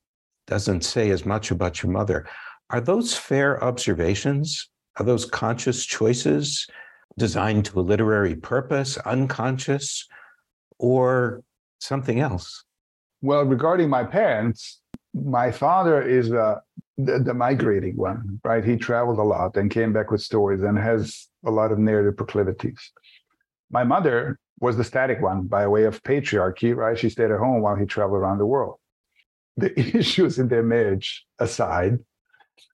doesn't 0.45 0.85
say 0.85 1.09
as 1.09 1.25
much 1.25 1.49
about 1.49 1.81
your 1.81 1.91
mother. 1.91 2.27
Are 2.69 2.79
those 2.79 3.17
fair 3.17 3.63
observations? 3.63 4.69
Are 4.99 5.05
those 5.05 5.25
conscious 5.25 5.83
choices 5.83 6.67
designed 7.17 7.65
to 7.65 7.79
a 7.79 7.81
literary 7.81 8.35
purpose, 8.35 8.97
unconscious, 8.97 10.07
or 10.77 11.41
something 11.79 12.19
else? 12.19 12.63
Well, 13.23 13.45
regarding 13.45 13.89
my 13.89 14.03
parents, 14.03 14.79
my 15.15 15.51
father 15.51 16.03
is 16.03 16.29
a 16.29 16.61
the, 16.97 17.19
the, 17.19 17.33
migrating 17.33 17.95
one, 17.95 18.39
right? 18.43 18.63
He 18.63 18.75
traveled 18.75 19.19
a 19.19 19.23
lot 19.23 19.55
and 19.55 19.69
came 19.69 19.93
back 19.93 20.09
with 20.09 20.21
stories 20.21 20.61
and 20.63 20.77
has 20.77 21.27
a 21.45 21.51
lot 21.51 21.71
of 21.71 21.77
narrative 21.77 22.17
proclivities. 22.17 22.91
My 23.69 23.83
mother 23.83 24.39
was 24.59 24.77
the 24.77 24.83
static 24.83 25.21
one 25.21 25.43
by 25.43 25.67
way 25.67 25.83
of 25.83 26.01
patriarchy, 26.03 26.75
right? 26.75 26.97
She 26.97 27.09
stayed 27.09 27.31
at 27.31 27.39
home 27.39 27.61
while 27.61 27.75
he 27.75 27.85
traveled 27.85 28.19
around 28.19 28.39
the 28.39 28.45
world. 28.45 28.79
The 29.57 29.77
issues 29.97 30.39
in 30.39 30.47
their 30.47 30.63
marriage 30.63 31.25
aside, 31.39 31.99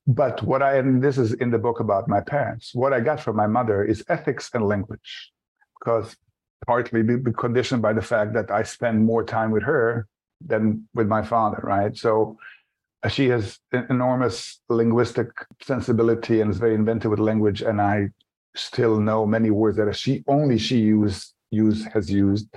but 0.08 0.42
what 0.44 0.62
I, 0.62 0.78
and 0.78 1.02
this 1.04 1.18
is 1.18 1.34
in 1.34 1.52
the 1.52 1.58
book 1.58 1.80
about 1.80 2.08
my 2.08 2.22
parents, 2.22 2.72
what 2.74 2.94
I 2.94 3.00
got 3.00 3.20
from 3.20 3.36
my 3.36 3.48
mother 3.48 3.84
is 3.84 4.04
ethics 4.10 4.50
and 4.54 4.68
language, 4.68 5.32
because 5.80 6.16
partly 6.66 7.04
be 7.04 7.18
conditioned 7.34 7.82
by 7.82 7.94
the 7.94 8.02
fact 8.02 8.34
that 8.34 8.52
I 8.52 8.64
spend 8.64 9.06
more 9.06 9.24
time 9.24 9.52
with 9.52 9.64
her 9.64 10.08
than 10.46 10.88
with 10.94 11.08
my 11.08 11.24
father, 11.24 11.60
right? 11.64 11.96
So 11.98 12.38
she 13.10 13.28
has 13.30 13.60
enormous 13.90 14.62
linguistic 14.70 15.28
sensibility 15.62 16.42
and 16.42 16.52
is 16.52 16.58
very 16.58 16.76
inventive 16.76 17.12
with 17.12 17.20
language 17.20 17.62
and 17.62 17.82
i 17.82 18.08
still 18.56 19.00
know 19.00 19.26
many 19.26 19.50
words 19.50 19.78
that 19.78 19.94
she 19.96 20.24
only 20.28 20.58
she 20.58 20.78
use 20.78 21.34
use 21.50 21.86
has 21.86 22.10
used 22.10 22.48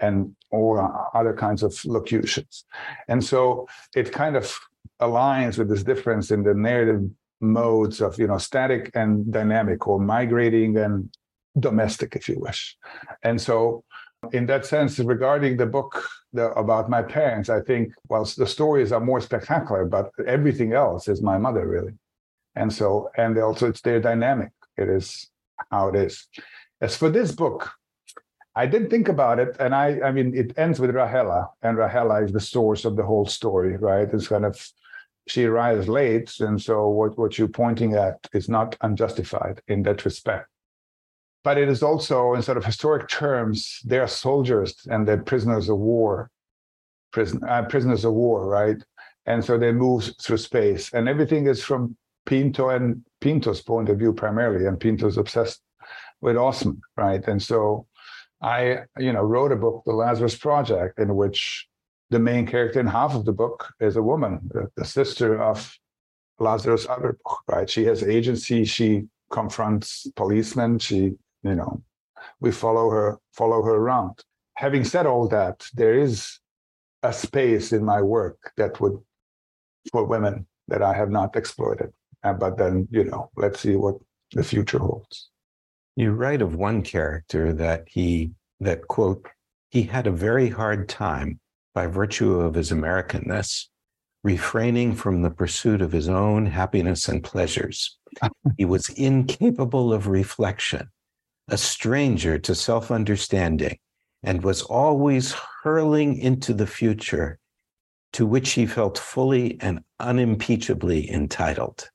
and 0.00 0.34
all 0.50 0.78
other 1.14 1.34
kinds 1.34 1.62
of 1.62 1.78
locutions. 1.84 2.64
And 3.08 3.22
so 3.22 3.68
it 3.94 4.12
kind 4.12 4.36
of 4.36 4.58
aligns 5.00 5.58
with 5.58 5.68
this 5.68 5.82
difference 5.82 6.30
in 6.30 6.42
the 6.42 6.54
narrative 6.54 7.02
modes 7.42 8.02
of 8.02 8.18
you 8.18 8.26
know 8.26 8.36
static 8.36 8.90
and 8.94 9.32
dynamic 9.32 9.86
or 9.86 9.98
migrating 9.98 10.76
and 10.76 11.08
domestic 11.58 12.16
if 12.16 12.28
you 12.28 12.38
wish. 12.38 12.76
And 13.22 13.40
so 13.40 13.84
in 14.32 14.46
that 14.46 14.66
sense, 14.66 14.98
regarding 14.98 15.56
the 15.56 15.66
book 15.66 16.04
the, 16.32 16.50
about 16.52 16.90
my 16.90 17.02
parents, 17.02 17.48
I 17.48 17.60
think, 17.60 17.92
well, 18.08 18.24
the 18.36 18.46
stories 18.46 18.92
are 18.92 19.00
more 19.00 19.20
spectacular, 19.20 19.84
but 19.84 20.10
everything 20.26 20.72
else 20.72 21.08
is 21.08 21.22
my 21.22 21.38
mother, 21.38 21.66
really. 21.66 21.92
And 22.54 22.72
so, 22.72 23.10
and 23.16 23.38
also 23.38 23.68
it's 23.68 23.80
their 23.80 24.00
dynamic. 24.00 24.50
It 24.76 24.88
is 24.88 25.30
how 25.70 25.88
it 25.88 25.96
is. 25.96 26.28
As 26.80 26.96
for 26.96 27.10
this 27.10 27.32
book, 27.32 27.70
I 28.54 28.66
did 28.66 28.90
think 28.90 29.08
about 29.08 29.38
it, 29.38 29.56
and 29.60 29.74
I, 29.74 30.00
I 30.00 30.12
mean, 30.12 30.34
it 30.34 30.58
ends 30.58 30.80
with 30.80 30.90
Rahela, 30.90 31.48
and 31.62 31.78
Rahela 31.78 32.24
is 32.24 32.32
the 32.32 32.40
source 32.40 32.84
of 32.84 32.96
the 32.96 33.04
whole 33.04 33.26
story, 33.26 33.76
right? 33.76 34.08
It's 34.12 34.28
kind 34.28 34.44
of 34.44 34.60
she 35.28 35.44
arrives 35.44 35.88
late, 35.88 36.40
and 36.40 36.60
so 36.60 36.88
what, 36.88 37.16
what 37.16 37.38
you're 37.38 37.48
pointing 37.48 37.94
at 37.94 38.18
is 38.32 38.48
not 38.48 38.76
unjustified 38.80 39.62
in 39.68 39.82
that 39.84 40.04
respect 40.04 40.48
but 41.42 41.58
it 41.58 41.68
is 41.68 41.82
also 41.82 42.34
in 42.34 42.42
sort 42.42 42.58
of 42.58 42.64
historic 42.64 43.08
terms 43.08 43.80
they 43.84 43.98
are 43.98 44.08
soldiers 44.08 44.74
and 44.90 45.06
they're 45.06 45.22
prisoners 45.22 45.68
of 45.68 45.78
war. 45.78 46.30
Prison, 47.12 47.40
uh, 47.48 47.64
prisoners 47.64 48.04
of 48.04 48.12
war 48.12 48.46
right? 48.48 48.82
And 49.26 49.44
so 49.44 49.58
they 49.58 49.72
move 49.72 50.12
through 50.22 50.38
space. 50.38 50.92
And 50.92 51.08
everything 51.08 51.46
is 51.46 51.62
from 51.62 51.96
pinto 52.26 52.68
and 52.70 53.04
pinto's 53.20 53.62
point 53.62 53.88
of 53.88 53.98
view 53.98 54.12
primarily 54.12 54.66
and 54.66 54.78
pinto's 54.78 55.16
obsessed 55.16 55.60
with 56.20 56.36
osman 56.36 56.80
right? 56.96 57.26
And 57.26 57.42
so 57.42 57.86
i 58.42 58.78
you 58.98 59.12
know 59.12 59.22
wrote 59.22 59.52
a 59.52 59.56
book 59.56 59.82
the 59.84 59.92
lazarus 59.92 60.34
project 60.34 60.98
in 60.98 61.14
which 61.14 61.66
the 62.08 62.18
main 62.18 62.46
character 62.46 62.80
in 62.80 62.86
half 62.86 63.14
of 63.14 63.26
the 63.26 63.32
book 63.32 63.70
is 63.80 63.96
a 63.96 64.02
woman 64.02 64.40
the, 64.76 64.84
sister 64.84 65.42
of 65.42 65.78
lazarus 66.40 66.86
Averbuch, 66.86 67.36
right? 67.46 67.68
She 67.68 67.84
has 67.84 68.02
agency. 68.02 68.64
She 68.64 69.04
confronts 69.30 70.06
policemen. 70.16 70.78
She 70.78 71.12
you 71.42 71.54
know 71.54 71.82
we 72.40 72.50
follow 72.50 72.90
her 72.90 73.18
follow 73.32 73.62
her 73.62 73.74
around. 73.74 74.22
Having 74.56 74.84
said 74.84 75.06
all 75.06 75.28
that 75.28 75.66
there 75.74 75.98
is 75.98 76.38
a 77.02 77.12
space 77.12 77.72
in 77.72 77.84
my 77.84 78.02
work 78.02 78.52
that 78.56 78.80
would 78.80 78.98
for 79.90 80.04
women 80.04 80.46
that 80.68 80.82
i 80.82 80.92
have 80.92 81.10
not 81.10 81.36
exploited. 81.36 81.92
Uh, 82.22 82.34
but 82.34 82.58
then 82.58 82.86
you 82.90 83.04
know 83.04 83.30
let's 83.36 83.60
see 83.60 83.76
what 83.76 83.96
the 84.32 84.44
future 84.44 84.78
holds. 84.78 85.30
You 85.96 86.12
write 86.12 86.42
of 86.42 86.54
one 86.54 86.82
character 86.82 87.52
that 87.54 87.84
he 87.88 88.32
that 88.60 88.86
quote 88.88 89.26
he 89.70 89.82
had 89.82 90.06
a 90.06 90.12
very 90.12 90.48
hard 90.48 90.88
time 90.88 91.40
by 91.74 91.86
virtue 91.86 92.40
of 92.40 92.54
his 92.54 92.70
americanness 92.70 93.66
refraining 94.22 94.94
from 94.94 95.22
the 95.22 95.30
pursuit 95.30 95.80
of 95.80 95.92
his 95.92 96.08
own 96.08 96.44
happiness 96.44 97.08
and 97.08 97.24
pleasures. 97.24 97.96
He 98.58 98.66
was 98.66 98.90
incapable 98.90 99.94
of 99.94 100.08
reflection 100.08 100.90
a 101.50 101.58
stranger 101.58 102.38
to 102.38 102.54
self 102.54 102.90
understanding, 102.90 103.78
and 104.22 104.42
was 104.42 104.62
always 104.62 105.34
hurling 105.62 106.16
into 106.16 106.54
the 106.54 106.66
future 106.66 107.38
to 108.12 108.26
which 108.26 108.52
he 108.52 108.66
felt 108.66 108.98
fully 108.98 109.60
and 109.60 109.80
unimpeachably 110.00 111.10
entitled. 111.10 111.90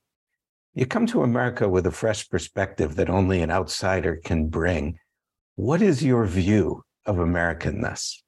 You 0.73 0.85
come 0.85 1.07
to 1.07 1.23
America 1.23 1.67
with 1.69 1.85
a 1.85 1.91
fresh 1.91 2.29
perspective 2.29 2.95
that 2.95 3.09
only 3.09 3.41
an 3.41 3.51
outsider 3.51 4.19
can 4.23 4.47
bring. 4.47 4.99
What 5.55 5.81
is 5.81 6.03
your 6.03 6.25
view 6.25 6.83
of 7.05 7.17
Americanness? 7.17 8.21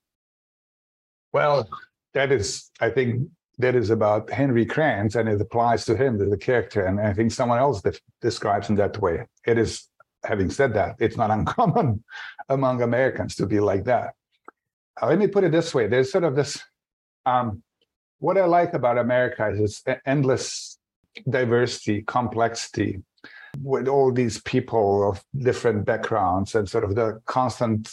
Well, 1.34 1.70
that 2.14 2.32
is, 2.32 2.72
I 2.80 2.90
think, 2.90 3.30
that 3.58 3.76
is 3.76 3.90
about 3.90 4.30
Henry 4.30 4.66
Kranz 4.66 5.16
and 5.16 5.28
it 5.28 5.42
applies 5.42 5.84
to 5.86 5.96
him, 5.96 6.18
the 6.18 6.38
character. 6.38 6.86
And 6.86 7.00
I 7.00 7.14
think 7.14 7.32
someone 7.32 7.60
else 7.60 7.82
de- 7.82 8.00
describes 8.22 8.70
him 8.70 8.76
that 8.76 9.02
way. 9.02 9.26
It 9.46 9.58
is, 9.58 9.88
having 10.24 10.50
said 10.50 10.74
that, 10.74 10.96
it's 11.00 11.18
not 11.18 11.32
uncommon 11.38 12.04
among 12.50 12.82
Americans 12.82 13.36
to 13.36 13.46
be 13.46 13.60
like 13.60 13.86
that. 13.86 14.14
Uh, 15.02 15.08
let 15.08 15.20
me 15.20 15.28
put 15.28 15.44
it 15.44 15.52
this 15.52 15.76
way 15.76 15.88
there's 15.88 16.12
sort 16.12 16.24
of 16.24 16.36
this 16.36 16.60
um, 17.26 17.62
what 18.20 18.38
I 18.38 18.46
like 18.46 18.74
about 18.74 18.98
America 18.98 19.48
is 19.50 19.82
its 19.86 20.02
endless 20.06 20.80
diversity, 21.30 22.04
complexity, 22.04 23.04
with 23.62 23.88
all 23.88 24.12
these 24.12 24.42
people 24.42 25.10
of 25.10 25.24
different 25.38 25.86
backgrounds 25.86 26.56
and 26.56 26.70
sort 26.70 26.84
of 26.84 26.96
the 26.96 27.22
constant, 27.26 27.92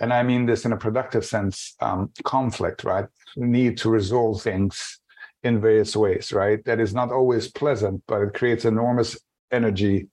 and 0.00 0.12
I 0.12 0.22
mean 0.22 0.46
this 0.46 0.64
in 0.64 0.72
a 0.72 0.76
productive 0.76 1.24
sense, 1.24 1.74
um, 1.80 2.10
conflict, 2.24 2.84
right? 2.84 3.06
Need 3.36 3.78
to 3.78 3.90
resolve 3.90 4.42
things 4.42 5.00
in 5.42 5.60
various 5.60 5.96
ways, 5.96 6.32
right? 6.32 6.64
That 6.64 6.80
is 6.80 6.94
not 6.94 7.10
always 7.10 7.48
pleasant, 7.48 8.02
but 8.06 8.20
it 8.22 8.34
creates 8.34 8.64
enormous 8.64 9.18
energy 9.50 10.08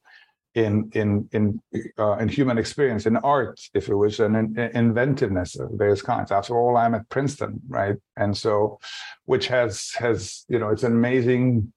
in 0.55 0.89
in 0.93 1.27
in 1.31 1.61
uh, 1.97 2.17
in 2.17 2.29
human 2.29 2.57
experience, 2.57 3.05
in 3.05 3.17
art, 3.17 3.59
if 3.73 3.87
you 3.87 3.97
wish, 3.97 4.19
and 4.19 4.35
in, 4.35 4.59
in 4.59 4.75
inventiveness 4.75 5.57
of 5.59 5.69
various 5.73 6.01
kinds. 6.01 6.31
After 6.31 6.57
all, 6.57 6.77
I'm 6.77 6.93
at 6.93 7.09
Princeton, 7.09 7.59
right? 7.67 7.95
And 8.17 8.35
so, 8.37 8.79
which 9.25 9.47
has 9.47 9.91
has 9.97 10.45
you 10.47 10.59
know, 10.59 10.69
it's 10.69 10.83
an 10.83 10.91
amazing 10.91 11.73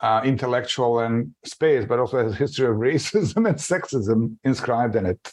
uh, 0.00 0.20
intellectual 0.24 0.98
and 0.98 1.32
space, 1.44 1.84
but 1.86 2.00
also 2.00 2.22
has 2.22 2.32
a 2.32 2.36
history 2.36 2.66
of 2.66 2.76
racism 2.90 3.48
and 3.48 3.56
sexism 3.56 4.36
inscribed 4.44 4.96
in 4.96 5.06
it. 5.06 5.32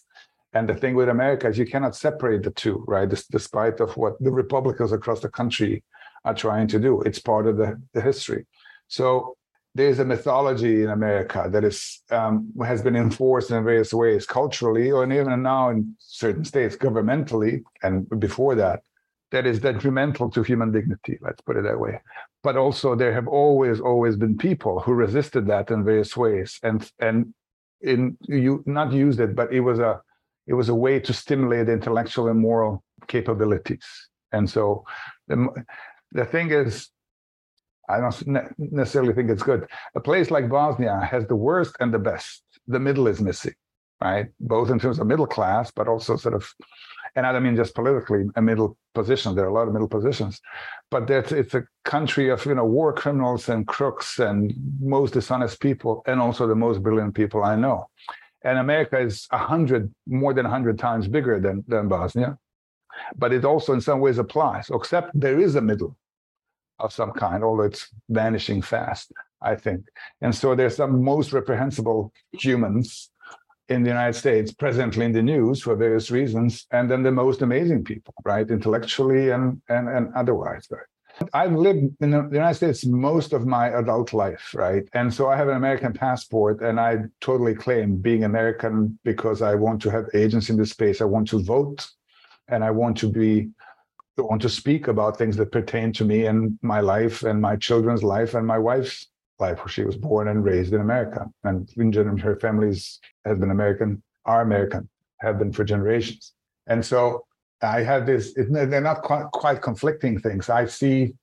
And 0.53 0.67
the 0.67 0.75
thing 0.75 0.95
with 0.95 1.09
America 1.09 1.47
is 1.47 1.57
you 1.57 1.65
cannot 1.65 1.95
separate 1.95 2.43
the 2.43 2.51
two, 2.51 2.83
right? 2.87 3.09
despite 3.31 3.79
of 3.79 3.95
what 3.97 4.13
the 4.19 4.31
Republicans 4.31 4.91
across 4.91 5.19
the 5.19 5.29
country 5.29 5.83
are 6.25 6.33
trying 6.33 6.67
to 6.67 6.79
do, 6.79 7.01
it's 7.01 7.19
part 7.19 7.47
of 7.47 7.57
the, 7.57 7.79
the 7.93 8.01
history. 8.01 8.45
So 8.87 9.37
there's 9.75 9.99
a 9.99 10.05
mythology 10.05 10.83
in 10.83 10.89
America 10.89 11.47
that 11.51 11.63
is 11.63 12.01
um, 12.09 12.51
has 12.65 12.81
been 12.81 12.95
enforced 12.95 13.51
in 13.51 13.63
various 13.63 13.93
ways, 13.93 14.25
culturally, 14.25 14.91
or 14.91 15.03
even 15.11 15.43
now 15.43 15.69
in 15.69 15.95
certain 15.99 16.43
states, 16.43 16.75
governmentally, 16.75 17.61
and 17.83 18.09
before 18.19 18.55
that, 18.55 18.81
that 19.31 19.45
is 19.45 19.59
detrimental 19.59 20.29
to 20.31 20.41
human 20.41 20.71
dignity. 20.71 21.19
Let's 21.21 21.41
put 21.41 21.55
it 21.55 21.63
that 21.63 21.79
way. 21.79 22.01
But 22.41 22.57
also, 22.57 22.95
there 22.95 23.13
have 23.13 23.27
always, 23.27 23.79
always 23.79 24.15
been 24.15 24.37
people 24.37 24.79
who 24.79 24.93
resisted 24.93 25.45
that 25.47 25.69
in 25.69 25.83
various 25.83 26.17
ways, 26.17 26.59
and 26.63 26.89
and 26.99 27.33
in 27.81 28.17
you 28.21 28.63
not 28.65 28.91
used 28.91 29.19
it, 29.19 29.35
but 29.35 29.53
it 29.53 29.61
was 29.61 29.79
a 29.79 30.01
it 30.47 30.53
was 30.53 30.69
a 30.69 30.75
way 30.75 30.99
to 30.99 31.13
stimulate 31.13 31.69
intellectual 31.69 32.27
and 32.27 32.39
moral 32.39 32.83
capabilities. 33.07 33.85
And 34.31 34.49
so, 34.49 34.83
the 35.27 35.47
the 36.11 36.25
thing 36.25 36.51
is 36.51 36.89
I 37.89 37.99
don't 37.99 38.55
necessarily 38.59 39.13
think 39.13 39.31
it's 39.31 39.43
good. 39.43 39.67
A 39.95 39.99
place 39.99 40.29
like 40.29 40.47
Bosnia 40.47 40.99
has 41.11 41.25
the 41.25 41.35
worst 41.35 41.75
and 41.79 41.91
the 41.91 41.99
best. 41.99 42.43
The 42.67 42.79
middle 42.79 43.07
is 43.07 43.19
missing, 43.19 43.55
right? 43.99 44.27
Both 44.39 44.69
in 44.69 44.79
terms 44.79 44.99
of 44.99 45.07
middle 45.07 45.25
class, 45.25 45.71
but 45.71 45.87
also 45.87 46.15
sort 46.15 46.35
of, 46.35 46.47
and 47.15 47.25
I 47.25 47.31
don't 47.31 47.41
mean 47.41 47.55
just 47.55 47.73
politically 47.73 48.25
a 48.35 48.41
middle 48.43 48.77
position. 48.93 49.33
There 49.33 49.45
are 49.45 49.49
a 49.49 49.53
lot 49.53 49.67
of 49.67 49.73
middle 49.73 49.87
positions, 49.87 50.39
but 50.91 51.09
it's 51.09 51.55
a 51.55 51.63
country 51.83 52.29
of 52.29 52.45
you 52.45 52.53
know 52.53 52.65
war 52.65 52.93
criminals 52.93 53.49
and 53.49 53.67
crooks 53.67 54.19
and 54.19 54.53
most 54.79 55.13
dishonest 55.15 55.59
people, 55.59 56.03
and 56.05 56.21
also 56.21 56.45
the 56.45 56.55
most 56.55 56.83
brilliant 56.83 57.15
people 57.15 57.43
I 57.43 57.55
know. 57.55 57.87
And 58.43 58.59
America 58.59 58.99
is 58.99 59.27
a 59.31 59.39
hundred, 59.39 59.91
more 60.05 60.33
than 60.33 60.45
a 60.45 60.49
hundred 60.49 60.77
times 60.77 61.07
bigger 61.07 61.39
than 61.39 61.63
than 61.67 61.87
Bosnia, 61.87 62.37
but 63.15 63.33
it 63.33 63.43
also 63.43 63.73
in 63.73 63.81
some 63.81 63.99
ways 63.99 64.19
applies. 64.19 64.69
Except 64.69 65.19
there 65.19 65.39
is 65.39 65.55
a 65.55 65.61
middle 65.61 65.97
of 66.79 66.93
some 66.93 67.11
kind, 67.11 67.43
although 67.43 67.63
it's 67.63 67.89
vanishing 68.09 68.61
fast, 68.61 69.11
I 69.41 69.55
think. 69.55 69.85
And 70.21 70.33
so 70.33 70.55
there's 70.55 70.75
some 70.75 71.03
most 71.03 71.33
reprehensible 71.33 72.13
humans 72.31 73.11
in 73.69 73.83
the 73.83 73.89
United 73.89 74.17
States 74.17 74.51
presently 74.51 75.05
in 75.05 75.11
the 75.11 75.21
news 75.21 75.61
for 75.61 75.75
various 75.75 76.09
reasons, 76.09 76.65
and 76.71 76.89
then 76.89 77.03
the 77.03 77.11
most 77.11 77.41
amazing 77.41 77.83
people, 77.83 78.13
right, 78.25 78.49
intellectually 78.49 79.29
and 79.29 79.61
and, 79.69 79.87
and 79.87 80.13
otherwise. 80.15 80.67
Right? 80.71 80.89
I've 81.33 81.53
lived 81.53 81.95
in 82.01 82.11
the 82.11 82.29
United 82.31 82.55
States 82.55 82.85
most 82.85 83.33
of 83.33 83.45
my 83.45 83.69
adult 83.77 84.13
life, 84.13 84.53
right? 84.55 84.87
And 84.93 85.13
so 85.13 85.27
I 85.27 85.35
have 85.35 85.49
an 85.49 85.57
American 85.57 85.93
passport, 85.93 86.61
and 86.61 86.79
I 86.79 86.97
totally 87.21 87.53
claim 87.53 87.97
being 87.97 88.23
American 88.23 88.97
because 89.03 89.41
I 89.41 89.55
want 89.55 89.81
to 89.83 89.89
have 89.91 90.05
agents 90.13 90.49
in 90.49 90.57
this 90.57 90.71
space. 90.71 91.01
I 91.01 91.05
want 91.05 91.27
to 91.29 91.43
vote, 91.43 91.87
and 92.47 92.63
I 92.63 92.71
want 92.71 92.97
to 92.97 93.09
be 93.11 93.49
want 94.17 94.41
to 94.41 94.49
speak 94.49 94.87
about 94.87 95.17
things 95.17 95.37
that 95.37 95.51
pertain 95.51 95.93
to 95.93 96.05
me 96.05 96.25
and 96.25 96.57
my 96.61 96.79
life 96.81 97.23
and 97.23 97.41
my 97.41 97.55
children's 97.55 98.03
life 98.03 98.33
and 98.33 98.45
my 98.45 98.57
wife's 98.57 99.07
life, 99.39 99.59
where 99.59 99.69
she 99.69 99.83
was 99.83 99.95
born 99.95 100.27
and 100.27 100.43
raised 100.43 100.73
in 100.73 100.81
America. 100.81 101.25
And 101.43 101.69
in 101.77 101.91
general, 101.91 102.17
her 102.17 102.35
family's 102.35 102.99
has 103.25 103.37
been 103.37 103.51
American, 103.51 104.03
are 104.25 104.41
American, 104.41 104.89
have 105.19 105.39
been 105.39 105.53
for 105.53 105.63
generations. 105.63 106.33
And 106.67 106.85
so 106.85 107.25
I 107.61 107.81
have 107.83 108.05
this, 108.05 108.35
it, 108.37 108.51
they're 108.51 108.81
not 108.81 109.01
quite, 109.01 109.25
quite 109.31 109.61
conflicting 109.61 110.19
things. 110.19 110.49
I 110.49 110.65
see, 110.65 111.13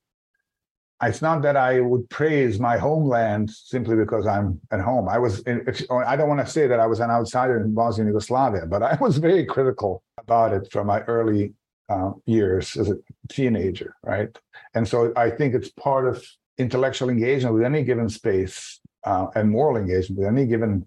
it's 1.03 1.21
not 1.21 1.43
that 1.43 1.57
I 1.57 1.81
would 1.81 2.09
praise 2.09 2.59
my 2.59 2.79
homeland 2.79 3.51
simply 3.51 3.97
because 3.97 4.27
I'm 4.27 4.61
at 4.71 4.81
home. 4.81 5.09
I 5.09 5.19
was, 5.19 5.41
in, 5.41 5.67
I 5.91 6.17
don't 6.17 6.29
want 6.29 6.41
to 6.41 6.51
say 6.51 6.67
that 6.67 6.81
I 6.81 6.87
was 6.87 7.01
an 7.01 7.11
outsider 7.11 7.61
in 7.61 7.75
Bosnia 7.75 8.07
Yugoslavia, 8.07 8.65
but 8.67 8.83
I 8.83 8.97
was 9.01 9.19
very 9.19 9.45
critical 9.45 10.03
about 10.19 10.55
it 10.55 10.73
from 10.73 10.87
my 10.87 11.03
early 11.03 11.53
uh, 11.89 12.11
years 12.25 12.77
as 12.77 12.91
a 12.91 12.97
teenager, 13.29 13.95
right? 14.03 14.37
And 14.75 14.87
so 14.87 15.13
I 15.17 15.31
think 15.31 15.55
it's 15.55 15.71
part 15.71 16.09
of 16.09 16.25
intellectual 16.59 17.11
engagement 17.11 17.55
with 17.55 17.65
any 17.65 17.85
given 17.85 18.09
space 18.09 18.81
uh, 19.05 19.27
and 19.35 19.51
moral 19.51 19.77
engagement 19.77 20.19
with 20.21 20.29
any 20.29 20.47
given 20.47 20.87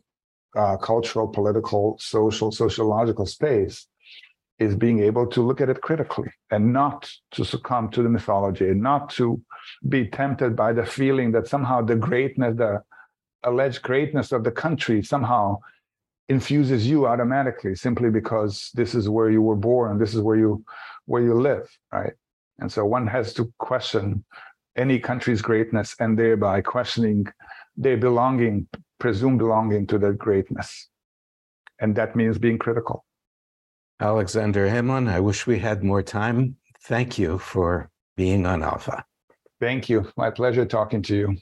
uh, 0.56 0.78
cultural, 0.78 1.28
political, 1.28 1.98
social, 2.00 2.52
sociological 2.52 3.26
space 3.26 3.88
is 4.58 4.76
being 4.76 5.02
able 5.02 5.26
to 5.26 5.42
look 5.42 5.62
at 5.62 5.70
it 5.70 5.82
critically 5.82 6.30
and 6.52 6.74
not 6.74 7.10
to 7.32 7.46
succumb 7.46 7.90
to 7.90 8.04
the 8.04 8.10
mythology 8.10 8.68
and 8.68 8.82
not 8.82 9.10
to 9.10 9.42
be 9.88 10.06
tempted 10.08 10.56
by 10.56 10.74
the 10.74 10.86
feeling 10.86 11.32
that 11.32 11.48
somehow 11.48 11.82
the 11.82 11.96
greatness, 11.96 12.58
the 12.58 12.82
alleged 13.44 13.82
greatness 13.82 14.32
of 14.34 14.44
the 14.44 14.52
country 14.52 15.02
somehow 15.02 15.58
infuses 16.30 16.88
you 16.88 17.08
automatically 17.08 17.76
simply 17.76 18.10
because 18.10 18.70
this 18.76 18.94
is 18.94 19.10
where 19.10 19.30
you 19.30 19.42
were 19.42 19.56
born, 19.56 19.98
this 19.98 20.14
is 20.14 20.22
where 20.22 20.38
you 20.38 20.64
where 21.06 21.24
you 21.24 21.34
live, 21.34 21.68
right? 21.92 22.14
And 22.60 22.72
so 22.72 22.86
one 22.86 23.08
has 23.08 23.34
to 23.34 23.52
question 23.58 24.24
any 24.76 25.00
country's 25.00 25.42
greatness 25.42 25.96
and 26.00 26.18
thereby 26.18 26.62
questioning 26.62 27.26
their 27.76 27.98
belonging, 27.98 28.68
presumed 29.00 29.40
belonging 29.40 29.88
to 29.88 29.98
that 30.00 30.18
greatness. 30.18 30.90
And 31.80 31.96
that 31.96 32.16
means 32.16 32.38
being 32.38 32.60
critical. 32.60 33.06
Aleksandar 34.02 34.70
Hemon, 34.70 35.10
I 35.10 35.20
wish 35.20 35.48
we 35.48 35.60
had 35.60 35.84
more 35.84 36.04
time. 36.04 36.56
Thank 36.84 37.18
you 37.18 37.40
for 37.40 37.90
being 38.16 38.46
on 38.46 38.64
Alpha. 38.64 39.04
Thank 39.60 39.90
you. 39.90 40.12
My 40.16 40.30
pleasure 40.30 40.66
talking 40.66 41.02
to 41.04 41.16
you. 41.16 41.38